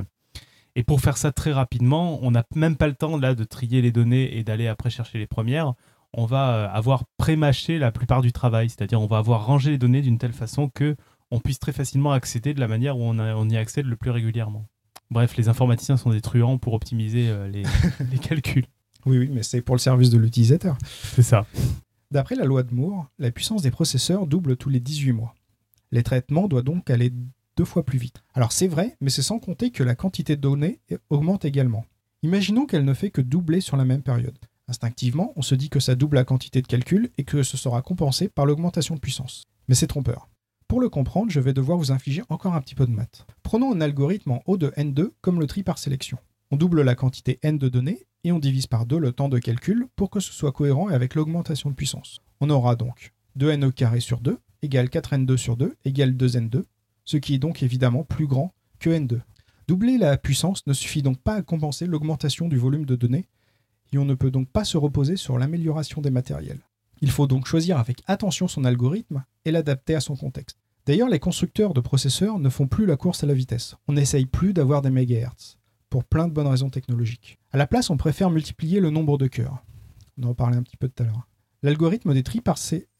Et 0.75 0.83
pour 0.83 1.01
faire 1.01 1.17
ça 1.17 1.31
très 1.31 1.51
rapidement, 1.51 2.19
on 2.21 2.31
n'a 2.31 2.43
même 2.55 2.75
pas 2.75 2.87
le 2.87 2.93
temps 2.93 3.17
là 3.17 3.33
de 3.33 3.43
trier 3.43 3.81
les 3.81 3.91
données 3.91 4.37
et 4.37 4.43
d'aller 4.43 4.67
après 4.67 4.89
chercher 4.91 5.17
les 5.17 5.27
premières. 5.27 5.73
On 6.13 6.25
va 6.25 6.71
avoir 6.71 7.03
pré-mâché 7.17 7.79
la 7.79 7.91
plupart 7.91 8.21
du 8.21 8.31
travail, 8.31 8.69
c'est-à-dire 8.69 9.01
on 9.01 9.07
va 9.07 9.17
avoir 9.17 9.45
rangé 9.45 9.71
les 9.71 9.77
données 9.77 10.01
d'une 10.01 10.17
telle 10.17 10.33
façon 10.33 10.69
que 10.69 10.95
on 11.31 11.39
puisse 11.39 11.59
très 11.59 11.71
facilement 11.71 12.11
accéder 12.11 12.53
de 12.53 12.59
la 12.59 12.67
manière 12.67 12.97
où 12.97 13.03
on 13.03 13.49
y 13.49 13.57
accède 13.57 13.85
le 13.85 13.95
plus 13.95 14.11
régulièrement. 14.11 14.65
Bref, 15.11 15.37
les 15.37 15.49
informaticiens 15.49 15.97
sont 15.97 16.11
des 16.11 16.21
truands 16.21 16.57
pour 16.57 16.73
optimiser 16.73 17.29
euh, 17.29 17.47
les, 17.47 17.63
les 18.11 18.19
calculs. 18.19 18.67
Oui, 19.05 19.17
oui, 19.17 19.29
mais 19.31 19.43
c'est 19.43 19.61
pour 19.61 19.75
le 19.75 19.79
service 19.79 20.09
de 20.09 20.17
l'utilisateur. 20.17 20.77
C'est 20.85 21.23
ça. 21.23 21.45
D'après 22.11 22.35
la 22.35 22.45
loi 22.45 22.63
de 22.63 22.73
Moore, 22.73 23.07
la 23.17 23.31
puissance 23.31 23.61
des 23.61 23.71
processeurs 23.71 24.27
double 24.27 24.57
tous 24.57 24.69
les 24.69 24.79
18 24.79 25.13
mois. 25.13 25.35
Les 25.91 26.03
traitements 26.03 26.47
doivent 26.47 26.63
donc 26.63 26.89
aller 26.89 27.11
deux 27.57 27.65
fois 27.65 27.83
plus 27.83 27.97
vite. 27.97 28.23
Alors 28.33 28.51
c'est 28.51 28.67
vrai, 28.67 28.97
mais 29.01 29.09
c'est 29.09 29.21
sans 29.21 29.39
compter 29.39 29.71
que 29.71 29.83
la 29.83 29.95
quantité 29.95 30.35
de 30.35 30.41
données 30.41 30.79
augmente 31.09 31.45
également. 31.45 31.85
Imaginons 32.21 32.65
qu'elle 32.65 32.85
ne 32.85 32.93
fait 32.93 33.11
que 33.11 33.21
doubler 33.21 33.61
sur 33.61 33.77
la 33.77 33.85
même 33.85 34.01
période. 34.01 34.37
Instinctivement, 34.67 35.33
on 35.35 35.41
se 35.41 35.55
dit 35.55 35.69
que 35.69 35.79
ça 35.79 35.95
double 35.95 36.17
la 36.17 36.25
quantité 36.25 36.61
de 36.61 36.67
calcul 36.67 37.09
et 37.17 37.23
que 37.23 37.41
ce 37.43 37.57
sera 37.57 37.81
compensé 37.81 38.29
par 38.29 38.45
l'augmentation 38.45 38.95
de 38.95 38.99
puissance. 38.99 39.43
Mais 39.67 39.75
c'est 39.75 39.87
trompeur. 39.87 40.29
Pour 40.69 40.79
le 40.79 40.87
comprendre, 40.87 41.31
je 41.31 41.39
vais 41.39 41.51
devoir 41.51 41.79
vous 41.79 41.91
infliger 41.91 42.21
encore 42.29 42.53
un 42.53 42.61
petit 42.61 42.75
peu 42.75 42.85
de 42.85 42.91
maths. 42.91 43.25
Prenons 43.41 43.73
un 43.73 43.81
algorithme 43.81 44.33
en 44.33 44.43
O 44.45 44.55
de 44.55 44.67
n2 44.77 45.09
comme 45.19 45.39
le 45.39 45.47
tri 45.47 45.63
par 45.63 45.79
sélection. 45.79 46.19
On 46.51 46.57
double 46.57 46.83
la 46.83 46.93
quantité 46.93 47.39
n 47.41 47.57
de 47.57 47.69
données 47.69 48.05
et 48.23 48.31
on 48.31 48.37
divise 48.37 48.67
par 48.67 48.85
2 48.85 48.99
le 48.99 49.11
temps 49.11 49.29
de 49.29 49.39
calcul 49.39 49.87
pour 49.95 50.11
que 50.11 50.19
ce 50.19 50.31
soit 50.31 50.51
cohérent 50.51 50.87
avec 50.87 51.15
l'augmentation 51.15 51.71
de 51.71 51.75
puissance. 51.75 52.19
On 52.39 52.51
aura 52.51 52.75
donc 52.75 53.13
2n 53.39 53.65
au 53.65 53.99
sur 53.99 54.19
2 54.19 54.37
égale 54.61 54.89
4n2 54.89 55.37
sur 55.37 55.57
2 55.57 55.75
égale 55.85 56.11
2n2, 56.11 56.65
ce 57.03 57.17
qui 57.17 57.33
est 57.33 57.39
donc 57.39 57.63
évidemment 57.63 58.03
plus 58.03 58.27
grand 58.27 58.53
que 58.77 58.91
n2. 58.91 59.21
Doubler 59.67 59.97
la 59.97 60.19
puissance 60.19 60.67
ne 60.67 60.73
suffit 60.73 61.01
donc 61.01 61.17
pas 61.17 61.33
à 61.33 61.41
compenser 61.41 61.87
l'augmentation 61.87 62.47
du 62.47 62.57
volume 62.57 62.85
de 62.85 62.95
données 62.95 63.25
et 63.91 63.97
on 63.97 64.05
ne 64.05 64.13
peut 64.13 64.29
donc 64.29 64.47
pas 64.47 64.65
se 64.65 64.77
reposer 64.77 65.15
sur 65.15 65.39
l'amélioration 65.39 65.99
des 65.99 66.11
matériels. 66.11 66.61
Il 67.01 67.11
faut 67.11 67.27
donc 67.27 67.45
choisir 67.45 67.77
avec 67.77 68.01
attention 68.07 68.47
son 68.47 68.65
algorithme 68.65 69.23
et 69.45 69.51
l'adapter 69.51 69.95
à 69.95 70.01
son 70.01 70.15
contexte. 70.15 70.57
D'ailleurs, 70.85 71.09
les 71.09 71.19
constructeurs 71.19 71.73
de 71.73 71.81
processeurs 71.81 72.39
ne 72.39 72.49
font 72.49 72.67
plus 72.67 72.85
la 72.85 72.97
course 72.97 73.23
à 73.23 73.27
la 73.27 73.33
vitesse. 73.33 73.75
On 73.87 73.93
n'essaye 73.93 74.25
plus 74.25 74.53
d'avoir 74.53 74.81
des 74.81 74.89
mégahertz, 74.89 75.57
pour 75.89 76.03
plein 76.03 76.27
de 76.27 76.33
bonnes 76.33 76.47
raisons 76.47 76.69
technologiques. 76.69 77.37
À 77.51 77.57
la 77.57 77.67
place, 77.67 77.89
on 77.89 77.97
préfère 77.97 78.29
multiplier 78.29 78.79
le 78.79 78.89
nombre 78.89 79.17
de 79.17 79.27
cœurs. 79.27 79.63
On 80.21 80.27
en 80.27 80.33
parlait 80.33 80.57
un 80.57 80.63
petit 80.63 80.77
peu 80.77 80.89
tout 80.89 81.03
à 81.03 81.05
l'heure. 81.05 81.27
L'algorithme 81.61 82.13
des 82.13 82.23
tri 82.23 82.41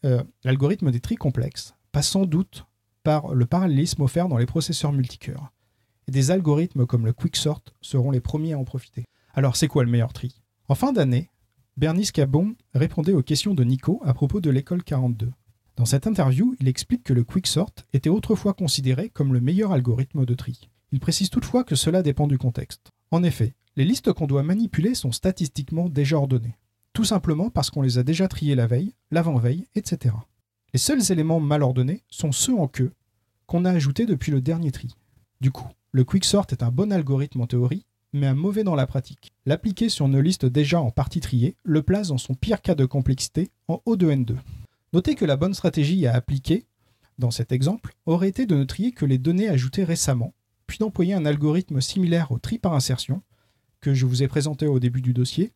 euh, 0.04 0.22
l'algorithme 0.44 0.90
des 0.90 1.00
tri 1.00 1.16
complexes 1.16 1.74
passe 1.92 2.08
sans 2.08 2.26
doute 2.26 2.66
par 3.02 3.34
le 3.34 3.46
parallélisme 3.46 4.02
offert 4.02 4.28
dans 4.28 4.36
les 4.36 4.46
processeurs 4.46 4.92
multicœurs. 4.92 5.50
Et 6.08 6.12
des 6.12 6.30
algorithmes 6.30 6.86
comme 6.86 7.06
le 7.06 7.12
quicksort 7.12 7.62
seront 7.80 8.10
les 8.10 8.20
premiers 8.20 8.52
à 8.52 8.58
en 8.58 8.64
profiter. 8.64 9.04
Alors, 9.32 9.56
c'est 9.56 9.68
quoi 9.68 9.84
le 9.84 9.90
meilleur 9.90 10.12
tri? 10.12 10.40
En 10.68 10.74
fin 10.74 10.92
d'année, 10.92 11.29
Bernie 11.80 12.04
Scabon 12.04 12.56
répondait 12.74 13.14
aux 13.14 13.22
questions 13.22 13.54
de 13.54 13.64
Nico 13.64 14.02
à 14.04 14.12
propos 14.12 14.42
de 14.42 14.50
l'école 14.50 14.84
42. 14.84 15.30
Dans 15.76 15.86
cette 15.86 16.06
interview, 16.06 16.54
il 16.60 16.68
explique 16.68 17.02
que 17.04 17.14
le 17.14 17.24
quicksort 17.24 17.72
était 17.94 18.10
autrefois 18.10 18.52
considéré 18.52 19.08
comme 19.08 19.32
le 19.32 19.40
meilleur 19.40 19.72
algorithme 19.72 20.26
de 20.26 20.34
tri. 20.34 20.68
Il 20.92 21.00
précise 21.00 21.30
toutefois 21.30 21.64
que 21.64 21.76
cela 21.76 22.02
dépend 22.02 22.26
du 22.26 22.36
contexte. 22.36 22.90
En 23.10 23.22
effet, 23.22 23.54
les 23.76 23.86
listes 23.86 24.12
qu'on 24.12 24.26
doit 24.26 24.42
manipuler 24.42 24.94
sont 24.94 25.10
statistiquement 25.10 25.88
déjà 25.88 26.18
ordonnées, 26.18 26.58
tout 26.92 27.04
simplement 27.04 27.48
parce 27.48 27.70
qu'on 27.70 27.80
les 27.80 27.96
a 27.96 28.02
déjà 28.02 28.28
triées 28.28 28.56
la 28.56 28.66
veille, 28.66 28.92
l'avant-veille, 29.10 29.66
etc. 29.74 30.14
Les 30.74 30.78
seuls 30.78 31.10
éléments 31.10 31.40
mal 31.40 31.62
ordonnés 31.62 32.02
sont 32.10 32.30
ceux 32.30 32.58
en 32.58 32.68
queue 32.68 32.92
qu'on 33.46 33.64
a 33.64 33.70
ajoutés 33.70 34.04
depuis 34.04 34.32
le 34.32 34.42
dernier 34.42 34.70
tri. 34.70 34.94
Du 35.40 35.50
coup, 35.50 35.68
le 35.92 36.04
quicksort 36.04 36.48
est 36.50 36.62
un 36.62 36.70
bon 36.70 36.92
algorithme 36.92 37.40
en 37.40 37.46
théorie, 37.46 37.86
mais 38.12 38.26
un 38.26 38.34
mauvais 38.34 38.64
dans 38.64 38.74
la 38.74 38.86
pratique. 38.86 39.32
L'appliquer 39.46 39.88
sur 39.88 40.06
une 40.06 40.20
liste 40.20 40.46
déjà 40.46 40.80
en 40.80 40.90
partie 40.90 41.20
triée 41.20 41.56
le 41.64 41.82
place 41.82 42.08
dans 42.08 42.18
son 42.18 42.34
pire 42.34 42.62
cas 42.62 42.74
de 42.74 42.84
complexité 42.84 43.50
en 43.68 43.80
haut 43.86 43.96
de 43.96 44.10
N2. 44.10 44.36
Notez 44.92 45.14
que 45.14 45.24
la 45.24 45.36
bonne 45.36 45.54
stratégie 45.54 46.06
à 46.06 46.14
appliquer, 46.14 46.66
dans 47.18 47.30
cet 47.30 47.52
exemple, 47.52 47.94
aurait 48.06 48.28
été 48.28 48.46
de 48.46 48.56
ne 48.56 48.64
trier 48.64 48.92
que 48.92 49.06
les 49.06 49.18
données 49.18 49.48
ajoutées 49.48 49.84
récemment, 49.84 50.34
puis 50.66 50.78
d'employer 50.78 51.14
un 51.14 51.26
algorithme 51.26 51.80
similaire 51.80 52.32
au 52.32 52.38
tri 52.38 52.58
par 52.58 52.74
insertion, 52.74 53.22
que 53.80 53.94
je 53.94 54.06
vous 54.06 54.22
ai 54.22 54.28
présenté 54.28 54.66
au 54.66 54.80
début 54.80 55.02
du 55.02 55.12
dossier, 55.12 55.52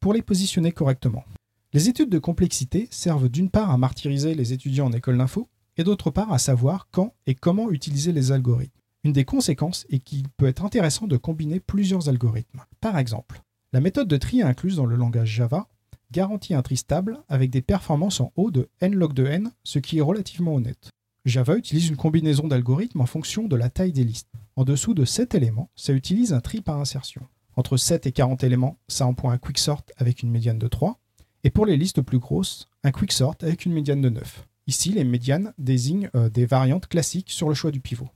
pour 0.00 0.12
les 0.12 0.22
positionner 0.22 0.72
correctement. 0.72 1.24
Les 1.72 1.88
études 1.88 2.10
de 2.10 2.18
complexité 2.18 2.88
servent 2.90 3.28
d'une 3.28 3.50
part 3.50 3.70
à 3.70 3.78
martyriser 3.78 4.34
les 4.34 4.52
étudiants 4.52 4.86
en 4.86 4.92
école 4.92 5.18
d'info, 5.18 5.48
et 5.76 5.84
d'autre 5.84 6.10
part 6.10 6.32
à 6.32 6.38
savoir 6.38 6.88
quand 6.90 7.14
et 7.26 7.34
comment 7.34 7.70
utiliser 7.70 8.12
les 8.12 8.32
algorithmes. 8.32 8.81
Une 9.04 9.12
des 9.12 9.24
conséquences 9.24 9.84
est 9.90 9.98
qu'il 9.98 10.28
peut 10.28 10.46
être 10.46 10.64
intéressant 10.64 11.08
de 11.08 11.16
combiner 11.16 11.58
plusieurs 11.58 12.08
algorithmes. 12.08 12.62
Par 12.80 12.98
exemple, 12.98 13.42
la 13.72 13.80
méthode 13.80 14.06
de 14.06 14.16
tri 14.16 14.42
incluse 14.42 14.76
dans 14.76 14.86
le 14.86 14.94
langage 14.94 15.30
Java 15.30 15.66
garantit 16.12 16.54
un 16.54 16.62
tri 16.62 16.76
stable 16.76 17.18
avec 17.28 17.50
des 17.50 17.62
performances 17.62 18.20
en 18.20 18.32
haut 18.36 18.52
de 18.52 18.68
n 18.80 18.94
log 18.94 19.12
de 19.12 19.26
n, 19.26 19.50
ce 19.64 19.80
qui 19.80 19.98
est 19.98 20.02
relativement 20.02 20.54
honnête. 20.54 20.90
Java 21.24 21.56
utilise 21.56 21.88
une 21.88 21.96
combinaison 21.96 22.46
d'algorithmes 22.46 23.00
en 23.00 23.06
fonction 23.06 23.48
de 23.48 23.56
la 23.56 23.70
taille 23.70 23.92
des 23.92 24.04
listes. 24.04 24.30
En 24.54 24.64
dessous 24.64 24.94
de 24.94 25.04
7 25.04 25.34
éléments, 25.34 25.70
ça 25.74 25.92
utilise 25.92 26.32
un 26.32 26.40
tri 26.40 26.60
par 26.60 26.78
insertion. 26.78 27.22
Entre 27.56 27.76
7 27.76 28.06
et 28.06 28.12
40 28.12 28.44
éléments, 28.44 28.78
ça 28.86 29.06
emploie 29.06 29.32
un 29.32 29.38
quicksort 29.38 29.82
avec 29.96 30.22
une 30.22 30.30
médiane 30.30 30.58
de 30.58 30.68
3. 30.68 31.00
Et 31.42 31.50
pour 31.50 31.66
les 31.66 31.76
listes 31.76 32.02
plus 32.02 32.18
grosses, 32.18 32.68
un 32.84 32.92
quicksort 32.92 33.36
avec 33.42 33.66
une 33.66 33.72
médiane 33.72 34.00
de 34.00 34.10
9. 34.10 34.46
Ici, 34.68 34.90
les 34.92 35.04
médianes 35.04 35.54
désignent 35.58 36.08
euh, 36.14 36.28
des 36.28 36.46
variantes 36.46 36.86
classiques 36.86 37.30
sur 37.30 37.48
le 37.48 37.54
choix 37.54 37.72
du 37.72 37.80
pivot. 37.80 38.08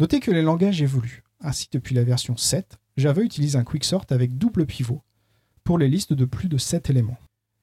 Notez 0.00 0.18
que 0.18 0.32
les 0.32 0.42
langages 0.42 0.82
évoluent. 0.82 1.22
Ainsi, 1.40 1.68
depuis 1.70 1.94
la 1.94 2.02
version 2.02 2.36
7, 2.36 2.78
Java 2.96 3.22
utilise 3.22 3.54
un 3.54 3.62
quicksort 3.62 4.06
avec 4.10 4.36
double 4.36 4.66
pivot 4.66 5.02
pour 5.62 5.78
les 5.78 5.88
listes 5.88 6.12
de 6.12 6.24
plus 6.24 6.48
de 6.48 6.58
7 6.58 6.90
éléments. 6.90 7.18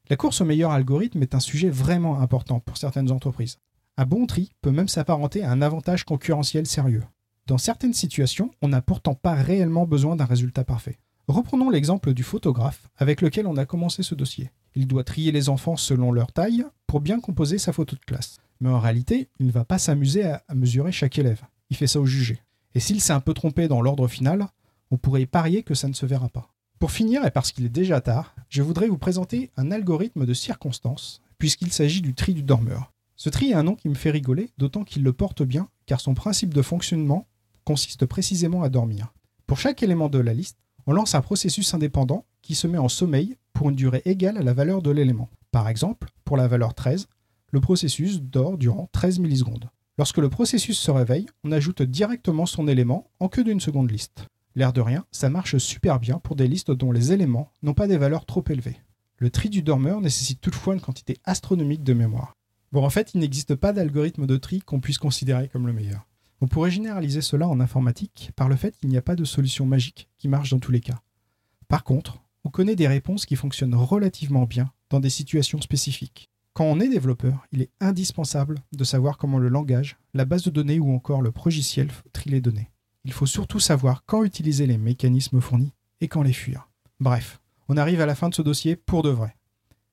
La 0.09 0.15
course 0.15 0.39
au 0.39 0.45
meilleur 0.45 0.71
algorithme 0.71 1.21
est 1.21 1.35
un 1.35 1.39
sujet 1.41 1.69
vraiment 1.69 2.21
important 2.21 2.61
pour 2.61 2.77
certaines 2.77 3.11
entreprises. 3.11 3.57
Un 3.97 4.05
bon 4.05 4.27
tri 4.27 4.51
peut 4.61 4.71
même 4.71 4.87
s'apparenter 4.87 5.43
à 5.43 5.51
un 5.51 5.61
avantage 5.61 6.05
concurrentiel 6.05 6.65
sérieux. 6.65 7.03
Dans 7.47 7.57
certaines 7.57 7.93
situations, 7.93 8.51
on 8.61 8.69
n'a 8.69 8.81
pourtant 8.81 9.13
pas 9.13 9.33
réellement 9.33 9.85
besoin 9.85 10.15
d'un 10.15 10.25
résultat 10.25 10.63
parfait. 10.63 10.99
Reprenons 11.27 11.69
l'exemple 11.69 12.13
du 12.13 12.23
photographe 12.23 12.89
avec 12.97 13.21
lequel 13.21 13.45
on 13.45 13.57
a 13.57 13.65
commencé 13.65 14.03
ce 14.03 14.15
dossier. 14.15 14.51
Il 14.73 14.87
doit 14.87 15.03
trier 15.03 15.33
les 15.33 15.49
enfants 15.49 15.75
selon 15.75 16.13
leur 16.13 16.31
taille 16.31 16.65
pour 16.87 17.01
bien 17.01 17.19
composer 17.19 17.57
sa 17.57 17.73
photo 17.73 17.97
de 17.97 18.05
classe. 18.05 18.37
Mais 18.61 18.69
en 18.69 18.79
réalité, 18.79 19.29
il 19.39 19.47
ne 19.47 19.51
va 19.51 19.65
pas 19.65 19.79
s'amuser 19.79 20.23
à 20.23 20.43
mesurer 20.53 20.91
chaque 20.93 21.19
élève. 21.19 21.43
Il 21.71 21.77
fait 21.77 21.87
ça 21.87 22.01
au 22.01 22.05
jugé. 22.05 22.37
Et 22.75 22.81
s'il 22.81 22.99
s'est 22.99 23.13
un 23.13 23.21
peu 23.21 23.33
trompé 23.33 23.69
dans 23.69 23.81
l'ordre 23.81 24.09
final, 24.09 24.47
on 24.91 24.97
pourrait 24.97 25.25
parier 25.25 25.63
que 25.63 25.73
ça 25.73 25.87
ne 25.87 25.93
se 25.93 26.05
verra 26.05 26.27
pas. 26.27 26.53
Pour 26.79 26.91
finir, 26.91 27.25
et 27.25 27.31
parce 27.31 27.53
qu'il 27.53 27.65
est 27.65 27.69
déjà 27.69 28.01
tard, 28.01 28.35
je 28.49 28.61
voudrais 28.61 28.89
vous 28.89 28.97
présenter 28.97 29.51
un 29.55 29.71
algorithme 29.71 30.25
de 30.25 30.33
circonstance, 30.33 31.21
puisqu'il 31.37 31.71
s'agit 31.71 32.01
du 32.01 32.13
tri 32.13 32.33
du 32.33 32.43
dormeur. 32.43 32.91
Ce 33.15 33.29
tri 33.29 33.53
a 33.53 33.59
un 33.59 33.63
nom 33.63 33.75
qui 33.75 33.87
me 33.87 33.93
fait 33.93 34.11
rigoler, 34.11 34.51
d'autant 34.57 34.83
qu'il 34.83 35.03
le 35.03 35.13
porte 35.13 35.43
bien, 35.43 35.69
car 35.85 36.01
son 36.01 36.13
principe 36.13 36.53
de 36.53 36.61
fonctionnement 36.61 37.25
consiste 37.63 38.05
précisément 38.05 38.63
à 38.63 38.69
dormir. 38.69 39.13
Pour 39.47 39.57
chaque 39.57 39.81
élément 39.81 40.09
de 40.09 40.19
la 40.19 40.33
liste, 40.33 40.57
on 40.87 40.93
lance 40.93 41.15
un 41.15 41.21
processus 41.21 41.73
indépendant 41.73 42.25
qui 42.41 42.55
se 42.55 42.67
met 42.67 42.79
en 42.79 42.89
sommeil 42.89 43.37
pour 43.53 43.69
une 43.69 43.75
durée 43.77 44.01
égale 44.03 44.37
à 44.37 44.43
la 44.43 44.53
valeur 44.53 44.81
de 44.81 44.91
l'élément. 44.91 45.29
Par 45.51 45.69
exemple, 45.69 46.09
pour 46.25 46.35
la 46.35 46.49
valeur 46.49 46.73
13, 46.73 47.07
le 47.51 47.61
processus 47.61 48.21
dort 48.21 48.57
durant 48.57 48.89
13 48.91 49.19
millisecondes. 49.19 49.69
Lorsque 49.97 50.17
le 50.17 50.29
processus 50.29 50.79
se 50.79 50.91
réveille, 50.91 51.27
on 51.43 51.51
ajoute 51.51 51.81
directement 51.81 52.45
son 52.45 52.67
élément 52.67 53.09
en 53.19 53.27
queue 53.27 53.43
d'une 53.43 53.59
seconde 53.59 53.91
liste. 53.91 54.25
L'air 54.55 54.73
de 54.73 54.81
rien, 54.81 55.05
ça 55.11 55.29
marche 55.29 55.57
super 55.57 55.99
bien 55.99 56.19
pour 56.19 56.35
des 56.35 56.47
listes 56.47 56.71
dont 56.71 56.91
les 56.91 57.11
éléments 57.13 57.51
n'ont 57.61 57.73
pas 57.73 57.87
des 57.87 57.97
valeurs 57.97 58.25
trop 58.25 58.43
élevées. 58.49 58.81
Le 59.17 59.29
tri 59.29 59.49
du 59.49 59.61
dormeur 59.61 60.01
nécessite 60.01 60.41
toutefois 60.41 60.73
une 60.73 60.81
quantité 60.81 61.17
astronomique 61.25 61.83
de 61.83 61.93
mémoire. 61.93 62.33
Bon, 62.71 62.83
en 62.83 62.89
fait, 62.89 63.13
il 63.13 63.19
n'existe 63.19 63.55
pas 63.55 63.73
d'algorithme 63.73 64.25
de 64.25 64.37
tri 64.37 64.61
qu'on 64.61 64.79
puisse 64.79 64.97
considérer 64.97 65.49
comme 65.49 65.67
le 65.67 65.73
meilleur. 65.73 66.07
On 66.39 66.47
pourrait 66.47 66.71
généraliser 66.71 67.21
cela 67.21 67.47
en 67.47 67.59
informatique 67.59 68.31
par 68.35 68.49
le 68.49 68.55
fait 68.55 68.75
qu'il 68.77 68.89
n'y 68.89 68.97
a 68.97 69.01
pas 69.03 69.15
de 69.15 69.25
solution 69.25 69.65
magique 69.65 70.09
qui 70.17 70.27
marche 70.27 70.49
dans 70.49 70.59
tous 70.59 70.71
les 70.71 70.79
cas. 70.79 71.01
Par 71.67 71.83
contre, 71.83 72.17
on 72.43 72.49
connaît 72.49 72.75
des 72.75 72.87
réponses 72.87 73.27
qui 73.27 73.35
fonctionnent 73.35 73.75
relativement 73.75 74.45
bien 74.45 74.71
dans 74.89 74.99
des 74.99 75.11
situations 75.11 75.61
spécifiques. 75.61 76.30
Quand 76.53 76.65
on 76.65 76.81
est 76.81 76.89
développeur, 76.89 77.47
il 77.53 77.61
est 77.61 77.71
indispensable 77.79 78.55
de 78.73 78.83
savoir 78.83 79.17
comment 79.17 79.37
le 79.37 79.47
langage, 79.47 79.97
la 80.13 80.25
base 80.25 80.43
de 80.43 80.49
données 80.49 80.79
ou 80.79 80.93
encore 80.93 81.21
le 81.21 81.31
progiciel 81.31 81.89
trie 82.11 82.29
les 82.29 82.41
données. 82.41 82.69
Il 83.05 83.13
faut 83.13 83.25
surtout 83.25 83.61
savoir 83.61 84.03
quand 84.05 84.25
utiliser 84.25 84.67
les 84.67 84.77
mécanismes 84.77 85.39
fournis 85.39 85.71
et 86.01 86.09
quand 86.09 86.23
les 86.23 86.33
fuir. 86.33 86.67
Bref, 86.99 87.39
on 87.69 87.77
arrive 87.77 88.01
à 88.01 88.05
la 88.05 88.15
fin 88.15 88.27
de 88.27 88.35
ce 88.35 88.41
dossier 88.41 88.75
pour 88.75 89.01
de 89.01 89.09
vrai. 89.09 89.37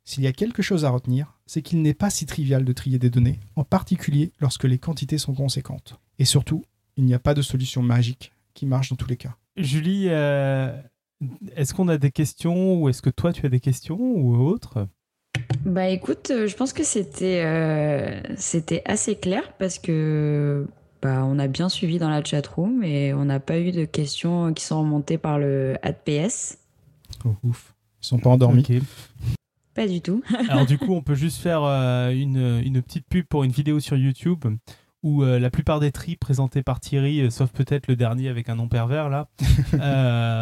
S'il 0.05 0.25
y 0.25 0.27
a 0.27 0.33
quelque 0.33 0.63
chose 0.63 0.85
à 0.85 0.91
retenir, 0.91 1.39
c'est 1.47 1.63
qu'il 1.63 1.81
n'est 1.81 1.95
pas 1.95 2.11
si 2.11 2.27
trivial 2.27 2.65
de 2.65 2.73
trier 2.73 2.99
des 2.99 3.11
données, 3.11 3.39
en 3.55 3.63
particulier 3.63 4.33
lorsque 4.41 4.65
les 4.65 4.79
quantités 4.79 5.19
sont 5.19 5.35
conséquentes. 5.35 6.01
Et 6.19 6.25
surtout, 6.25 6.65
il 6.97 7.05
n'y 7.05 7.15
a 7.15 7.21
pas 7.21 7.35
de 7.35 7.43
solution 7.43 7.83
magique 7.83 8.33
qui 8.55 8.67
marche 8.67 8.91
dans 8.91 8.97
tous 8.97 9.09
les 9.09 9.17
cas. 9.17 9.37
Julie, 9.57 10.07
euh, 10.09 10.77
est-ce 11.55 11.73
qu'on 11.73 11.87
a 11.89 11.99
des 11.99 12.11
questions 12.11 12.81
ou 12.81 12.89
est-ce 12.89 13.03
que 13.03 13.11
toi 13.11 13.33
tu 13.33 13.47
as 13.47 13.49
des 13.49 13.61
questions 13.61 14.01
ou 14.01 14.37
autres? 14.37 14.89
Bah 15.65 15.89
écoute, 15.89 16.31
euh, 16.31 16.47
je 16.47 16.57
pense 16.57 16.73
que 16.73 16.85
c'était 16.85 17.43
euh, 17.45 18.21
c'était 18.37 18.83
assez 18.85 19.17
clair 19.17 19.43
parce 19.59 19.79
que 19.79 20.67
bah, 21.03 21.25
on 21.25 21.39
a 21.39 21.47
bien 21.47 21.69
suivi 21.69 21.99
dans 21.99 22.11
la 22.11 22.23
chatroom 22.23 22.83
et 22.83 23.15
on 23.15 23.25
n'a 23.25 23.41
pas 23.41 23.59
eu 23.59 23.73
de 23.73 23.85
questions 23.85 24.53
qui 24.53 24.65
sont 24.65 24.81
remontées 24.81 25.19
par 25.19 25.39
le 25.39 25.77
AdPS. 25.83 26.59
Oh, 27.25 27.35
ouf. 27.45 27.75
Ils 28.03 28.07
sont 28.07 28.19
pas 28.19 28.31
endormis. 28.31 28.67
Pas 29.75 29.87
du 29.87 30.01
tout. 30.01 30.23
Alors 30.49 30.67
du 30.67 30.77
coup, 30.77 30.93
on 30.93 31.03
peut 31.03 31.15
juste 31.15 31.41
faire 31.41 31.63
euh, 31.63 32.11
une, 32.11 32.61
une, 32.65 32.83
petite 32.83 33.07
pub 33.09 33.27
pour 33.27 33.45
une 33.45 33.53
vidéo 33.53 33.79
sur 33.81 33.97
YouTube 33.97 34.45
où 35.05 35.23
euh, 35.23 35.39
la 35.39 35.51
plupart 35.51 35.79
des 35.79 35.93
tris 35.93 36.17
présentés 36.17 36.65
par 36.65 36.81
Thierry, 36.81 37.21
euh, 37.21 37.31
sauf 37.31 37.51
peut-être 37.51 37.87
le 37.87 37.95
dernier 37.95 38.29
avec 38.29 38.49
un 38.49 38.57
nom 38.57 38.67
pervers 38.67 39.09
là, 39.09 39.29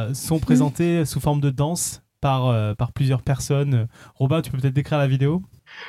sont 0.15 0.39
présentés 0.39 1.05
sous 1.05 1.21
forme 1.21 1.41
de 1.41 1.51
danse 1.51 2.03
par, 2.21 2.77
par 2.77 2.93
plusieurs 2.93 3.23
personnes. 3.23 3.87
Robin, 4.15 4.43
tu 4.43 4.51
peux 4.51 4.59
peut-être 4.59 4.75
décrire 4.75 4.99
la 4.99 5.07
vidéo? 5.07 5.43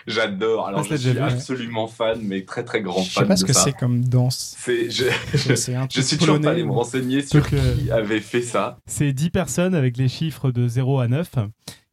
J'adore. 0.05 0.67
Alors, 0.67 0.83
je 0.83 0.95
suis 0.95 1.17
absolument 1.17 1.87
fan, 1.87 2.19
mais 2.21 2.43
très 2.43 2.63
très 2.63 2.81
grand 2.81 3.01
fan. 3.01 3.05
Je 3.05 3.13
sais 3.13 3.25
pas 3.25 3.35
ce 3.35 3.45
que 3.45 3.53
c'est 3.53 3.73
comme 3.73 4.03
danse. 4.05 4.57
je, 4.65 5.05
je, 5.33 6.01
suis 6.01 6.17
toujours 6.17 6.41
pas 6.41 6.51
allé 6.51 6.63
me 6.63 6.71
renseigner 6.71 7.21
sur 7.21 7.47
qui 7.47 7.91
avait 7.91 8.21
fait 8.21 8.41
ça. 8.41 8.79
C'est 8.85 9.13
10 9.13 9.29
personnes 9.29 9.75
avec 9.75 9.97
les 9.97 10.07
chiffres 10.07 10.51
de 10.51 10.67
0 10.67 10.99
à 10.99 11.07
9 11.07 11.31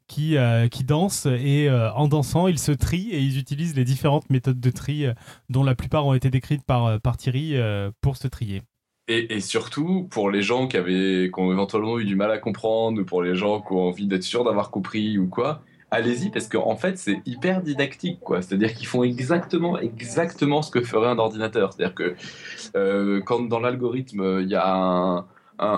qui, 0.07 0.37
euh, 0.37 0.69
qui 0.69 0.85
dansent 0.85 1.27
et 1.27 1.69
euh, 1.69 1.93
en 1.93 2.09
dansant, 2.09 2.47
ils 2.47 2.59
se 2.59 2.73
trient 2.73 3.11
et 3.11 3.21
ils 3.21 3.39
utilisent 3.39 3.75
les 3.75 3.85
différentes 3.85 4.29
méthodes 4.31 4.61
de 4.61 4.71
tri 4.71 5.07
euh, 5.07 5.15
dont 5.49 5.65
la 5.65 5.75
plupart 5.75 6.07
ont 6.07 6.15
été 6.15 6.31
décrites 6.31 6.65
par, 6.65 7.01
par 7.01 7.17
Thierry 7.17 7.57
pour 8.01 8.17
se 8.17 8.29
trier. 8.29 8.63
Et, 9.07 9.41
surtout, 9.41 10.07
pour 10.11 10.31
les 10.31 10.41
gens 10.41 10.67
qui, 10.67 10.79
avaient, 10.79 11.31
qui 11.31 11.39
ont 11.41 11.53
éventuellement 11.53 11.99
eu 11.99 12.07
du 12.07 12.17
mal 12.17 12.31
à 12.31 12.39
comprendre 12.39 13.03
ou 13.03 13.05
pour 13.05 13.23
les 13.23 13.35
gens 13.35 13.61
qui 13.61 13.73
ont 13.75 13.89
envie 13.89 14.07
d'être 14.07 14.23
sûrs 14.23 14.45
d'avoir 14.45 14.71
compris 14.71 15.19
ou 15.19 15.27
quoi, 15.27 15.61
allez-y 15.91 16.31
parce 16.31 16.49
qu'en 16.49 16.67
en 16.67 16.77
fait, 16.77 16.97
c'est 16.97 17.21
hyper 17.27 17.63
didactique. 17.63 18.21
quoi. 18.21 18.41
C'est-à-dire 18.41 18.73
qu'ils 18.73 18.87
font 18.87 19.03
exactement, 19.03 19.79
exactement 19.79 20.63
ce 20.63 20.71
que 20.71 20.81
ferait 20.81 21.09
un 21.09 21.19
ordinateur. 21.19 21.75
C'est-à-dire 21.75 21.95
que 21.95 23.21
quand 23.21 23.41
dans 23.41 23.61
l'algorithme, 23.61 24.41
il 24.41 24.49
y 24.49 24.55
a 24.55 24.75
un 24.75 25.27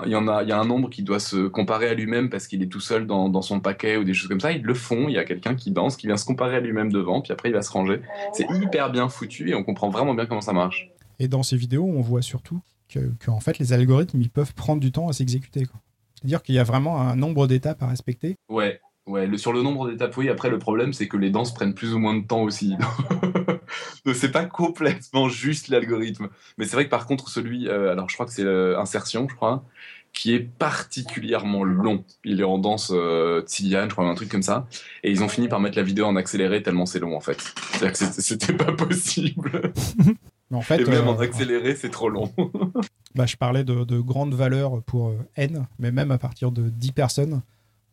il 0.04 0.10
y 0.10 0.16
en 0.16 0.26
a, 0.26 0.42
il 0.42 0.48
y 0.48 0.52
a 0.52 0.58
un 0.58 0.64
nombre 0.64 0.88
qui 0.88 1.02
doit 1.02 1.20
se 1.20 1.48
comparer 1.48 1.88
à 1.88 1.94
lui-même 1.94 2.30
parce 2.30 2.46
qu'il 2.46 2.62
est 2.62 2.68
tout 2.68 2.80
seul 2.80 3.06
dans, 3.06 3.42
son 3.42 3.60
paquet 3.60 3.96
ou 3.96 4.04
des 4.04 4.14
choses 4.14 4.28
comme 4.28 4.40
ça. 4.40 4.52
Ils 4.52 4.62
le 4.62 4.74
font. 4.74 5.08
Il 5.08 5.14
y 5.14 5.18
a 5.18 5.24
quelqu'un 5.24 5.54
qui 5.54 5.70
danse, 5.70 5.96
qui 5.96 6.06
vient 6.06 6.16
se 6.16 6.24
comparer 6.24 6.56
à 6.56 6.60
lui-même 6.60 6.90
devant, 6.90 7.20
puis 7.20 7.32
après 7.32 7.50
il 7.50 7.52
va 7.52 7.62
se 7.62 7.70
ranger. 7.70 8.00
C'est 8.32 8.46
hyper 8.50 8.90
bien 8.90 9.08
foutu 9.08 9.50
et 9.50 9.54
on 9.54 9.64
comprend 9.64 9.90
vraiment 9.90 10.14
bien 10.14 10.26
comment 10.26 10.40
ça 10.40 10.52
marche. 10.52 10.90
Et 11.18 11.28
dans 11.28 11.42
ces 11.42 11.56
vidéos, 11.56 11.84
on 11.84 12.00
voit 12.00 12.22
surtout 12.22 12.60
que, 12.88 13.30
en 13.30 13.40
fait, 13.40 13.58
les 13.58 13.72
algorithmes, 13.72 14.20
ils 14.20 14.30
peuvent 14.30 14.54
prendre 14.54 14.80
du 14.80 14.92
temps 14.92 15.08
à 15.08 15.12
s'exécuter. 15.12 15.66
C'est-à-dire 16.14 16.42
qu'il 16.42 16.54
y 16.54 16.58
a 16.58 16.64
vraiment 16.64 17.00
un 17.00 17.16
nombre 17.16 17.46
d'étapes 17.46 17.82
à 17.82 17.86
respecter. 17.86 18.36
Ouais, 18.48 18.80
ouais. 19.06 19.26
Le, 19.26 19.38
sur 19.38 19.52
le 19.52 19.62
nombre 19.62 19.90
d'étapes, 19.90 20.16
oui. 20.16 20.28
Après, 20.28 20.50
le 20.50 20.58
problème, 20.58 20.92
c'est 20.92 21.08
que 21.08 21.16
les 21.16 21.30
danses 21.30 21.52
prennent 21.52 21.74
plus 21.74 21.94
ou 21.94 21.98
moins 21.98 22.16
de 22.16 22.26
temps 22.26 22.42
aussi. 22.42 22.74
Donc 24.04 24.14
c'est 24.14 24.30
pas 24.30 24.44
complètement 24.44 25.28
juste 25.28 25.68
l'algorithme. 25.68 26.28
Mais 26.58 26.64
c'est 26.64 26.76
vrai 26.76 26.84
que 26.84 26.90
par 26.90 27.06
contre, 27.06 27.28
celui, 27.28 27.68
euh, 27.68 27.90
alors 27.90 28.08
je 28.08 28.14
crois 28.14 28.26
que 28.26 28.32
c'est 28.32 28.44
euh, 28.44 28.78
Insertion, 28.78 29.26
je 29.28 29.34
crois, 29.34 29.64
qui 30.12 30.34
est 30.34 30.40
particulièrement 30.40 31.64
long. 31.64 32.04
Il 32.24 32.40
est 32.40 32.44
en 32.44 32.58
danse 32.58 32.90
euh, 32.94 33.42
je 33.46 33.88
crois, 33.88 34.08
un 34.08 34.14
truc 34.14 34.28
comme 34.28 34.42
ça. 34.42 34.66
Et 35.02 35.10
ils 35.10 35.22
ont 35.22 35.28
fini 35.28 35.48
par 35.48 35.60
mettre 35.60 35.76
la 35.76 35.82
vidéo 35.82 36.06
en 36.06 36.16
accéléré 36.16 36.62
tellement 36.62 36.86
c'est 36.86 37.00
long 37.00 37.16
en 37.16 37.20
fait. 37.20 37.40
C'est-à-dire 37.72 37.92
que 37.92 38.22
c'était 38.22 38.52
pas 38.52 38.72
possible. 38.72 39.72
Mais 40.50 40.56
en 40.56 40.62
fait, 40.62 40.80
et 40.80 40.84
même 40.84 41.08
en 41.08 41.18
accéléré, 41.18 41.74
c'est 41.74 41.90
trop 41.90 42.08
long. 42.08 42.32
bah, 43.14 43.26
je 43.26 43.36
parlais 43.36 43.64
de, 43.64 43.84
de 43.84 43.98
grandes 43.98 44.34
valeurs 44.34 44.82
pour 44.82 45.12
N, 45.34 45.66
mais 45.78 45.90
même 45.90 46.10
à 46.10 46.18
partir 46.18 46.52
de 46.52 46.68
10 46.68 46.92
personnes, 46.92 47.42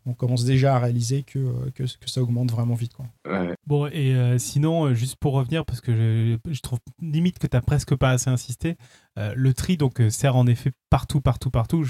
on 0.06 0.14
commence 0.14 0.44
déjà 0.44 0.76
à 0.76 0.80
réaliser 0.80 1.24
que, 1.24 1.40
euh, 1.40 1.72
que, 1.74 1.86
ça 2.06 2.22
augmente 2.22 2.52
vraiment 2.52 2.76
vite. 2.76 2.94
Quoi. 2.94 3.06
Bon, 3.66 3.88
et 3.88 4.16
euh, 4.16 4.38
sinon, 4.38 4.86
euh, 4.86 4.94
juste 4.94 5.16
pour 5.16 5.34
revenir, 5.34 5.66
parce 5.66 5.82
que 5.82 6.38
je, 6.50 6.62
trouve 6.62 6.80
limite 7.02 7.40
que 7.40 7.48
tu 7.48 7.56
n'as 7.56 7.62
presque 7.62 7.96
pas 7.96 8.12
assez 8.12 8.30
insisté, 8.30 8.78
le 9.16 9.54
tri 9.54 9.78
donc 9.78 10.02
sert 10.10 10.36
en 10.36 10.48
effet 10.48 10.72
partout, 10.90 11.22
partout, 11.22 11.52
partout. 11.52 11.86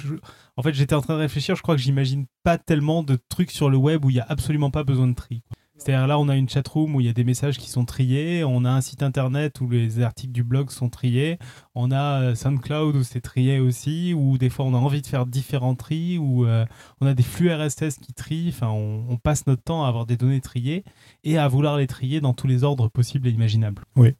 en 0.58 0.64
fait, 0.64 0.74
j'étais 0.74 0.96
en 0.96 1.02
train 1.02 1.16
de 1.16 1.20
réfléchir, 1.20 1.56
je 1.56 1.62
crois 1.62 1.76
que 1.76 1.82
j'imagine 1.82 2.26
pas 2.44 2.58
tellement 2.58 3.04
de 3.04 3.18
trucs 3.30 3.52
sur 3.52 3.70
le 3.70 3.78
web 3.78 4.04
où 4.06 4.10
il 4.10 4.16
n'y 4.16 4.20
a 4.20 4.26
absolument 4.28 4.72
pas 4.72 4.84
besoin 4.84 5.08
de 5.08 5.14
tri. 5.14 5.44
C'est-à-dire 5.78 6.08
là, 6.08 6.20
on 6.20 6.30
a 6.30 6.36
une 6.36 6.48
chatroom 6.48 6.96
où 6.96 7.02
il 7.02 7.08
y 7.08 7.10
a 7.10 7.14
des 7.14 7.24
messages 7.24 7.58
qui 7.58 7.70
sont 7.70 7.84
triés, 7.84 8.44
on 8.44 8.64
a 8.64 8.70
un 8.70 8.82
site 8.82 9.02
internet 9.02 9.60
où 9.60 9.70
les 9.70 10.02
articles 10.02 10.32
du 10.32 10.44
blog 10.44 10.70
sont 10.70 10.90
triés, 10.90 11.40
on 11.74 11.92
a 11.92 12.22
euh, 12.22 12.36
SoundCloud 12.36 12.96
où 12.96 13.04
c'est 13.04 13.22
trié 13.22 13.60
aussi, 13.60 14.14
où 14.14 14.38
des 14.38 14.50
fois 14.50 14.66
on 14.66 14.76
a 14.76 14.78
envie 14.78 15.02
de 15.02 15.08
faire 15.08 15.26
différents 15.26 15.76
tris, 15.76 16.20
où 16.20 16.46
euh, 16.46 16.66
on 17.02 17.08
a 17.08 17.14
des 17.14 17.24
flux 17.24 17.52
RSS 17.52 17.98
qui 18.00 18.14
trient, 18.14 18.50
enfin 18.50 18.70
on, 18.70 19.18
passe 19.18 19.48
notre 19.48 19.64
temps 19.64 19.86
à 19.86 19.88
avoir 19.88 20.06
des 20.06 20.18
données 20.18 20.42
triées 20.42 20.84
et 21.24 21.38
à 21.38 21.48
vouloir 21.48 21.78
les 21.78 21.88
trier 21.88 22.22
dans 22.22 22.34
tous 22.34 22.48
les 22.48 22.64
ordres 22.64 22.88
possibles 22.88 23.28
et 23.28 23.32
imaginables. 23.32 23.84
Oui, 23.96 24.16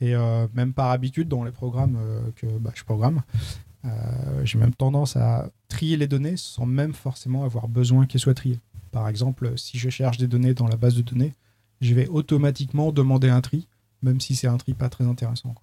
et 0.00 0.14
euh, 0.14 0.46
même 0.52 0.74
par 0.74 0.90
habitude 0.90 1.28
dans 1.28 1.42
les 1.42 1.52
programmes 1.52 1.98
que 2.36 2.46
bah, 2.58 2.72
je 2.74 2.84
programme, 2.84 3.22
j'ai 4.44 4.58
même 4.58 4.74
tendance 4.74 5.16
à 5.16 5.50
trier 5.68 5.96
les 5.96 6.06
données 6.06 6.36
sans 6.36 6.66
même 6.66 6.92
forcément 6.92 7.44
avoir 7.44 7.68
besoin 7.68 8.04
qu'elles 8.06 8.20
soient 8.20 8.34
triées. 8.34 8.60
Par 8.98 9.08
exemple, 9.08 9.52
si 9.56 9.78
je 9.78 9.90
cherche 9.90 10.18
des 10.18 10.26
données 10.26 10.54
dans 10.54 10.66
la 10.66 10.74
base 10.74 10.96
de 10.96 11.02
données, 11.02 11.32
je 11.80 11.94
vais 11.94 12.08
automatiquement 12.08 12.90
demander 12.90 13.28
un 13.28 13.40
tri, 13.40 13.68
même 14.02 14.20
si 14.20 14.34
c'est 14.34 14.48
un 14.48 14.56
tri 14.56 14.74
pas 14.74 14.88
très 14.88 15.04
intéressant. 15.04 15.54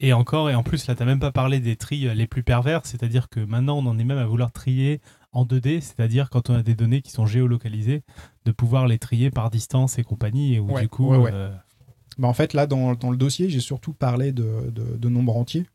Et 0.00 0.14
encore, 0.14 0.48
et 0.48 0.54
en 0.54 0.62
plus, 0.62 0.86
là, 0.86 0.94
tu 0.94 1.02
n'as 1.02 1.06
même 1.06 1.20
pas 1.20 1.30
parlé 1.30 1.60
des 1.60 1.76
tris 1.76 2.08
les 2.14 2.26
plus 2.26 2.42
pervers, 2.42 2.86
c'est-à-dire 2.86 3.28
que 3.28 3.40
maintenant, 3.40 3.76
on 3.76 3.84
en 3.84 3.98
est 3.98 4.04
même 4.04 4.16
à 4.16 4.24
vouloir 4.24 4.52
trier 4.52 5.02
en 5.32 5.44
2D, 5.44 5.82
c'est-à-dire 5.82 6.30
quand 6.30 6.48
on 6.48 6.54
a 6.54 6.62
des 6.62 6.74
données 6.74 7.02
qui 7.02 7.10
sont 7.10 7.26
géolocalisées, 7.26 8.04
de 8.46 8.52
pouvoir 8.52 8.86
les 8.86 8.98
trier 8.98 9.30
par 9.30 9.50
distance 9.50 9.98
et 9.98 10.02
compagnie, 10.02 10.54
et 10.54 10.58
où 10.58 10.80
du 10.80 10.88
coup... 10.88 11.12
Bah 11.12 12.26
en 12.26 12.32
fait, 12.34 12.54
là, 12.54 12.66
dans, 12.66 12.94
dans 12.94 13.10
le 13.10 13.18
dossier, 13.18 13.50
j'ai 13.50 13.60
surtout 13.60 13.92
parlé 13.92 14.32
de, 14.32 14.70
de, 14.70 14.96
de 14.96 15.08
nombres 15.10 15.36
entiers. 15.36 15.66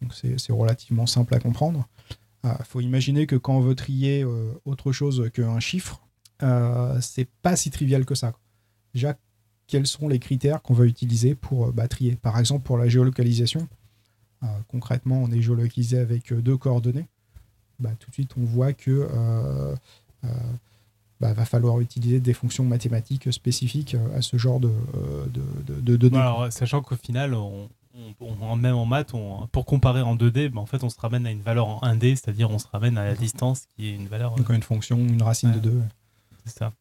Donc, 0.00 0.14
c'est 0.14 0.52
relativement 0.52 1.04
simple 1.04 1.34
à 1.34 1.38
comprendre. 1.38 1.86
Il 2.44 2.50
euh, 2.50 2.54
faut 2.64 2.80
imaginer 2.80 3.26
que 3.26 3.36
quand 3.36 3.58
on 3.58 3.60
veut 3.60 3.74
trier 3.74 4.24
euh, 4.24 4.52
autre 4.64 4.90
chose 4.90 5.30
qu'un 5.34 5.60
chiffre, 5.60 6.02
euh, 6.42 7.00
c'est 7.00 7.28
pas 7.42 7.56
si 7.56 7.70
trivial 7.70 8.04
que 8.04 8.14
ça. 8.14 8.32
Déjà, 8.94 9.14
quels 9.66 9.86
sont 9.86 10.08
les 10.08 10.18
critères 10.18 10.62
qu'on 10.62 10.74
va 10.74 10.84
utiliser 10.84 11.34
pour 11.34 11.72
bah, 11.72 11.88
trier? 11.88 12.16
Par 12.16 12.38
exemple, 12.38 12.62
pour 12.62 12.76
la 12.78 12.88
géolocalisation, 12.88 13.68
concrètement, 14.68 15.22
on 15.22 15.30
est 15.30 15.40
géolocalisé 15.40 15.98
avec 15.98 16.32
deux 16.32 16.56
coordonnées. 16.56 17.06
Bah, 17.78 17.90
tout 17.98 18.10
de 18.10 18.14
suite, 18.14 18.32
on 18.36 18.44
voit 18.44 18.72
que 18.72 19.08
bah, 21.20 21.32
va 21.32 21.44
falloir 21.44 21.80
utiliser 21.80 22.18
des 22.18 22.34
fonctions 22.34 22.64
mathématiques 22.64 23.32
spécifiques 23.32 23.96
à 24.14 24.20
ce 24.20 24.36
genre 24.36 24.58
de, 24.58 24.72
de, 25.68 25.96
données. 25.96 26.18
Alors, 26.18 26.52
sachant 26.52 26.82
qu'au 26.82 26.96
final, 26.96 27.34
on, 27.34 27.68
même 28.56 28.74
en 28.74 28.86
maths, 28.86 29.12
pour 29.52 29.66
comparer 29.66 30.02
en 30.02 30.16
2D, 30.16 30.48
bah, 30.48 30.60
en 30.60 30.66
fait, 30.66 30.82
on 30.82 30.88
se 30.88 30.98
ramène 30.98 31.26
à 31.26 31.30
une 31.30 31.42
valeur 31.42 31.68
en 31.68 31.80
1D, 31.82 32.16
c'est-à-dire 32.16 32.50
on 32.50 32.58
se 32.58 32.66
ramène 32.66 32.98
à 32.98 33.04
la 33.04 33.14
distance 33.14 33.66
qui 33.76 33.88
est 33.88 33.94
une 33.94 34.08
valeur. 34.08 34.34
Donc, 34.34 34.48
une 34.50 34.62
fonction, 34.62 34.98
une 34.98 35.22
racine 35.22 35.52
de 35.52 35.58
2. 35.58 35.82
C'est 36.44 36.58
ça. 36.58 36.72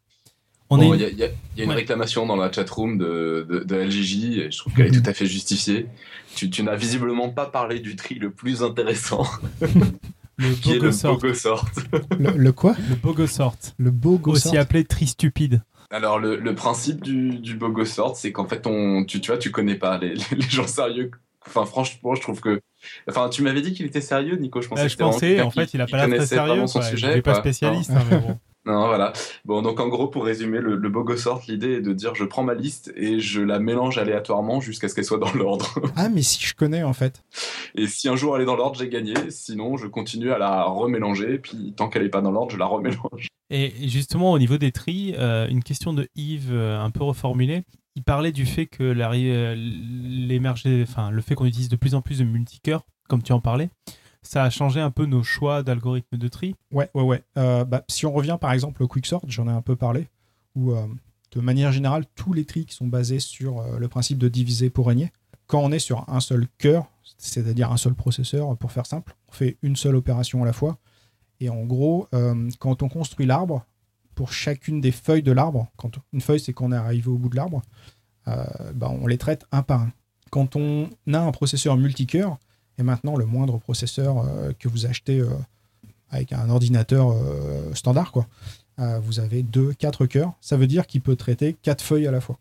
Il 0.72 1.18
y, 1.18 1.24
a 1.24 1.64
une 1.64 1.72
réclamation 1.72 2.26
dans 2.26 2.38
la 2.38 2.49
chatroom 2.49 2.97
de, 2.97 3.45
de, 3.49 3.59
de 3.59 3.76
LGJ 3.76 4.24
et 4.38 4.51
je 4.51 4.57
trouve 4.57 4.74
qu'elle 4.74 4.88
est 4.88 5.01
tout 5.01 5.09
à 5.09 5.14
fait 5.14 5.26
justifiée. 5.26 5.88
Tu, 6.36 6.49
tu 6.49 6.64
n'as 6.64 6.76
visiblement 6.76 7.30
pas 7.30 7.45
parlé 7.45 7.80
du 7.82 7.97
tri 7.97 8.16
le 8.16 8.32
plus 8.32 8.64
intéressant. 8.64 9.28
le 10.38 10.53
qui 10.53 10.72
est 10.72 10.80
le 10.80 10.91
Bogosort. 10.91 11.66
Le, 12.18 12.32
le, 12.38 12.51
quoi? 12.53 12.76
Le 12.89 12.95
Bogosort. 12.95 13.57
Le 13.78 13.91
Bogosort. 13.91 14.36
Aussi 14.36 14.57
appelé 14.57 14.86
tri 14.86 15.07
stupide. 15.07 15.62
Alors, 15.89 16.20
le, 16.20 16.38
le, 16.38 16.55
principe 16.55 17.03
du, 17.03 17.38
du 17.39 17.55
Bogosort, 17.55 18.16
c'est 18.16 18.32
qu'en 18.32 18.47
fait, 18.47 18.66
on, 18.66 19.03
tu, 19.03 19.20
tu 19.20 19.32
vois, 19.32 19.38
tu 19.38 19.51
connais 19.51 19.76
pas 19.76 19.97
les, 19.97 20.14
les 20.32 20.49
gens 20.49 20.68
sérieux. 20.68 21.12
Enfin, 21.45 21.66
franchement, 21.66 22.16
je 22.16 22.22
trouve 22.22 22.39
que. 22.39 22.62
Enfin, 23.09 23.28
tu 23.28 23.41
m'avais 23.41 23.62
dit 23.62 23.74
qu'il 23.74 23.86
était 23.86 23.99
sérieux, 23.99 24.38
Nico. 24.38 24.62
Je 24.62 24.70
pensais, 24.70 24.88
je 24.88 24.95
pensais 24.95 25.41
en 25.41 25.51
fait, 25.51 25.74
il 25.74 25.82
a 25.82 25.88
pas 25.88 26.07
l'air 26.07 26.18
très 26.18 26.28
sérieux. 26.28 26.66
Son 26.68 26.82
sujet, 26.82 27.07
il 27.09 27.16
n'est 27.16 27.22
pas 27.22 27.36
spécialiste. 27.36 27.91
Hein, 27.91 28.03
mais 28.09 28.20
bon. 28.20 28.39
Non, 28.66 28.88
voilà. 28.88 29.12
Bon, 29.43 29.62
donc 29.62 29.80
en 29.80 29.88
gros, 29.88 30.07
pour 30.07 30.26
résumer, 30.26 30.59
le, 30.59 30.76
le 30.76 30.89
Bogosort, 30.89 31.41
l'idée 31.47 31.74
est 31.74 31.82
de 31.82 31.93
dire 31.93 32.14
je 32.14 32.24
prends 32.24 32.43
ma 32.43 32.53
liste 32.53 32.93
et 32.95 33.20
je 33.20 33.41
la 33.41 33.59
mélange 33.59 33.97
aléatoirement 33.97 34.62
jusqu'à 34.62 34.88
ce 34.88 34.93
qu'elle 34.93 35.05
soit 35.05 35.18
dans 35.18 35.34
l'ordre. 35.34 35.74
Ah, 35.95 36.09
mais 36.09 36.22
si 36.22 36.43
je 36.43 36.55
connais 36.55 36.84
en 36.84 36.93
fait. 36.93 37.24
Et 37.76 37.86
si 37.86 38.07
un 38.07 38.16
jour 38.16 38.36
elle 38.36 38.43
est 38.43 38.45
dans 38.45 38.55
l'ordre, 38.55 38.78
j'ai 38.80 38.89
gagné. 38.89 39.14
Sinon, 39.30 39.78
je 39.78 39.88
continue 39.88 40.32
à 40.32 40.38
la 40.38 40.64
remélanger. 40.64 41.38
Puis 41.38 41.74
tant 41.76 41.89
qu'elle 41.89 42.03
n'est 42.03 42.09
pas 42.09 42.22
dans 42.22 42.32
l'ordre, 42.32 42.51
je 42.51 42.57
la 42.57 42.66
remélange. 42.66 43.28
Et 43.49 43.74
justement, 43.89 44.32
au 44.32 44.39
niveau 44.39 44.57
des 44.57 44.72
tris, 44.72 45.14
euh, 45.18 45.47
une 45.49 45.64
question 45.64 45.93
de 45.93 46.07
Yves 46.16 46.53
euh, 46.53 46.80
un 46.80 46.89
peu 46.89 47.03
reformulée. 47.03 47.64
Il 47.95 48.03
parlait 48.03 48.32
du 48.32 48.45
fait 48.45 48.68
que 48.68 48.95
euh, 48.95 50.84
enfin, 50.84 51.12
le 51.12 51.22
fait 51.22 51.36
qu'on 51.36 51.45
utilise 51.45 51.68
de 51.68 51.76
plus 51.76 51.93
en 51.93 52.01
plus 52.01 52.20
de 52.20 52.24
multicœurs, 52.24 52.86
comme 53.09 53.22
tu 53.22 53.34
en 53.34 53.41
parlais, 53.41 53.70
ça 54.22 54.43
a 54.43 54.49
changé 54.49 54.80
un 54.80 54.91
peu 54.91 55.05
nos 55.05 55.24
choix 55.24 55.63
d'algorithmes 55.63 56.17
de 56.17 56.28
tri. 56.28 56.55
Ouais, 56.72 56.89
ouais, 56.93 57.03
ouais. 57.03 57.24
Bah, 57.36 57.84
si 57.88 58.05
on 58.05 58.11
revient 58.11 58.38
par 58.39 58.51
exemple 58.51 58.84
au 58.84 58.88
quicksort, 58.88 59.24
j'en 59.28 59.47
ai 59.47 59.51
un 59.51 59.61
peu 59.61 59.76
parlé, 59.76 60.07
où 60.55 60.74
de 61.32 61.41
manière 61.41 61.72
générale, 61.72 62.05
tous 62.15 62.34
les 62.34 62.45
tris 62.45 62.65
qui 62.65 62.76
sont 62.76 62.88
basés 62.88 63.19
sur 63.19 63.63
le 63.63 63.88
principe 63.88 64.17
de 64.17 64.28
diviser 64.28 64.69
pour 64.69 64.88
régner, 64.88 65.11
quand 65.47 65.61
on 65.61 65.72
est 65.72 65.80
sur 65.80 66.07
un 66.07 66.19
seul 66.19 66.47
cœur, 66.57 66.86
c'est-à-dire 67.17 67.72
un 67.72 67.78
seul 67.78 67.93
processeur, 67.93 68.55
pour 68.57 68.72
faire 68.72 68.86
simple, 68.86 69.15
on 69.30 69.32
fait 69.32 69.57
une 69.61 69.76
seule 69.76 69.95
opération 69.95 70.43
à 70.43 70.45
la 70.45 70.53
fois 70.53 70.78
et 71.41 71.49
en 71.49 71.65
gros, 71.65 72.07
euh, 72.13 72.49
quand 72.59 72.84
on 72.84 72.88
construit 72.88 73.26
l'arbre, 73.26 73.65
pour 74.13 74.32
chacune 74.32 74.80
des 74.80 74.91
feuilles 74.91 75.24
de 75.24 75.32
l'arbre, 75.32 75.67
quand 75.76 75.97
une 76.13 76.22
feuille 76.22 76.39
c'est 76.39 76.53
qu'on 76.53 76.72
est 76.72 76.76
arrivé 76.78 77.09
au 77.09 77.17
bout 77.17 77.30
de 77.30 77.36
l'arbre, 77.36 77.63
euh, 78.28 78.45
bah, 78.76 78.89
on 78.89 79.07
les 79.07 79.17
traite 79.17 79.45
un 79.51 79.63
par 79.63 79.82
un. 79.82 79.91
Quand 80.30 80.55
on 80.55 80.88
a 81.11 81.19
un 81.19 81.32
processeur 81.32 81.76
multicœur, 81.78 82.38
et 82.82 82.84
maintenant 82.84 83.16
le 83.16 83.26
moindre 83.26 83.58
processeur 83.60 84.18
euh, 84.20 84.52
que 84.60 84.68
vous 84.68 84.86
achetez 84.86 85.24
avec 86.10 86.34
un 86.34 86.50
ordinateur 86.50 87.16
standard, 87.74 88.12
quoi, 88.12 88.28
vous 88.78 89.22
avez 89.22 89.44
deux, 89.44 89.72
quatre 89.74 90.06
cœurs, 90.06 90.34
ça 90.42 90.58
veut 90.58 90.68
dire 90.68 90.86
qu'il 90.86 91.00
peut 91.00 91.16
traiter 91.16 91.56
quatre 91.62 91.82
feuilles 91.82 92.08
à 92.08 92.12
la 92.12 92.20
fois. 92.20 92.38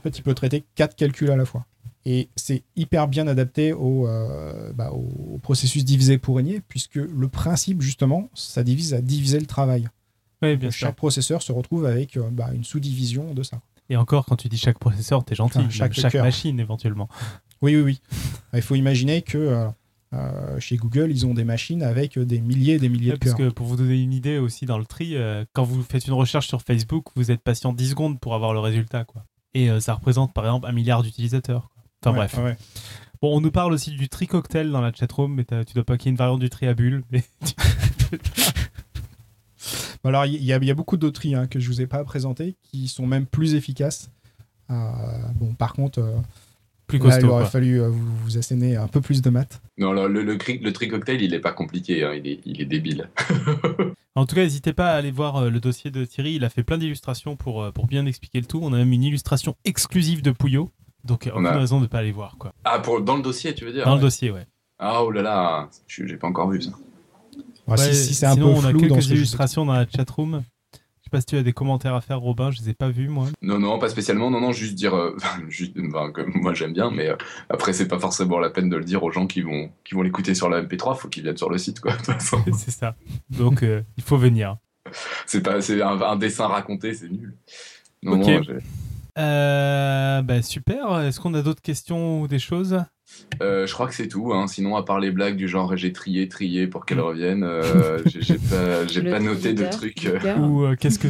En 0.00 0.02
fait, 0.02 0.18
il 0.18 0.22
peut 0.22 0.34
traiter 0.34 0.64
quatre 0.74 0.96
calculs 0.96 1.30
à 1.30 1.36
la 1.36 1.44
fois. 1.44 1.64
Et 2.04 2.28
c'est 2.34 2.64
hyper 2.74 3.06
bien 3.06 3.28
adapté 3.28 3.72
au, 3.72 4.08
euh, 4.08 4.72
bah, 4.72 4.90
au, 4.90 5.38
processus 5.38 5.84
divisé 5.84 6.18
pour 6.18 6.36
régner, 6.36 6.60
puisque 6.66 6.96
le 6.96 7.28
principe, 7.28 7.80
justement, 7.80 8.28
ça 8.34 8.64
divise 8.64 8.94
à 8.94 9.00
diviser 9.00 9.38
le 9.38 9.46
travail. 9.46 9.88
Oui, 10.42 10.56
bien 10.56 10.70
chaque 10.70 10.96
processeur 10.96 11.42
se 11.42 11.52
retrouve 11.52 11.86
avec 11.86 12.16
euh, 12.16 12.28
bah, 12.32 12.50
une 12.52 12.64
sous-division 12.64 13.34
de 13.34 13.44
ça. 13.44 13.60
Et 13.88 13.96
encore, 13.96 14.26
quand 14.26 14.36
tu 14.36 14.48
dis 14.48 14.56
chaque 14.56 14.78
processeur, 14.78 15.24
t'es 15.24 15.36
gentil. 15.36 15.60
chaque, 15.70 15.92
chaque 15.92 16.14
machine, 16.14 16.58
éventuellement. 16.58 17.08
Oui, 17.60 17.76
oui, 17.76 17.82
oui. 17.82 18.00
Il 18.52 18.62
faut 18.62 18.74
imaginer 18.74 19.22
que 19.22 19.68
euh, 20.12 20.60
chez 20.60 20.76
Google, 20.76 21.10
ils 21.10 21.26
ont 21.26 21.34
des 21.34 21.44
machines 21.44 21.82
avec 21.82 22.18
des 22.18 22.40
milliers 22.40 22.74
et 22.74 22.78
des 22.78 22.88
milliers 22.88 23.12
de 23.12 23.16
cœurs. 23.16 23.36
Parce 23.36 23.48
que 23.48 23.54
pour 23.54 23.66
vous 23.66 23.76
donner 23.76 24.00
une 24.00 24.12
idée 24.12 24.38
aussi 24.38 24.66
dans 24.66 24.78
le 24.78 24.84
tri, 24.84 25.16
quand 25.52 25.64
vous 25.64 25.82
faites 25.82 26.06
une 26.06 26.14
recherche 26.14 26.48
sur 26.48 26.62
Facebook, 26.62 27.06
vous 27.16 27.30
êtes 27.30 27.40
patient 27.40 27.72
10 27.72 27.90
secondes 27.90 28.20
pour 28.20 28.34
avoir 28.34 28.52
le 28.52 28.60
résultat. 28.60 29.04
Quoi. 29.04 29.24
Et 29.54 29.68
ça 29.80 29.94
représente 29.94 30.32
par 30.34 30.44
exemple 30.44 30.66
un 30.66 30.72
milliard 30.72 31.02
d'utilisateurs. 31.02 31.70
Enfin 32.04 32.14
bref. 32.16 32.38
Bon, 33.22 33.36
on 33.36 33.40
nous 33.40 33.52
parle 33.52 33.72
aussi 33.72 33.92
du 33.92 34.08
tri 34.08 34.26
cocktail 34.26 34.72
dans 34.72 34.80
la 34.80 34.92
chatroom, 34.92 35.32
mais 35.32 35.44
tu 35.44 35.74
dois 35.74 35.84
pas 35.84 35.96
qu'il 35.96 36.06
y 36.06 36.08
ait 36.08 36.10
une 36.10 36.16
variante 36.16 36.40
du 36.40 36.50
tri 36.50 36.66
à 36.66 36.74
bulles. 36.74 37.04
Mais... 37.12 37.22
alors, 40.02 40.26
il 40.26 40.42
y, 40.42 40.46
y, 40.46 40.52
a 40.70 40.74
beaucoup 40.74 40.96
d'autres 40.96 41.20
tri 41.20 41.36
hein, 41.36 41.46
que 41.46 41.60
je 41.60 41.68
vous 41.68 41.80
ai 41.80 41.86
pas 41.86 42.02
présentés 42.02 42.56
qui 42.64 42.88
sont 42.88 43.06
même 43.06 43.26
plus 43.26 43.54
efficaces. 43.54 44.10
Euh, 44.72 44.74
bon, 45.36 45.54
par 45.54 45.72
contre, 45.72 46.00
euh, 46.00 46.16
plus 46.98 47.08
costaud, 47.08 47.26
il 47.26 47.30
aurait 47.30 47.46
fallu 47.46 47.80
euh, 47.80 47.88
vous, 47.88 48.16
vous, 48.24 48.38
asséner 48.38 48.76
un 48.76 48.86
peu 48.86 49.00
plus 49.00 49.22
de 49.22 49.30
maths. 49.30 49.62
Non, 49.78 49.92
le, 49.92 50.08
le, 50.08 50.22
le, 50.22 50.72
tri 50.72 50.88
cocktail, 50.88 51.22
il 51.22 51.34
est 51.34 51.40
pas 51.40 51.52
compliqué, 51.52 52.04
hein, 52.04 52.12
il, 52.14 52.26
est, 52.26 52.40
il 52.44 52.60
est 52.60 52.66
débile. 52.66 53.08
en 54.14 54.26
tout 54.26 54.34
cas, 54.34 54.42
n'hésitez 54.42 54.72
pas 54.72 54.90
à 54.90 54.96
aller 54.96 55.10
voir 55.10 55.50
le 55.50 55.60
dossier 55.60 55.90
de 55.90 56.04
Thierry. 56.04 56.34
Il 56.34 56.44
a 56.44 56.50
fait 56.50 56.62
plein 56.62 56.78
d'illustrations 56.78 57.36
pour, 57.36 57.72
pour 57.72 57.86
bien 57.86 58.06
expliquer 58.06 58.40
le 58.40 58.46
tout. 58.46 58.60
On 58.62 58.72
a 58.72 58.76
même 58.76 58.92
une 58.92 59.02
illustration 59.02 59.56
exclusive 59.64 60.22
de 60.22 60.30
Pouillot. 60.30 60.70
Donc, 61.04 61.28
aucune 61.32 61.46
a... 61.46 61.58
raison 61.58 61.78
de 61.78 61.84
ne 61.84 61.88
pas 61.88 61.98
aller 61.98 62.12
voir. 62.12 62.36
Quoi. 62.38 62.52
Ah, 62.64 62.78
pour, 62.78 63.00
dans 63.00 63.16
le 63.16 63.22
dossier, 63.22 63.54
tu 63.54 63.64
veux 63.64 63.72
dire 63.72 63.84
Dans 63.84 63.96
le 63.96 64.00
dossier, 64.00 64.30
ouais. 64.30 64.46
Ah, 64.78 65.02
oh 65.02 65.10
là 65.10 65.22
là, 65.22 65.68
j'ai 65.86 66.16
pas 66.16 66.28
encore 66.28 66.50
vu 66.50 66.60
ça. 66.60 66.70
Ouais, 67.66 67.76
si, 67.76 67.94
si 67.94 68.14
c'est 68.14 68.26
un 68.26 68.36
peu 68.36 68.42
on 68.42 68.64
a 68.64 68.72
quelques 68.72 69.10
illustrations 69.10 69.64
dans 69.64 69.74
la 69.74 69.86
chatroom. 69.88 70.42
Pas 71.12 71.20
si 71.20 71.26
tu 71.26 71.36
as 71.36 71.42
des 71.42 71.52
commentaires 71.52 71.94
à 71.94 72.00
faire, 72.00 72.20
Robin, 72.20 72.50
je 72.50 72.62
les 72.62 72.70
ai 72.70 72.74
pas 72.74 72.88
vus, 72.88 73.06
moi. 73.06 73.26
Non, 73.42 73.58
non, 73.58 73.78
pas 73.78 73.90
spécialement. 73.90 74.30
Non, 74.30 74.40
non, 74.40 74.50
juste 74.50 74.74
dire. 74.74 74.94
Euh, 74.94 75.14
juste, 75.50 75.76
moi, 75.76 76.54
j'aime 76.54 76.72
bien, 76.72 76.90
mais 76.90 77.08
euh, 77.08 77.16
après, 77.50 77.74
c'est 77.74 77.86
pas 77.86 77.98
forcément 77.98 78.38
la 78.38 78.48
peine 78.48 78.70
de 78.70 78.78
le 78.78 78.84
dire 78.84 79.02
aux 79.02 79.10
gens 79.10 79.26
qui 79.26 79.42
vont, 79.42 79.68
qui 79.84 79.94
vont 79.94 80.00
l'écouter 80.00 80.34
sur 80.34 80.48
la 80.48 80.62
MP3. 80.62 80.96
Faut 80.96 81.08
qu'ils 81.08 81.24
viennent 81.24 81.36
sur 81.36 81.50
le 81.50 81.58
site, 81.58 81.80
quoi, 81.80 81.92
c'est 82.18 82.70
ça. 82.70 82.96
Donc, 83.28 83.62
euh, 83.62 83.82
il 83.98 84.02
faut 84.02 84.16
venir. 84.16 84.56
C'est 85.26 85.42
pas, 85.42 85.60
c'est 85.60 85.82
un, 85.82 86.00
un, 86.00 86.16
dessin 86.16 86.46
raconté, 86.46 86.94
c'est 86.94 87.10
nul. 87.10 87.36
Non, 88.02 88.22
euh, 89.18 90.22
bah 90.22 90.40
super. 90.40 91.00
Est-ce 91.00 91.20
qu'on 91.20 91.34
a 91.34 91.42
d'autres 91.42 91.60
questions 91.60 92.22
ou 92.22 92.28
des 92.28 92.38
choses? 92.38 92.82
Euh, 93.40 93.66
je 93.66 93.72
crois 93.72 93.86
que 93.86 93.94
c'est 93.94 94.08
tout. 94.08 94.32
Hein. 94.32 94.46
Sinon, 94.46 94.76
à 94.76 94.84
part 94.84 95.00
les 95.00 95.10
blagues 95.10 95.36
du 95.36 95.48
genre 95.48 95.76
j'ai 95.76 95.92
trié, 95.92 96.28
trié 96.28 96.66
pour 96.66 96.86
qu'elles 96.86 97.00
reviennent, 97.00 97.44
euh, 97.44 97.98
j'ai 98.06 98.36
pas, 98.38 99.10
pas 99.10 99.20
noté 99.20 99.54
de 99.54 99.64
trucs. 99.70 100.06
Euh. 100.06 100.36
Ou 100.38 100.64
euh, 100.64 100.76
qu'est-ce 100.76 100.98
que 100.98 101.08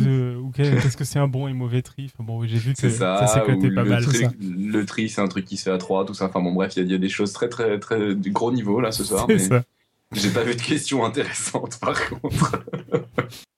qu'est-ce 0.55 0.96
que 0.96 1.05
c'est 1.05 1.18
un 1.18 1.28
bon 1.28 1.48
et 1.48 1.53
mauvais 1.53 1.82
tri? 1.82 2.11
Enfin, 2.12 2.24
bon, 2.24 2.44
j'ai 2.46 2.59
vu 2.59 2.74
que 2.74 2.88
ça, 2.88 3.26
ça 3.26 3.26
s'est 3.26 3.70
pas 3.70 3.84
mal. 3.84 4.05
Tri, 4.05 4.26
le 4.40 4.84
tri, 4.84 5.09
c'est 5.09 5.20
un 5.20 5.28
truc 5.28 5.44
qui 5.44 5.57
se 5.57 5.64
fait 5.64 5.70
à 5.70 5.78
trois, 5.78 6.05
tout 6.05 6.14
ça. 6.14 6.26
Enfin 6.26 6.40
bon, 6.40 6.53
bref, 6.53 6.74
il 6.76 6.86
y, 6.86 6.92
y, 6.92 6.94
a 6.94 6.98
des 6.98 7.09
choses 7.09 7.32
très 7.32 7.48
très 7.48 7.78
très 7.78 8.14
du 8.14 8.30
gros 8.30 8.53
niveau 8.53 8.80
là 8.80 8.92
ce 8.92 9.05
soir. 9.05 9.26
Mais 9.28 9.38
j'ai 10.12 10.30
pas 10.30 10.42
vu 10.42 10.55
de 10.55 10.61
questions 10.61 11.05
intéressantes 11.05 11.78
par 11.80 12.09
contre. 12.09 12.64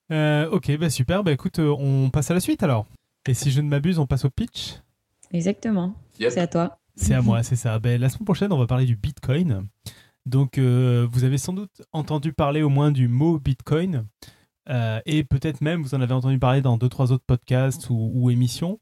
ok, 0.51 0.77
bah 0.77 0.89
super. 0.89 1.23
Bah 1.23 1.31
écoute, 1.31 1.59
on 1.59 2.09
passe 2.09 2.31
à 2.31 2.33
la 2.33 2.39
suite 2.39 2.63
alors. 2.63 2.85
Et 3.27 3.33
si 3.33 3.49
je 3.49 3.61
ne 3.61 3.67
m'abuse, 3.67 3.97
on 3.97 4.05
passe 4.05 4.25
au 4.25 4.29
pitch 4.29 4.75
Exactement. 5.31 5.95
C'est 6.17 6.37
à 6.37 6.47
toi. 6.47 6.77
C'est 6.95 7.13
à 7.13 7.21
moi, 7.21 7.43
c'est 7.43 7.55
ça. 7.55 7.77
Ben, 7.79 7.99
la 7.99 8.09
semaine 8.09 8.25
prochaine, 8.25 8.51
on 8.53 8.57
va 8.57 8.67
parler 8.67 8.85
du 8.85 8.95
Bitcoin. 8.95 9.67
Donc, 10.25 10.57
euh, 10.57 11.07
vous 11.11 11.23
avez 11.23 11.37
sans 11.37 11.53
doute 11.53 11.81
entendu 11.91 12.33
parler 12.33 12.63
au 12.63 12.69
moins 12.69 12.91
du 12.91 13.07
mot 13.07 13.39
Bitcoin. 13.39 14.07
Euh, 14.67 14.99
et 15.05 15.23
peut-être 15.23 15.61
même, 15.61 15.83
vous 15.83 15.93
en 15.93 16.01
avez 16.01 16.13
entendu 16.13 16.39
parler 16.39 16.61
dans 16.61 16.77
deux, 16.77 16.89
trois 16.89 17.11
autres 17.11 17.23
podcasts 17.25 17.87
ou, 17.91 18.31
émissions. 18.31 18.79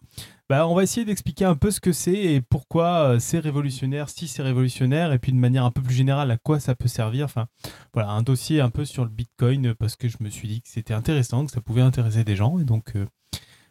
Ben, 0.50 0.66
on 0.66 0.76
va 0.76 0.84
essayer 0.84 1.06
d'expliquer 1.06 1.44
un 1.44 1.56
peu 1.56 1.72
ce 1.72 1.82
que 1.82 1.92
c'est 1.92 2.14
et 2.14 2.42
pourquoi 2.42 3.10
euh, 3.10 3.20
c'est 3.20 3.40
révolutionnaire, 3.40 4.08
si 4.08 4.28
c'est 4.28 4.44
révolutionnaire, 4.44 5.12
et 5.12 5.20
puis 5.20 5.34
de 5.34 5.38
manière 5.38 5.66
un 5.66 5.72
peu 5.72 5.82
plus 5.82 5.96
générale, 5.96 6.32
à 6.32 6.38
quoi 6.38 6.60
ça 6.60 6.76
peut 6.76 6.88
servir. 6.88 7.26
Enfin, 7.26 7.48
voilà, 7.94 8.12
un 8.12 8.22
dossier 8.22 8.62
un 8.62 8.70
peu 8.70 8.86
sur 8.86 9.04
le 9.04 9.10
Bitcoin 9.10 9.74
parce 9.74 9.96
que 9.98 10.08
je 10.08 10.18
me 10.22 10.30
suis 10.30 10.48
dit 10.48 10.62
que 10.62 10.70
c'était 10.70 10.94
intéressant, 10.94 11.46
que 11.46 11.52
ça 11.52 11.62
pouvait 11.62 11.82
intéresser 11.82 12.24
des 12.24 12.38
gens. 12.38 12.60
Et 12.60 12.64
donc, 12.64 12.94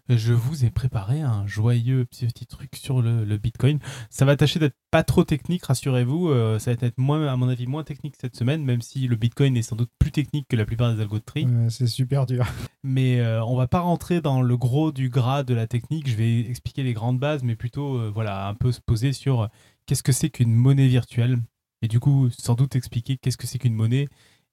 je 0.08 0.32
vous 0.32 0.64
ai 0.64 0.70
préparé 0.70 1.20
un 1.20 1.46
joyeux 1.46 2.04
petit 2.04 2.46
truc 2.46 2.74
sur 2.76 3.02
le, 3.02 3.36
Bitcoin. 3.36 3.78
Ça 4.10 4.24
va 4.24 4.36
tâcher 4.36 4.58
d'être 4.58 4.76
pas 4.90 5.04
trop 5.04 5.24
technique, 5.24 5.64
rassurez-vous. 5.64 6.28
Euh, 6.28 6.58
ça 6.58 6.74
va 6.74 6.86
être 6.86 6.98
moins, 6.98 7.26
à 7.26 7.36
mon 7.36 7.48
avis, 7.48 7.66
moins 7.66 7.84
technique 7.84 8.16
cette 8.20 8.36
semaine, 8.36 8.64
même 8.64 8.82
si 8.82 9.06
le 9.06 9.16
Bitcoin 9.16 9.56
est 9.56 9.62
sans 9.62 9.76
doute 9.76 9.90
plus 9.98 10.10
technique 10.10 10.46
que 10.48 10.56
la 10.56 10.64
plupart 10.64 10.92
des 10.94 11.00
algos 11.00 11.18
de 11.18 11.24
tri. 11.24 11.46
c'est 11.68 11.86
super 11.86 12.26
dur. 12.26 12.46
Mais 12.82 13.20
euh, 13.20 13.44
on 13.44 13.56
va 13.56 13.68
pas 13.68 13.80
rentrer 13.80 14.20
dans 14.20 14.42
le 14.42 14.56
gros 14.56 14.92
du 14.92 15.08
gras 15.08 15.44
de 15.44 15.54
la 15.54 15.66
technique. 15.66 16.08
Je 16.08 16.16
vais 16.16 16.40
expliquer 16.40 16.82
les 16.82 16.94
grandes 16.94 17.20
bases, 17.20 17.44
mais 17.44 17.54
plutôt, 17.54 17.96
euh, 17.96 18.10
voilà, 18.12 18.48
un 18.48 18.54
peu 18.54 18.72
se 18.72 18.80
poser 18.80 19.12
sur 19.12 19.48
qu'est-ce 19.86 20.02
que 20.02 20.12
c'est 20.12 20.30
qu'une 20.30 20.54
monnaie 20.54 20.88
virtuelle? 20.88 21.38
Et 21.80 21.88
du 21.88 22.00
coup, 22.00 22.28
sans 22.30 22.54
doute 22.54 22.74
expliquer 22.74 23.18
qu'est-ce 23.18 23.36
que 23.36 23.46
c'est 23.46 23.58
qu'une 23.58 23.74
monnaie 23.74 24.08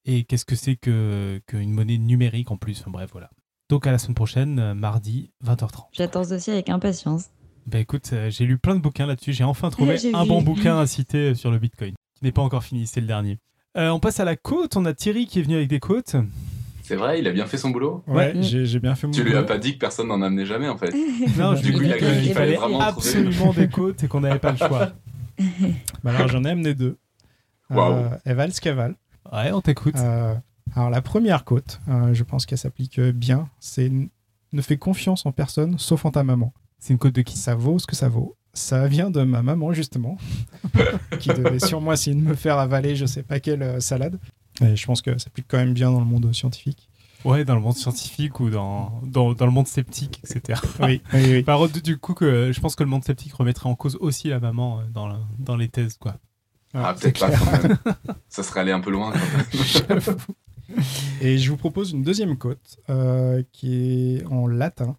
et 0.05 0.23
qu'est-ce 0.25 0.45
que 0.45 0.55
c'est 0.55 0.75
qu'une 0.75 1.71
monnaie 1.71 1.97
numérique 1.97 2.51
en 2.51 2.57
plus. 2.57 2.79
Enfin, 2.81 2.91
bref, 2.91 3.09
voilà. 3.11 3.31
Donc 3.69 3.85
à 3.85 3.91
la 3.91 3.99
semaine 3.99 4.15
prochaine, 4.15 4.59
euh, 4.59 4.73
mardi, 4.73 5.29
20h30. 5.45 5.85
J'attends 5.91 6.23
ce 6.23 6.29
dossier 6.29 6.53
avec 6.53 6.69
impatience. 6.69 7.25
Bah 7.67 7.77
écoute, 7.77 8.09
euh, 8.13 8.31
j'ai 8.31 8.45
lu 8.45 8.57
plein 8.57 8.73
de 8.73 8.81
bouquins 8.81 9.05
là-dessus. 9.05 9.31
J'ai 9.31 9.43
enfin 9.43 9.69
trouvé 9.69 9.95
un 10.13 10.25
bon 10.25 10.41
bouquin 10.41 10.79
à 10.79 10.87
citer 10.87 11.35
sur 11.35 11.51
le 11.51 11.59
Bitcoin, 11.59 11.93
qui 12.15 12.23
n'est 12.23 12.31
pas 12.31 12.41
encore 12.41 12.63
fini, 12.63 12.87
c'est 12.87 12.99
le 12.99 13.05
dernier. 13.05 13.37
Euh, 13.77 13.89
on 13.89 13.99
passe 13.99 14.19
à 14.19 14.25
la 14.25 14.35
côte. 14.35 14.75
On 14.75 14.85
a 14.85 14.93
Thierry 14.95 15.27
qui 15.27 15.37
est 15.37 15.43
venu 15.43 15.55
avec 15.55 15.67
des 15.67 15.79
côtes. 15.79 16.15
C'est 16.81 16.95
vrai, 16.95 17.19
il 17.19 17.27
a 17.27 17.31
bien 17.31 17.45
fait 17.45 17.57
son 17.57 17.69
boulot. 17.69 18.03
Ouais, 18.07 18.33
j'ai 18.41 18.79
bien 18.79 18.95
fait 18.95 19.05
mon 19.05 19.13
tu 19.13 19.19
boulot. 19.19 19.33
Tu 19.33 19.37
lui 19.37 19.43
as 19.43 19.43
pas 19.43 19.59
dit 19.59 19.73
que 19.73 19.77
personne 19.77 20.07
n'en 20.07 20.23
amenait 20.23 20.47
jamais 20.47 20.67
en 20.67 20.77
fait. 20.77 20.91
non, 21.37 21.53
je 21.55 21.67
lui 21.67 21.91
ai 21.91 21.93
dit 21.93 22.23
qu'il 22.23 22.33
fallait 22.33 22.57
absolument 22.57 23.53
des 23.53 23.69
côtes 23.69 24.03
et 24.03 24.07
qu'on 24.07 24.21
n'avait 24.21 24.39
pas 24.39 24.51
le 24.51 24.57
choix. 24.57 24.93
bah 26.03 26.11
alors 26.15 26.27
j'en 26.27 26.43
ai 26.43 26.49
amené 26.49 26.73
deux. 26.73 26.97
Wow. 27.69 28.05
Eval 28.25 28.51
Scaval. 28.51 28.95
Ouais, 29.31 29.51
on 29.51 29.61
t'écoute. 29.61 29.93
Alors 30.75 30.89
la 30.89 31.01
première 31.01 31.43
côte, 31.45 31.79
euh, 31.87 32.13
je 32.13 32.23
pense 32.23 32.45
qu'elle 32.45 32.57
s'applique 32.57 32.99
bien, 32.99 33.49
c'est 33.59 33.91
ne 34.51 34.61
fais 34.61 34.77
confiance 34.77 35.25
en 35.25 35.31
personne 35.31 35.77
sauf 35.77 36.05
en 36.05 36.11
ta 36.11 36.23
maman. 36.23 36.53
C'est 36.79 36.93
une 36.93 36.99
côte 36.99 37.13
de 37.13 37.21
qui? 37.21 37.37
Ça 37.37 37.55
vaut 37.55 37.79
ce 37.79 37.87
que 37.87 37.95
ça 37.95 38.09
vaut. 38.09 38.35
Ça 38.53 38.87
vient 38.87 39.11
de 39.11 39.21
ma 39.21 39.43
maman 39.43 39.73
justement, 39.73 40.17
qui 41.19 41.29
devait 41.29 41.59
sûrement 41.59 41.93
essayer 41.93 42.15
de 42.15 42.21
me 42.21 42.33
faire 42.33 42.57
avaler 42.57 42.95
je 42.95 43.05
sais 43.05 43.23
pas 43.23 43.39
quelle 43.39 43.61
euh, 43.61 43.79
salade. 43.79 44.19
Et 44.61 44.75
je 44.75 44.85
pense 44.85 45.01
que 45.01 45.11
ça 45.13 45.25
s'applique 45.25 45.45
quand 45.47 45.57
même 45.57 45.73
bien 45.73 45.91
dans 45.91 45.99
le 45.99 46.05
monde 46.05 46.33
scientifique. 46.33 46.89
Ouais, 47.25 47.43
dans 47.43 47.55
le 47.55 47.61
monde 47.61 47.75
scientifique 47.75 48.39
ou 48.39 48.49
dans, 48.49 49.01
dans, 49.03 49.33
le 49.33 49.51
monde 49.51 49.67
sceptique, 49.67 50.21
etc. 50.23 50.59
Oui, 50.79 51.01
oui, 51.13 51.21
oui. 51.29 51.43
Par 51.45 51.67
du 51.67 51.97
coup, 51.97 52.13
que 52.13 52.51
je 52.51 52.59
pense 52.61 52.75
que 52.75 52.83
le 52.83 52.89
monde 52.89 53.03
sceptique 53.03 53.33
remettrait 53.33 53.69
en 53.69 53.75
cause 53.75 53.97
aussi 53.99 54.29
la 54.29 54.39
maman 54.39 54.79
euh, 54.79 54.83
dans, 54.93 55.19
dans 55.37 55.57
les 55.57 55.67
thèses, 55.67 55.97
quoi. 55.97 56.15
Ah, 56.73 56.93
peut-être 56.93 57.19
pas 57.19 57.31
quand 57.31 57.63
même. 57.63 57.77
ça 58.29 58.43
serait 58.43 58.61
allé 58.61 58.71
un 58.71 58.79
peu 58.79 58.91
loin 58.91 59.11
quand 59.11 59.89
même. 59.89 60.01
Et 61.21 61.37
je 61.37 61.49
vous 61.49 61.57
propose 61.57 61.91
une 61.91 62.03
deuxième 62.03 62.37
côte 62.37 62.77
euh, 62.89 63.43
qui 63.51 64.17
est 64.17 64.25
en 64.25 64.47
latin, 64.47 64.95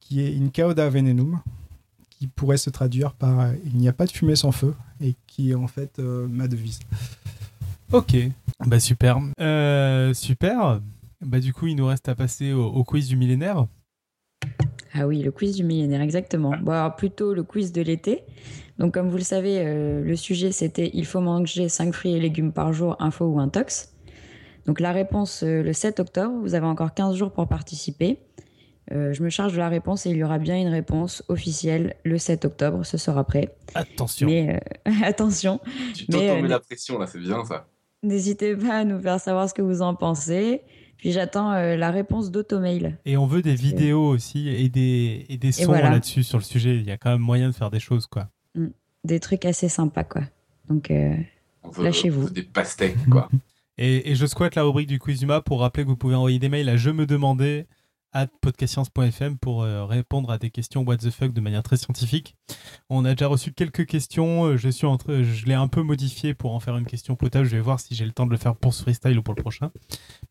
qui 0.00 0.20
est 0.20 0.36
in 0.36 0.48
cauda 0.48 0.88
venenum, 0.88 1.40
qui 2.10 2.26
pourrait 2.26 2.56
se 2.56 2.70
traduire 2.70 3.12
par 3.12 3.40
euh, 3.40 3.52
il 3.64 3.76
n'y 3.76 3.88
a 3.88 3.92
pas 3.92 4.06
de 4.06 4.12
fumée 4.12 4.36
sans 4.36 4.52
feu, 4.52 4.74
et 5.00 5.14
qui 5.26 5.50
est 5.50 5.54
en 5.54 5.66
fait 5.66 5.98
euh, 5.98 6.26
ma 6.28 6.48
devise. 6.48 6.80
Ok, 7.92 8.16
bah 8.66 8.80
super. 8.80 9.18
super. 10.14 10.80
Bah 11.20 11.40
du 11.40 11.52
coup, 11.52 11.66
il 11.66 11.74
nous 11.74 11.86
reste 11.86 12.08
à 12.08 12.14
passer 12.14 12.52
au, 12.52 12.84
quiz 12.84 13.08
du 13.08 13.16
millénaire. 13.16 13.66
Ah 14.94 15.06
oui, 15.06 15.22
le 15.22 15.32
quiz 15.32 15.56
du 15.56 15.64
millénaire, 15.64 16.00
exactement. 16.00 16.54
Bon, 16.60 16.72
alors 16.72 16.94
plutôt 16.94 17.34
le 17.34 17.42
quiz 17.42 17.72
de 17.72 17.82
l'été. 17.82 18.22
Donc, 18.78 18.94
comme 18.94 19.08
vous 19.08 19.16
le 19.16 19.24
savez, 19.24 19.64
le 20.04 20.16
sujet 20.16 20.52
c'était 20.52 20.90
il 20.92 21.06
faut 21.06 21.20
manger 21.20 21.68
5 21.68 21.92
fruits 21.92 22.12
et 22.12 22.20
légumes 22.20 22.52
par 22.52 22.72
jour, 22.72 22.94
info 23.00 23.24
ou 23.24 23.40
intox. 23.40 23.97
Donc 24.68 24.80
la 24.80 24.92
réponse 24.92 25.42
euh, 25.44 25.62
le 25.62 25.72
7 25.72 25.98
octobre, 25.98 26.34
vous 26.42 26.54
avez 26.54 26.66
encore 26.66 26.92
15 26.92 27.16
jours 27.16 27.32
pour 27.32 27.48
participer. 27.48 28.18
Euh, 28.92 29.14
je 29.14 29.22
me 29.22 29.30
charge 29.30 29.54
de 29.54 29.58
la 29.58 29.70
réponse 29.70 30.04
et 30.04 30.10
il 30.10 30.16
y 30.16 30.22
aura 30.22 30.38
bien 30.38 30.60
une 30.60 30.68
réponse 30.68 31.24
officielle 31.28 31.96
le 32.04 32.18
7 32.18 32.44
octobre, 32.44 32.84
ce 32.84 32.98
sera 32.98 33.24
prêt. 33.24 33.56
Attention. 33.74 34.26
Mais 34.26 34.60
euh, 34.86 34.92
attention. 35.04 35.58
Tu 35.94 36.04
t'auto 36.04 36.42
la 36.42 36.60
pression 36.60 36.98
là, 36.98 37.06
c'est 37.06 37.18
bien 37.18 37.42
ça. 37.46 37.66
N'hésitez 38.02 38.54
pas 38.56 38.80
à 38.80 38.84
nous 38.84 39.00
faire 39.00 39.18
savoir 39.18 39.48
ce 39.48 39.54
que 39.54 39.62
vous 39.62 39.80
en 39.80 39.94
pensez. 39.94 40.60
Puis 40.98 41.12
j'attends 41.12 41.52
la 41.52 41.90
réponse 41.90 42.30
d'Automail. 42.30 42.96
Et 43.06 43.16
on 43.16 43.26
veut 43.26 43.40
des 43.40 43.54
vidéos 43.54 44.08
aussi 44.08 44.48
et 44.48 44.68
des, 44.68 45.24
et 45.28 45.38
des 45.38 45.52
sons 45.52 45.72
là-dessus 45.72 46.24
sur 46.24 46.38
le 46.38 46.44
sujet. 46.44 46.74
Il 46.74 46.84
y 46.84 46.90
a 46.90 46.98
quand 46.98 47.10
même 47.10 47.20
moyen 47.20 47.48
de 47.48 47.54
faire 47.54 47.70
des 47.70 47.78
choses, 47.78 48.06
quoi. 48.06 48.28
Mm. 48.56 48.66
Des 49.04 49.20
trucs 49.20 49.44
assez 49.44 49.68
sympas, 49.68 50.02
quoi. 50.02 50.22
Donc, 50.68 50.92
lâchez-vous. 51.78 52.30
Des 52.30 52.42
pastèques, 52.42 53.08
quoi. 53.08 53.28
Et, 53.78 54.16
je 54.16 54.26
squatte 54.26 54.56
la 54.56 54.64
rubrique 54.64 54.88
du 54.88 54.98
Quizuma 54.98 55.40
pour 55.40 55.60
rappeler 55.60 55.84
que 55.84 55.88
vous 55.88 55.96
pouvez 55.96 56.16
envoyer 56.16 56.40
des 56.40 56.48
mails 56.48 56.68
à 56.68 56.76
je 56.76 56.90
me 56.90 57.06
demandais 57.06 57.68
at 58.12 58.26
podcastscience.fm 58.40 59.38
pour 59.38 59.62
euh, 59.62 59.84
répondre 59.84 60.30
à 60.30 60.38
des 60.38 60.50
questions 60.50 60.82
what 60.82 60.96
the 60.96 61.10
fuck 61.10 61.32
de 61.32 61.40
manière 61.40 61.62
très 61.62 61.76
scientifique. 61.76 62.34
On 62.90 63.04
a 63.04 63.12
déjà 63.14 63.28
reçu 63.28 63.52
quelques 63.52 63.86
questions, 63.86 64.46
euh, 64.46 64.56
je 64.56 64.68
suis 64.68 64.86
je 64.86 65.46
l'ai 65.46 65.54
un 65.54 65.68
peu 65.68 65.82
modifié 65.82 66.34
pour 66.34 66.54
en 66.54 66.60
faire 66.60 66.76
une 66.76 66.86
question 66.86 67.14
potable, 67.14 67.46
je 67.46 67.54
vais 67.54 67.62
voir 67.62 67.78
si 67.78 67.94
j'ai 67.94 68.06
le 68.06 68.12
temps 68.12 68.26
de 68.26 68.32
le 68.32 68.36
faire 68.36 68.56
pour 68.56 68.74
ce 68.74 68.82
freestyle 68.82 69.16
ou 69.16 69.22
pour 69.22 69.34
le 69.34 69.42
prochain. 69.42 69.70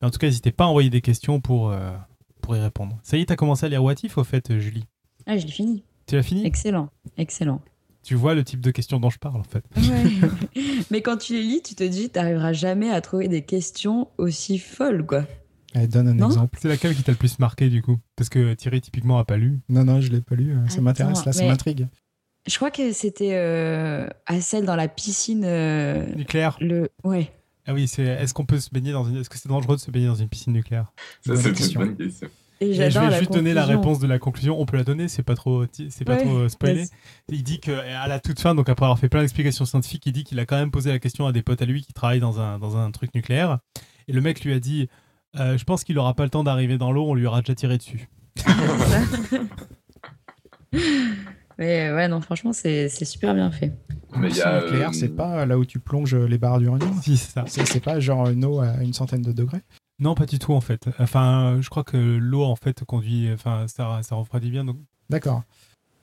Mais 0.01 0.07
en 0.07 0.11
tout 0.11 0.19
cas, 0.19 0.27
n'hésitez 0.27 0.51
pas 0.51 0.65
à 0.65 0.67
envoyer 0.67 0.89
des 0.89 1.01
questions 1.01 1.39
pour, 1.39 1.69
euh, 1.69 1.95
pour 2.41 2.55
y 2.57 2.59
répondre. 2.59 2.99
Ça 3.03 3.15
y 3.15 3.21
est, 3.21 3.27
t'as 3.27 3.35
commencé 3.37 3.65
à 3.65 3.69
lire 3.69 3.83
What 3.83 3.95
If 4.03 4.17
au 4.17 4.23
fait, 4.23 4.59
Julie? 4.59 4.85
Ah, 5.25 5.37
je 5.37 5.45
l'ai 5.45 5.51
fini. 5.51 5.83
Tu 6.07 6.15
l'as 6.15 6.23
fini? 6.23 6.45
Excellent, 6.45 6.89
excellent 7.17 7.61
tu 8.07 8.15
vois 8.15 8.35
le 8.35 8.45
type 8.45 8.61
de 8.61 8.71
questions 8.71 9.01
dont 9.01 9.09
je 9.09 9.19
parle 9.19 9.41
en 9.41 9.43
fait. 9.43 9.65
Mais 10.91 11.01
quand 11.01 11.17
tu 11.17 11.33
les 11.33 11.43
lis, 11.43 11.61
tu 11.61 11.75
te 11.75 11.83
dis, 11.83 12.09
tu 12.09 12.17
n'arriveras 12.17 12.53
jamais 12.53 12.89
à 12.89 13.01
trouver 13.01 13.27
des 13.27 13.41
questions 13.41 14.07
aussi 14.17 14.59
folles, 14.59 15.05
quoi. 15.05 15.25
Allez, 15.75 15.87
donne 15.87 16.07
un 16.07 16.25
exemple. 16.25 16.57
C'est 16.61 16.69
laquelle 16.69 16.95
qui 16.95 17.03
t'a 17.03 17.11
le 17.11 17.17
plus 17.17 17.37
marqué 17.37 17.67
du 17.67 17.81
coup? 17.81 17.97
Parce 18.15 18.29
que 18.29 18.53
Thierry 18.53 18.79
typiquement 18.79 19.19
a 19.19 19.25
pas 19.25 19.35
lu. 19.35 19.59
Non, 19.67 19.83
non, 19.83 19.99
je 19.99 20.09
l'ai 20.09 20.21
pas 20.21 20.35
lu. 20.35 20.55
Ça 20.69 20.79
m'intéresse 20.79 21.25
là, 21.25 21.33
ça 21.33 21.45
m'intrigue. 21.45 21.89
Je 22.47 22.55
crois 22.55 22.71
que 22.71 22.93
c'était 22.93 23.33
euh, 23.33 24.07
à 24.25 24.39
celle 24.39 24.63
dans 24.63 24.77
la 24.77 24.87
piscine 24.87 25.43
euh, 25.43 26.05
nucléaire. 26.15 26.55
Le 26.61 26.89
ouais. 27.03 27.29
Ah 27.65 27.73
oui, 27.73 27.89
c'est. 27.89 28.03
Est-ce 28.03 28.33
qu'on 28.33 28.45
peut 28.45 28.61
se 28.61 28.69
baigner 28.69 28.93
dans 28.93 29.03
une 29.03 29.17
Est-ce 29.17 29.29
que 29.29 29.37
c'est 29.37 29.49
dangereux 29.49 29.75
de 29.75 29.81
se 29.81 29.91
baigner 29.91 30.07
dans 30.07 30.15
une 30.15 30.29
piscine 30.29 30.53
nucléaire? 30.53 30.93
Ça, 31.25 31.35
c'est 31.35 31.49
une 31.49 31.73
bonne 31.73 31.97
question. 31.97 32.29
Et, 32.59 32.73
je 32.73 32.81
vais 32.81 32.89
juste 33.19 33.31
donner 33.31 33.53
la 33.53 33.65
réponse 33.65 33.99
de 33.99 34.07
la 34.07 34.17
conclusion. 34.17 34.59
On 34.59 34.65
peut 34.65 34.77
la 34.77 34.83
donner, 34.83 35.07
c'est 35.07 35.23
pas 35.23 35.35
trop, 35.35 35.65
c'est 35.71 36.05
pas 36.05 36.17
trop 36.17 36.37
euh, 36.37 36.49
spoilé. 36.49 36.85
Il 37.29 37.43
dit 37.43 37.59
qu'à 37.59 38.07
la 38.07 38.19
toute 38.19 38.39
fin, 38.39 38.55
donc 38.55 38.67
après 38.69 38.85
avoir 38.85 38.97
fait 38.97 39.09
plein 39.09 39.21
d'explications 39.21 39.65
scientifiques, 39.65 40.05
il 40.07 40.13
dit 40.13 40.23
qu'il 40.23 40.39
a 40.39 40.45
quand 40.45 40.57
même 40.57 40.71
posé 40.71 40.89
la 40.91 40.99
question 40.99 41.27
à 41.27 41.31
des 41.31 41.43
potes 41.43 41.61
à 41.61 41.65
lui 41.65 41.83
qui 41.83 41.93
travaillent 41.93 42.19
dans 42.19 42.39
un, 42.39 42.57
dans 42.57 42.77
un 42.77 42.89
truc 42.91 43.13
nucléaire. 43.13 43.59
Et 44.07 44.13
le 44.13 44.21
mec 44.21 44.43
lui 44.43 44.53
a 44.53 44.59
dit 44.59 44.89
euh, 45.39 45.57
Je 45.57 45.63
pense 45.65 45.83
qu'il 45.83 45.99
aura 45.99 46.15
pas 46.15 46.23
le 46.23 46.29
temps 46.29 46.43
d'arriver 46.43 46.77
dans 46.77 46.91
l'eau, 46.91 47.05
on 47.07 47.13
lui 47.13 47.27
aura 47.27 47.41
déjà 47.41 47.53
tiré 47.53 47.77
dessus. 47.77 48.09
Mais 51.59 51.91
ouais, 51.91 52.07
non, 52.07 52.21
franchement, 52.21 52.53
c'est 52.53 52.87
super 52.89 53.33
bien 53.33 53.51
fait. 53.51 53.73
Mais 54.15 54.29
y 54.31 54.41
a, 54.41 54.61
nucléaire, 54.61 54.93
c'est 54.93 55.15
pas 55.15 55.45
là 55.45 55.57
où 55.57 55.65
tu 55.65 55.79
plonges 55.79 56.15
les 56.15 56.37
barres 56.37 56.59
d'uranium 56.59 56.93
Si, 57.01 57.17
c'est 57.17 57.31
ça. 57.33 57.45
C'est 57.47 57.83
pas 57.83 57.99
genre 57.99 58.29
une 58.29 58.45
eau 58.45 58.59
à 58.59 58.83
une 58.83 58.93
centaine 58.93 59.21
de 59.21 59.31
degrés 59.31 59.61
non, 59.99 60.15
pas 60.15 60.25
du 60.25 60.39
tout 60.39 60.53
en 60.53 60.61
fait. 60.61 60.89
Enfin, 60.99 61.57
je 61.61 61.69
crois 61.69 61.83
que 61.83 61.97
l'eau 61.97 62.43
en 62.43 62.55
fait 62.55 62.83
conduit, 62.83 63.31
enfin, 63.33 63.67
ça, 63.67 64.01
ça 64.03 64.15
refroidit 64.15 64.51
bien. 64.51 64.65
Donc... 64.65 64.77
D'accord. 65.09 65.43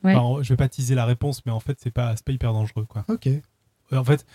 Ouais. 0.03 0.15
je 0.43 0.49
vais 0.51 0.57
pas 0.57 0.69
teaser 0.69 0.95
la 0.95 1.07
réponse, 1.07 1.45
mais 1.47 1.53
en 1.53 1.61
fait, 1.61 1.79
c'est 1.81 1.91
pas, 1.91 2.15
pas 2.25 2.33
hyper 2.33 2.53
dangereux, 2.53 2.85
quoi. 2.85 3.05
Ok. 3.09 3.29
En 3.93 4.05
fait, 4.05 4.27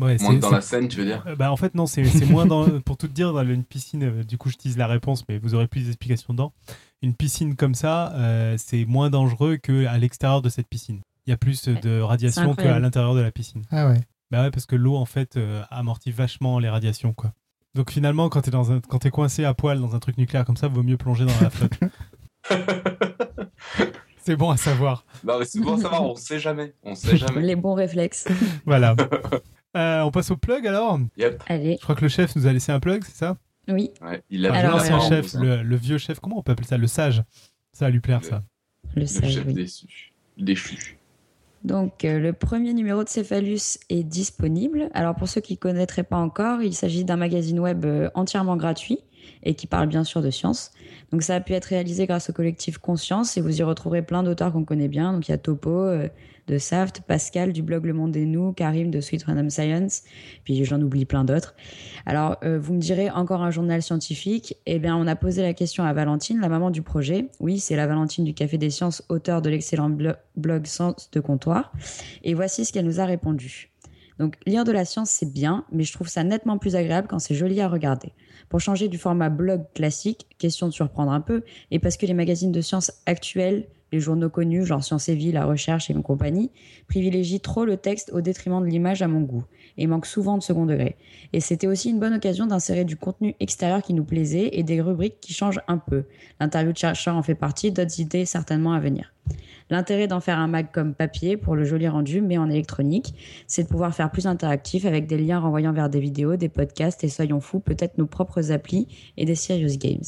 ouais, 0.00 0.16
moins 0.20 0.34
dans 0.34 0.50
la 0.50 0.60
scène, 0.60 0.88
tu 0.88 0.98
veux 0.98 1.04
dire 1.04 1.24
euh, 1.26 1.36
Bah 1.36 1.50
en 1.50 1.56
fait 1.56 1.74
non, 1.74 1.86
c'est 1.86 2.04
moins 2.26 2.46
dans, 2.46 2.80
pour 2.80 2.96
tout 2.96 3.08
te 3.08 3.12
dire 3.12 3.32
dans 3.32 3.46
une 3.46 3.64
piscine. 3.64 4.02
Euh, 4.04 4.24
du 4.24 4.38
coup, 4.38 4.50
je 4.50 4.56
tease 4.56 4.76
la 4.76 4.86
réponse, 4.86 5.24
mais 5.28 5.38
vous 5.38 5.54
aurez 5.54 5.66
plus 5.66 5.84
d'explications 5.84 6.32
dedans. 6.32 6.52
Une 7.02 7.14
piscine 7.14 7.56
comme 7.56 7.74
ça, 7.74 8.12
euh, 8.12 8.56
c'est 8.58 8.84
moins 8.84 9.10
dangereux 9.10 9.56
que 9.56 9.86
à 9.86 9.98
l'extérieur 9.98 10.42
de 10.42 10.48
cette 10.48 10.68
piscine. 10.68 11.00
Il 11.26 11.30
y 11.30 11.32
a 11.32 11.36
plus 11.36 11.68
de 11.68 12.00
radiation 12.00 12.54
qu'à 12.54 12.78
l'intérieur 12.80 13.14
de 13.14 13.20
la 13.20 13.30
piscine. 13.30 13.62
Ah 13.70 13.88
ouais. 13.88 14.00
Bah 14.30 14.42
ouais, 14.42 14.50
parce 14.50 14.66
que 14.66 14.74
l'eau 14.74 14.96
en 14.96 15.04
fait 15.04 15.38
amortit 15.70 16.10
vachement 16.10 16.58
les 16.58 16.68
radiations, 16.68 17.12
quoi. 17.12 17.32
Donc 17.74 17.90
finalement, 17.90 18.28
quand 18.28 18.42
t'es 18.42 18.50
dans 18.50 18.70
un, 18.72 18.80
quand 18.80 19.06
es 19.06 19.10
coincé 19.10 19.44
à 19.44 19.54
poil 19.54 19.80
dans 19.80 19.94
un 19.94 19.98
truc 19.98 20.18
nucléaire 20.18 20.44
comme 20.44 20.56
ça, 20.56 20.68
vaut 20.68 20.82
mieux 20.82 20.96
plonger 20.96 21.24
dans 21.24 21.40
la 21.40 21.50
flotte. 21.50 21.78
c'est 24.22 24.36
bon 24.36 24.50
à 24.50 24.56
savoir. 24.56 25.04
Non 25.24 25.38
mais 25.38 25.44
c'est 25.46 25.60
bon 25.60 25.76
à 25.76 25.80
savoir, 25.80 26.02
on 26.02 26.14
sait 26.14 26.38
jamais, 26.38 26.74
on 26.82 26.94
sait 26.94 27.16
jamais. 27.18 27.40
Les 27.40 27.56
bons 27.56 27.74
réflexes. 27.74 28.28
voilà. 28.66 28.94
Euh, 29.76 30.02
on 30.02 30.10
passe 30.10 30.30
au 30.30 30.36
plug 30.36 30.66
alors. 30.66 30.98
Yep. 31.16 31.42
Allez. 31.46 31.76
Je 31.78 31.82
crois 31.82 31.94
que 31.94 32.02
le 32.02 32.08
chef 32.08 32.36
nous 32.36 32.46
a 32.46 32.52
laissé 32.52 32.72
un 32.72 32.80
plug, 32.80 33.04
c'est 33.04 33.16
ça? 33.16 33.38
Oui. 33.68 33.90
Ouais, 34.02 34.22
il 34.28 34.46
a 34.46 34.52
Alors, 34.52 34.76
l'ancien 34.76 35.00
chef, 35.00 35.34
le, 35.34 35.76
vieux 35.76 35.98
chef, 35.98 36.20
comment 36.20 36.38
on 36.38 36.42
peut 36.42 36.52
appeler 36.52 36.66
ça? 36.66 36.76
Le 36.76 36.88
sage. 36.88 37.22
Ça 37.72 37.86
va 37.86 37.90
lui 37.90 38.00
plaire 38.00 38.22
ça. 38.22 38.42
Le, 38.96 39.06
sage, 39.06 39.34
chef 39.34 39.46
déçu. 39.46 40.12
Déchu. 40.36 40.98
Donc, 41.64 42.04
euh, 42.04 42.18
le 42.18 42.32
premier 42.32 42.74
numéro 42.74 43.04
de 43.04 43.08
Cephalus 43.08 43.78
est 43.88 44.02
disponible. 44.02 44.88
Alors, 44.94 45.14
pour 45.14 45.28
ceux 45.28 45.40
qui 45.40 45.54
ne 45.54 45.58
connaîtraient 45.58 46.02
pas 46.02 46.16
encore, 46.16 46.62
il 46.62 46.74
s'agit 46.74 47.04
d'un 47.04 47.16
magazine 47.16 47.60
web 47.60 47.84
euh, 47.84 48.10
entièrement 48.14 48.56
gratuit 48.56 48.98
et 49.42 49.54
qui 49.54 49.66
parle 49.66 49.88
bien 49.88 50.04
sûr 50.04 50.22
de 50.22 50.30
science. 50.30 50.72
Donc, 51.10 51.22
ça 51.22 51.36
a 51.36 51.40
pu 51.40 51.52
être 51.52 51.66
réalisé 51.66 52.06
grâce 52.06 52.30
au 52.30 52.32
collectif 52.32 52.78
Conscience 52.78 53.36
et 53.36 53.40
vous 53.40 53.60
y 53.60 53.62
retrouverez 53.62 54.02
plein 54.02 54.22
d'auteurs 54.22 54.52
qu'on 54.52 54.64
connaît 54.64 54.88
bien. 54.88 55.12
Donc, 55.12 55.28
il 55.28 55.32
y 55.32 55.34
a 55.34 55.38
Topo, 55.38 55.70
euh, 55.70 56.08
de 56.48 56.58
Saft, 56.58 57.02
Pascal 57.06 57.52
du 57.52 57.62
blog 57.62 57.86
Le 57.86 57.92
Monde 57.92 58.12
des 58.12 58.26
Nous, 58.26 58.52
Karim 58.52 58.90
de 58.90 59.00
Sweet 59.00 59.24
Random 59.24 59.48
Science, 59.50 60.02
puis 60.44 60.64
j'en 60.64 60.80
oublie 60.80 61.04
plein 61.04 61.24
d'autres. 61.24 61.54
Alors, 62.06 62.36
euh, 62.44 62.58
vous 62.58 62.74
me 62.74 62.80
direz 62.80 63.10
encore 63.10 63.42
un 63.42 63.50
journal 63.50 63.82
scientifique? 63.82 64.56
Eh 64.66 64.78
bien, 64.78 64.96
on 64.96 65.06
a 65.06 65.16
posé 65.16 65.42
la 65.42 65.54
question 65.54 65.84
à 65.84 65.92
Valentine, 65.92 66.40
la 66.40 66.48
maman 66.48 66.70
du 66.70 66.82
projet. 66.82 67.28
Oui, 67.40 67.58
c'est 67.58 67.76
la 67.76 67.86
Valentine 67.86 68.24
du 68.24 68.34
Café 68.34 68.58
des 68.58 68.70
Sciences, 68.70 69.04
auteur 69.08 69.42
de 69.42 69.50
l'excellent 69.50 69.90
blog 69.90 70.66
Sens 70.66 71.10
de 71.12 71.20
comptoir. 71.20 71.72
Et 72.24 72.34
voici 72.34 72.64
ce 72.64 72.72
qu'elle 72.72 72.86
nous 72.86 73.00
a 73.00 73.04
répondu. 73.04 73.70
Donc, 74.18 74.36
lire 74.46 74.64
de 74.64 74.72
la 74.72 74.84
science, 74.84 75.10
c'est 75.10 75.32
bien, 75.32 75.64
mais 75.72 75.84
je 75.84 75.92
trouve 75.92 76.08
ça 76.08 76.22
nettement 76.22 76.58
plus 76.58 76.76
agréable 76.76 77.08
quand 77.08 77.18
c'est 77.18 77.34
joli 77.34 77.60
à 77.60 77.68
regarder. 77.68 78.12
Pour 78.52 78.60
changer 78.60 78.88
du 78.88 78.98
format 78.98 79.30
blog 79.30 79.64
classique, 79.72 80.26
question 80.36 80.66
de 80.66 80.74
surprendre 80.74 81.10
un 81.10 81.22
peu, 81.22 81.42
et 81.70 81.78
parce 81.78 81.96
que 81.96 82.04
les 82.04 82.12
magazines 82.12 82.52
de 82.52 82.60
science 82.60 82.92
actuels 83.06 83.66
les 83.92 84.00
journaux 84.00 84.30
connus, 84.30 84.64
genre 84.64 84.82
Science 84.82 85.08
et 85.08 85.14
Vie, 85.14 85.32
La 85.32 85.44
Recherche 85.44 85.90
et 85.90 85.94
compagnie, 85.94 86.50
privilégient 86.88 87.40
trop 87.40 87.64
le 87.64 87.76
texte 87.76 88.10
au 88.12 88.20
détriment 88.20 88.62
de 88.62 88.66
l'image 88.66 89.02
à 89.02 89.08
mon 89.08 89.20
goût, 89.20 89.44
et 89.78 89.86
manquent 89.86 90.06
souvent 90.06 90.38
de 90.38 90.42
second 90.42 90.66
degré. 90.66 90.96
Et 91.32 91.40
c'était 91.40 91.66
aussi 91.66 91.90
une 91.90 92.00
bonne 92.00 92.14
occasion 92.14 92.46
d'insérer 92.46 92.84
du 92.84 92.96
contenu 92.96 93.34
extérieur 93.40 93.82
qui 93.82 93.94
nous 93.94 94.04
plaisait 94.04 94.50
et 94.52 94.62
des 94.62 94.80
rubriques 94.80 95.20
qui 95.20 95.32
changent 95.32 95.60
un 95.68 95.78
peu. 95.78 96.04
L'interview 96.40 96.72
de 96.72 96.78
chercheur 96.78 97.16
en 97.16 97.22
fait 97.22 97.34
partie, 97.34 97.72
d'autres 97.72 98.00
idées 98.00 98.24
certainement 98.24 98.72
à 98.72 98.80
venir. 98.80 99.12
L'intérêt 99.70 100.06
d'en 100.06 100.20
faire 100.20 100.38
un 100.38 100.48
mag 100.48 100.66
comme 100.70 100.94
papier 100.94 101.36
pour 101.36 101.56
le 101.56 101.64
joli 101.64 101.88
rendu, 101.88 102.20
mais 102.20 102.36
en 102.36 102.50
électronique, 102.50 103.14
c'est 103.46 103.62
de 103.62 103.68
pouvoir 103.68 103.94
faire 103.94 104.10
plus 104.10 104.26
interactif 104.26 104.84
avec 104.84 105.06
des 105.06 105.16
liens 105.16 105.38
renvoyant 105.38 105.72
vers 105.72 105.88
des 105.88 106.00
vidéos, 106.00 106.36
des 106.36 106.50
podcasts 106.50 107.02
et 107.04 107.08
soyons 107.08 107.40
fous, 107.40 107.60
peut-être 107.60 107.96
nos 107.96 108.06
propres 108.06 108.52
applis 108.52 108.88
et 109.16 109.24
des 109.24 109.34
serious 109.34 109.78
games. 109.78 110.04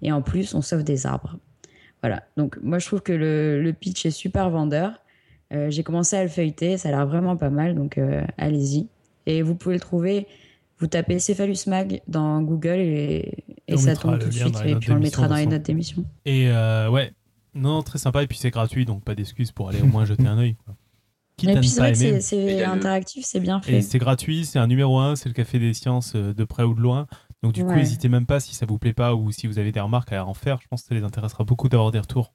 Et 0.00 0.12
en 0.12 0.22
plus, 0.22 0.54
on 0.54 0.62
sauve 0.62 0.82
des 0.82 1.06
arbres. 1.06 1.36
Voilà. 2.02 2.22
Donc, 2.36 2.58
moi, 2.62 2.78
je 2.78 2.86
trouve 2.86 3.02
que 3.02 3.12
le, 3.12 3.72
pitch 3.72 4.06
est 4.06 4.10
super 4.10 4.50
vendeur. 4.50 5.02
Euh, 5.52 5.70
j'ai 5.70 5.82
commencé 5.82 6.16
à 6.16 6.22
le 6.22 6.30
feuilleter, 6.30 6.78
ça 6.78 6.88
a 6.88 6.92
l'air 6.92 7.06
vraiment 7.06 7.36
pas 7.36 7.50
mal, 7.50 7.74
donc 7.74 7.98
euh, 7.98 8.22
allez-y. 8.38 8.88
Et 9.26 9.42
vous 9.42 9.54
pouvez 9.54 9.76
le 9.76 9.80
trouver, 9.80 10.26
vous 10.78 10.86
tapez 10.86 11.18
Cephalus 11.18 11.66
Mag 11.66 12.00
dans 12.08 12.42
Google 12.42 12.78
et, 12.78 13.44
ça 13.76 13.96
tombe 13.96 14.18
tout 14.18 14.28
de 14.28 14.32
suite, 14.32 14.58
et 14.64 14.74
puis 14.76 14.90
on 14.90 14.96
le 14.96 15.00
mettra 15.00 15.28
dans 15.28 15.36
les 15.36 15.46
notes 15.46 15.62
d'émission. 15.62 16.04
Et 16.24 16.48
euh, 16.48 16.90
ouais, 16.90 17.12
non, 17.54 17.82
très 17.82 17.98
sympa, 17.98 18.22
et 18.22 18.26
puis 18.26 18.38
c'est 18.38 18.50
gratuit, 18.50 18.84
donc 18.84 19.02
pas 19.04 19.14
d'excuse 19.14 19.52
pour 19.52 19.68
aller 19.68 19.80
au 19.80 19.86
moins 19.86 20.04
jeter 20.04 20.26
un 20.26 20.38
œil. 20.38 20.56
Et 21.42 21.54
puis 21.56 21.68
c'est 21.68 21.80
vrai 21.80 21.92
que 21.92 22.20
c'est 22.20 22.64
interactif, 22.64 23.24
c'est 23.24 23.40
bien 23.40 23.60
fait. 23.60 23.78
Et 23.78 23.82
c'est 23.82 23.98
gratuit, 23.98 24.44
c'est 24.44 24.58
un 24.58 24.66
numéro 24.66 24.98
1, 24.98 25.16
c'est 25.16 25.28
le 25.28 25.34
Café 25.34 25.58
des 25.58 25.74
Sciences 25.74 26.14
de 26.14 26.44
près 26.44 26.62
ou 26.62 26.74
de 26.74 26.80
loin. 26.80 27.06
Donc 27.42 27.52
du 27.52 27.64
coup, 27.64 27.74
n'hésitez 27.74 28.08
même 28.08 28.26
pas 28.26 28.40
si 28.40 28.54
ça 28.54 28.66
vous 28.66 28.78
plaît 28.78 28.92
pas 28.92 29.14
ou 29.14 29.32
si 29.32 29.46
vous 29.46 29.58
avez 29.58 29.72
des 29.72 29.80
remarques 29.80 30.12
à 30.12 30.24
en 30.26 30.34
faire. 30.34 30.60
Je 30.60 30.68
pense 30.68 30.82
que 30.82 30.88
ça 30.88 30.94
les 30.94 31.02
intéressera 31.02 31.44
beaucoup 31.44 31.68
d'avoir 31.68 31.90
des 31.90 31.98
retours. 31.98 32.32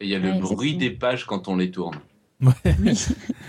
Et 0.00 0.06
il 0.06 0.10
y 0.10 0.14
a 0.14 0.18
le 0.18 0.40
bruit 0.40 0.76
des 0.76 0.90
pages 0.90 1.24
quand 1.24 1.48
on 1.48 1.56
les 1.56 1.70
tourne. 1.70 1.96
Ouais. 2.40 2.52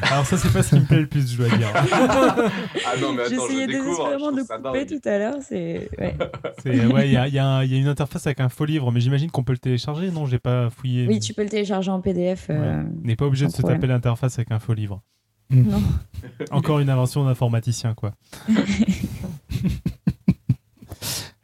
Alors 0.02 0.26
ça, 0.26 0.38
c'est 0.38 0.52
pas 0.52 0.64
ce 0.64 0.76
qui 0.76 0.82
me 0.82 0.86
plaît 0.86 1.00
le 1.02 1.08
plus, 1.08 1.32
je 1.32 1.38
dois 1.38 1.50
dire. 1.50 1.72
ah 1.74 2.96
non, 3.00 3.14
mais 3.14 3.24
attends, 3.24 3.48
J'essayais 3.48 3.68
désespérément 3.68 4.32
de 4.32 4.42
couper 4.42 4.86
tout 4.86 5.02
à 5.08 5.18
l'heure. 5.18 5.38
C'est 5.42 5.90
ouais. 5.98 6.18
Il 6.66 7.12
y, 7.12 7.18
a, 7.18 7.28
y, 7.28 7.40
a 7.40 7.64
une 7.64 7.88
interface 7.88 8.28
avec 8.28 8.42
un 8.42 8.50
faux 8.50 8.66
livre, 8.66 8.92
mais 8.92 9.00
j'imagine 9.00 9.32
qu'on 9.32 9.44
peut 9.44 9.54
le 9.54 9.60
télécharger. 9.60 10.12
Non, 10.12 10.26
j'ai 10.26 10.40
pas 10.40 10.70
fouillé. 10.70 11.08
Oui, 11.08 11.20
tu 11.20 11.34
peux 11.34 11.44
le 11.44 11.50
télécharger 11.50 11.90
en 11.92 12.02
PDF. 12.02 12.48
Euh, 12.50 12.84
on 12.84 13.08
n'est 13.08 13.16
pas 13.16 13.26
obligé 13.26 13.46
de 13.48 13.52
se 13.52 13.62
taper 13.62 13.88
l'interface 13.88 14.38
avec 14.38 14.52
un 14.52 14.60
faux 14.60 14.74
livre. 14.74 15.02
Non. 15.50 15.82
Encore 16.52 16.80
une 16.80 16.90
invention 16.90 17.26
d'informaticien, 17.26 17.94
quoi. 17.94 18.14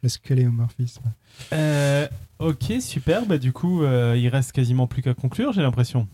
le 0.02 0.08
squeléomorphisme. 0.08 1.12
Euh, 1.52 2.08
ok, 2.38 2.74
super. 2.80 3.26
Bah, 3.26 3.38
du 3.38 3.52
coup, 3.52 3.82
euh, 3.82 4.16
il 4.16 4.28
reste 4.28 4.52
quasiment 4.52 4.86
plus 4.86 5.02
qu'à 5.02 5.14
conclure, 5.14 5.52
j'ai 5.52 5.62
l'impression. 5.62 6.08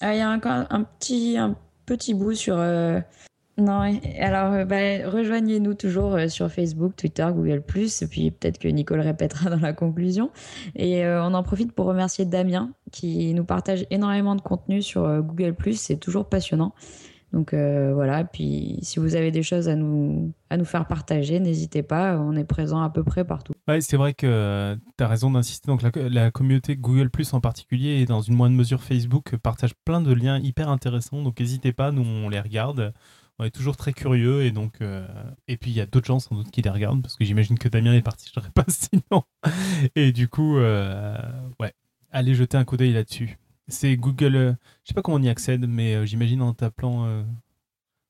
Ah, 0.00 0.14
il 0.14 0.18
y 0.18 0.22
a 0.22 0.30
encore 0.30 0.64
un 0.70 0.84
petit, 0.84 1.36
un 1.36 1.56
petit 1.86 2.14
bout 2.14 2.34
sur. 2.34 2.56
Euh, 2.58 3.00
non, 3.56 3.80
alors 4.20 4.64
bah, 4.66 5.10
rejoignez-nous 5.10 5.74
toujours 5.74 6.16
sur 6.28 6.48
Facebook, 6.50 6.94
Twitter, 6.96 7.26
Google, 7.34 7.60
puis 7.62 8.30
peut-être 8.30 8.58
que 8.58 8.68
Nicole 8.68 9.00
répétera 9.00 9.50
dans 9.56 9.58
la 9.58 9.72
conclusion. 9.72 10.30
Et 10.76 11.04
on 11.04 11.34
en 11.34 11.42
profite 11.42 11.72
pour 11.72 11.86
remercier 11.86 12.24
Damien 12.24 12.70
qui 12.92 13.34
nous 13.34 13.44
partage 13.44 13.84
énormément 13.90 14.36
de 14.36 14.42
contenu 14.42 14.80
sur 14.80 15.22
Google, 15.22 15.56
c'est 15.74 15.96
toujours 15.96 16.28
passionnant. 16.28 16.72
Donc 17.32 17.52
euh, 17.52 17.92
voilà, 17.92 18.24
puis 18.24 18.78
si 18.82 18.98
vous 18.98 19.14
avez 19.14 19.30
des 19.30 19.42
choses 19.42 19.68
à 19.68 19.74
nous, 19.74 20.32
à 20.48 20.56
nous 20.56 20.64
faire 20.64 20.86
partager, 20.86 21.40
n'hésitez 21.40 21.82
pas, 21.82 22.16
on 22.18 22.34
est 22.36 22.44
présent 22.44 22.80
à 22.80 22.88
peu 22.88 23.04
près 23.04 23.24
partout. 23.24 23.52
Ouais, 23.66 23.82
c'est 23.82 23.98
vrai 23.98 24.14
que 24.14 24.78
tu 24.96 25.04
as 25.04 25.08
raison 25.08 25.30
d'insister. 25.30 25.66
Donc 25.66 25.82
la, 25.82 26.30
communauté 26.30 26.76
Google 26.76 27.10
Plus 27.10 27.34
en 27.34 27.40
particulier 27.40 28.00
et 28.00 28.06
dans 28.06 28.22
une 28.22 28.34
moindre 28.34 28.56
mesure 28.56 28.82
Facebook 28.82 29.36
partage 29.36 29.74
plein 29.84 30.00
de 30.00 30.12
liens 30.12 30.38
hyper 30.38 30.70
intéressants. 30.70 31.22
Donc 31.22 31.38
n'hésitez 31.38 31.72
pas, 31.72 31.92
nous 31.92 32.02
on 32.02 32.30
les 32.30 32.40
regarde. 32.40 32.94
On 33.40 33.44
est 33.44 33.50
toujours 33.50 33.76
très 33.76 33.92
curieux 33.92 34.42
et 34.42 34.50
donc 34.50 34.80
euh, 34.80 35.06
et 35.46 35.56
puis 35.56 35.70
il 35.70 35.76
y 35.76 35.80
a 35.80 35.86
d'autres 35.86 36.06
gens 36.06 36.18
sans 36.18 36.34
doute 36.34 36.50
qui 36.50 36.60
les 36.62 36.70
regardent 36.70 37.02
parce 37.02 37.14
que 37.14 37.24
j'imagine 37.24 37.58
que 37.58 37.68
Damien 37.68 38.00
parti, 38.00 38.32
je 38.34 38.40
pas 38.50 38.64
sinon. 38.68 39.22
Et 39.94 40.12
du 40.12 40.28
coup, 40.28 40.56
euh, 40.56 41.16
ouais, 41.60 41.72
allez 42.10 42.34
jeter 42.34 42.56
un 42.56 42.64
coup 42.64 42.76
d'œil 42.76 42.92
là-dessus. 42.92 43.38
C'est 43.68 43.96
Google. 43.96 44.36
Euh, 44.36 44.52
je 44.84 44.88
sais 44.88 44.94
pas 44.94 45.02
comment 45.02 45.18
on 45.18 45.22
y 45.22 45.28
accède, 45.28 45.66
mais 45.68 45.94
euh, 45.94 46.06
j'imagine 46.06 46.40
en 46.42 46.54
tapant 46.54 47.04
euh, 47.04 47.22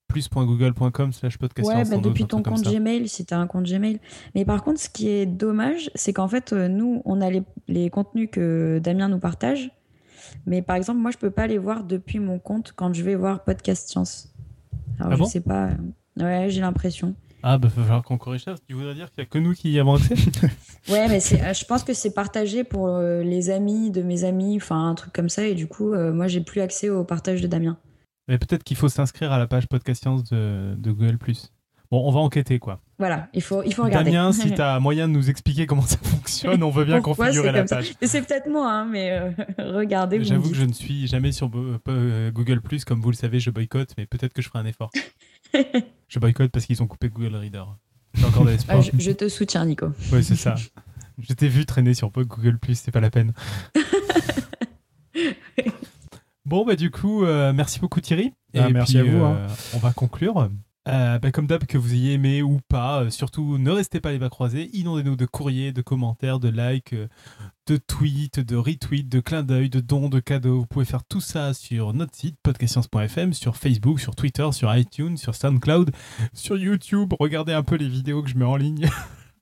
plus.google.com 0.06 1.12
slash 1.12 1.36
podcast. 1.36 1.68
Ouais, 1.68 1.84
bah, 1.84 1.98
depuis 1.98 2.26
ton 2.26 2.42
compte 2.42 2.62
Gmail, 2.62 3.08
si 3.08 3.26
tu 3.26 3.34
as 3.34 3.38
un 3.38 3.46
compte 3.46 3.66
Gmail. 3.66 4.00
Mais 4.34 4.44
par 4.44 4.62
contre, 4.62 4.80
ce 4.80 4.88
qui 4.88 5.08
est 5.08 5.26
dommage, 5.26 5.90
c'est 5.94 6.12
qu'en 6.12 6.28
fait, 6.28 6.52
nous, 6.52 7.02
on 7.04 7.20
a 7.20 7.30
les, 7.66 7.90
contenus 7.90 8.28
que 8.30 8.80
Damien 8.82 9.08
nous 9.08 9.18
partage. 9.18 9.70
Mais 10.46 10.62
par 10.62 10.76
exemple, 10.76 11.00
moi, 11.00 11.10
je 11.10 11.18
peux 11.18 11.30
pas 11.30 11.46
les 11.46 11.58
voir 11.58 11.84
depuis 11.84 12.18
mon 12.20 12.38
compte 12.38 12.72
quand 12.76 12.92
je 12.92 13.02
vais 13.02 13.14
voir 13.14 13.44
Podcast 13.44 13.88
Science. 13.88 14.32
Alors, 14.98 15.12
ah 15.12 15.16
je 15.16 15.24
sais 15.24 15.40
pas. 15.40 15.70
Ouais, 16.16 16.46
j'ai 16.50 16.60
l'impression. 16.60 17.14
Ah, 17.42 17.56
bah, 17.58 17.68
il 17.72 17.76
va 17.76 17.82
falloir 17.82 18.02
qu'on 18.02 18.18
corrige 18.18 18.44
ça. 18.44 18.54
Tu 18.66 18.74
voudrais 18.74 18.94
dire 18.94 19.10
qu'il 19.10 19.22
n'y 19.22 19.28
a 19.28 19.30
que 19.30 19.38
nous 19.38 19.52
qui 19.52 19.70
y 19.70 19.78
avons 19.78 19.94
accès 19.94 20.14
Ouais, 20.88 21.08
mais 21.08 21.18
euh, 21.18 21.52
je 21.52 21.64
pense 21.64 21.84
que 21.84 21.92
c'est 21.92 22.12
partagé 22.12 22.64
pour 22.64 22.88
euh, 22.88 23.22
les 23.22 23.50
amis 23.50 23.90
de 23.90 24.02
mes 24.02 24.24
amis, 24.24 24.56
enfin, 24.56 24.88
un 24.88 24.94
truc 24.94 25.12
comme 25.12 25.28
ça. 25.28 25.46
Et 25.46 25.54
du 25.54 25.68
coup, 25.68 25.92
euh, 25.92 26.12
moi, 26.12 26.26
j'ai 26.26 26.40
plus 26.40 26.60
accès 26.60 26.88
au 26.88 27.04
partage 27.04 27.40
de 27.40 27.46
Damien. 27.46 27.78
Mais 28.26 28.38
peut-être 28.38 28.64
qu'il 28.64 28.76
faut 28.76 28.88
s'inscrire 28.88 29.32
à 29.32 29.38
la 29.38 29.46
page 29.46 29.68
Podcast 29.68 30.02
Science 30.02 30.24
de, 30.24 30.76
Google. 30.80 31.18
Bon, 31.90 32.06
on 32.06 32.10
va 32.10 32.20
enquêter, 32.20 32.58
quoi. 32.58 32.80
Voilà, 32.98 33.28
il 33.32 33.40
faut, 33.40 33.62
il 33.62 33.72
faut 33.72 33.84
regarder. 33.84 34.10
Damien, 34.10 34.32
si 34.32 34.52
tu 34.52 34.60
as 34.60 34.80
moyen 34.80 35.08
de 35.08 35.14
nous 35.14 35.30
expliquer 35.30 35.66
comment 35.66 35.82
ça 35.82 35.96
fonctionne, 36.02 36.62
on 36.62 36.70
veut 36.70 36.84
bien 36.84 37.00
configurer 37.00 37.52
la 37.52 37.64
page. 37.64 37.92
C'est 38.02 38.26
peut-être 38.26 38.50
moi, 38.50 38.70
hein, 38.70 38.84
mais 38.84 39.18
regardez. 39.58 40.22
J'avoue 40.24 40.50
que 40.50 40.56
je 40.56 40.64
ne 40.64 40.72
suis 40.72 41.06
jamais 41.06 41.32
sur 41.32 41.48
Google, 41.48 42.60
comme 42.84 43.00
vous 43.00 43.10
le 43.10 43.16
savez, 43.16 43.38
je 43.38 43.50
boycotte, 43.50 43.94
mais 43.96 44.06
peut-être 44.06 44.34
que 44.34 44.42
je 44.42 44.48
ferai 44.48 44.58
un 44.58 44.66
effort. 44.66 44.90
Je 46.08 46.18
boycotte 46.18 46.50
parce 46.50 46.66
qu'ils 46.66 46.82
ont 46.82 46.86
coupé 46.86 47.08
Google 47.08 47.36
Reader. 47.36 47.64
J'ai 48.14 48.24
encore 48.24 48.44
de 48.44 48.50
l'espoir. 48.50 48.78
Ah, 48.80 48.98
je, 48.98 49.10
te 49.12 49.28
soutiens, 49.28 49.64
Nico. 49.64 49.88
Oui, 50.12 50.24
c'est 50.24 50.36
ça. 50.36 50.54
je 51.18 51.32
t'ai 51.34 51.48
vu 51.48 51.66
traîner 51.66 51.94
sur 51.94 52.10
Google 52.10 52.58
c'est 52.74 52.90
pas 52.90 53.00
la 53.00 53.10
peine. 53.10 53.32
bon, 56.46 56.64
bah, 56.64 56.76
du 56.76 56.90
coup, 56.90 57.24
euh, 57.24 57.52
merci 57.52 57.80
beaucoup, 57.80 58.00
Thierry. 58.00 58.32
Ah, 58.56 58.70
merci 58.70 58.98
à 58.98 59.04
vous. 59.04 59.24
Hein. 59.24 59.36
Euh, 59.36 59.48
on 59.74 59.78
va 59.78 59.92
conclure. 59.92 60.50
Euh, 60.88 61.18
bah, 61.18 61.30
comme 61.32 61.46
d'hab, 61.46 61.66
que 61.66 61.76
vous 61.76 61.92
ayez 61.92 62.14
aimé 62.14 62.40
ou 62.40 62.60
pas, 62.66 63.02
euh, 63.02 63.10
surtout 63.10 63.58
ne 63.58 63.70
restez 63.70 64.00
pas 64.00 64.10
les 64.10 64.18
bras 64.18 64.30
croisés, 64.30 64.70
inondez-nous 64.72 65.16
de 65.16 65.26
courriers, 65.26 65.70
de 65.70 65.82
commentaires, 65.82 66.40
de 66.40 66.48
likes, 66.48 66.94
euh, 66.94 67.08
de 67.66 67.76
tweets, 67.76 68.40
de 68.40 68.56
retweets, 68.56 69.06
de 69.08 69.20
clins 69.20 69.42
d'œil, 69.42 69.68
de 69.68 69.80
dons, 69.80 70.08
de 70.08 70.18
cadeaux. 70.18 70.60
Vous 70.60 70.66
pouvez 70.66 70.86
faire 70.86 71.04
tout 71.04 71.20
ça 71.20 71.52
sur 71.52 71.92
notre 71.92 72.16
site 72.16 72.36
podcastscience.fm, 72.42 73.34
sur 73.34 73.56
Facebook, 73.56 74.00
sur 74.00 74.16
Twitter, 74.16 74.48
sur 74.52 74.74
iTunes, 74.74 75.18
sur 75.18 75.34
SoundCloud, 75.34 75.90
sur 76.32 76.56
YouTube. 76.56 77.12
Regardez 77.20 77.52
un 77.52 77.62
peu 77.62 77.76
les 77.76 77.88
vidéos 77.88 78.22
que 78.22 78.30
je 78.30 78.38
mets 78.38 78.46
en 78.46 78.56
ligne. 78.56 78.88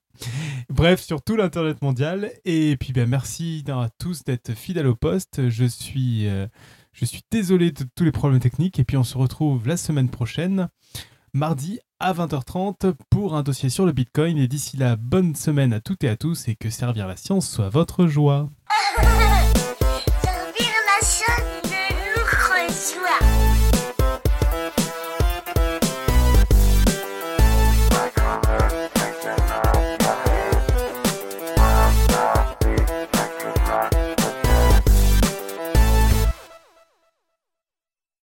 Bref, 0.69 0.99
sur 0.99 1.21
tout 1.21 1.37
l'internet 1.37 1.81
mondial. 1.81 2.29
Et 2.43 2.75
puis 2.75 2.91
ben, 2.91 3.07
merci 3.07 3.63
à 3.69 3.87
tous 3.97 4.25
d'être 4.25 4.53
fidèles 4.53 4.87
au 4.87 4.95
poste. 4.95 5.47
Je 5.47 5.63
suis, 5.63 6.27
je 6.91 7.05
suis 7.05 7.21
désolé 7.31 7.71
de 7.71 7.85
tous 7.95 8.03
les 8.03 8.11
problèmes 8.11 8.41
techniques. 8.41 8.79
Et 8.79 8.83
puis 8.83 8.97
on 8.97 9.05
se 9.05 9.17
retrouve 9.17 9.65
la 9.65 9.77
semaine 9.77 10.09
prochaine 10.09 10.67
mardi 11.37 11.79
à 11.99 12.13
20h30 12.13 12.93
pour 13.09 13.35
un 13.35 13.43
dossier 13.43 13.69
sur 13.69 13.85
le 13.85 13.91
Bitcoin. 13.91 14.37
Et 14.37 14.47
d'ici 14.47 14.75
là, 14.75 14.95
bonne 14.95 15.35
semaine 15.35 15.71
à 15.71 15.79
toutes 15.79 16.03
et 16.03 16.09
à 16.09 16.17
tous 16.17 16.47
et 16.47 16.55
que 16.55 16.69
servir 16.69 17.07
la 17.07 17.15
science 17.15 17.49
soit 17.49 17.69
votre 17.69 18.07
joie. 18.07 18.49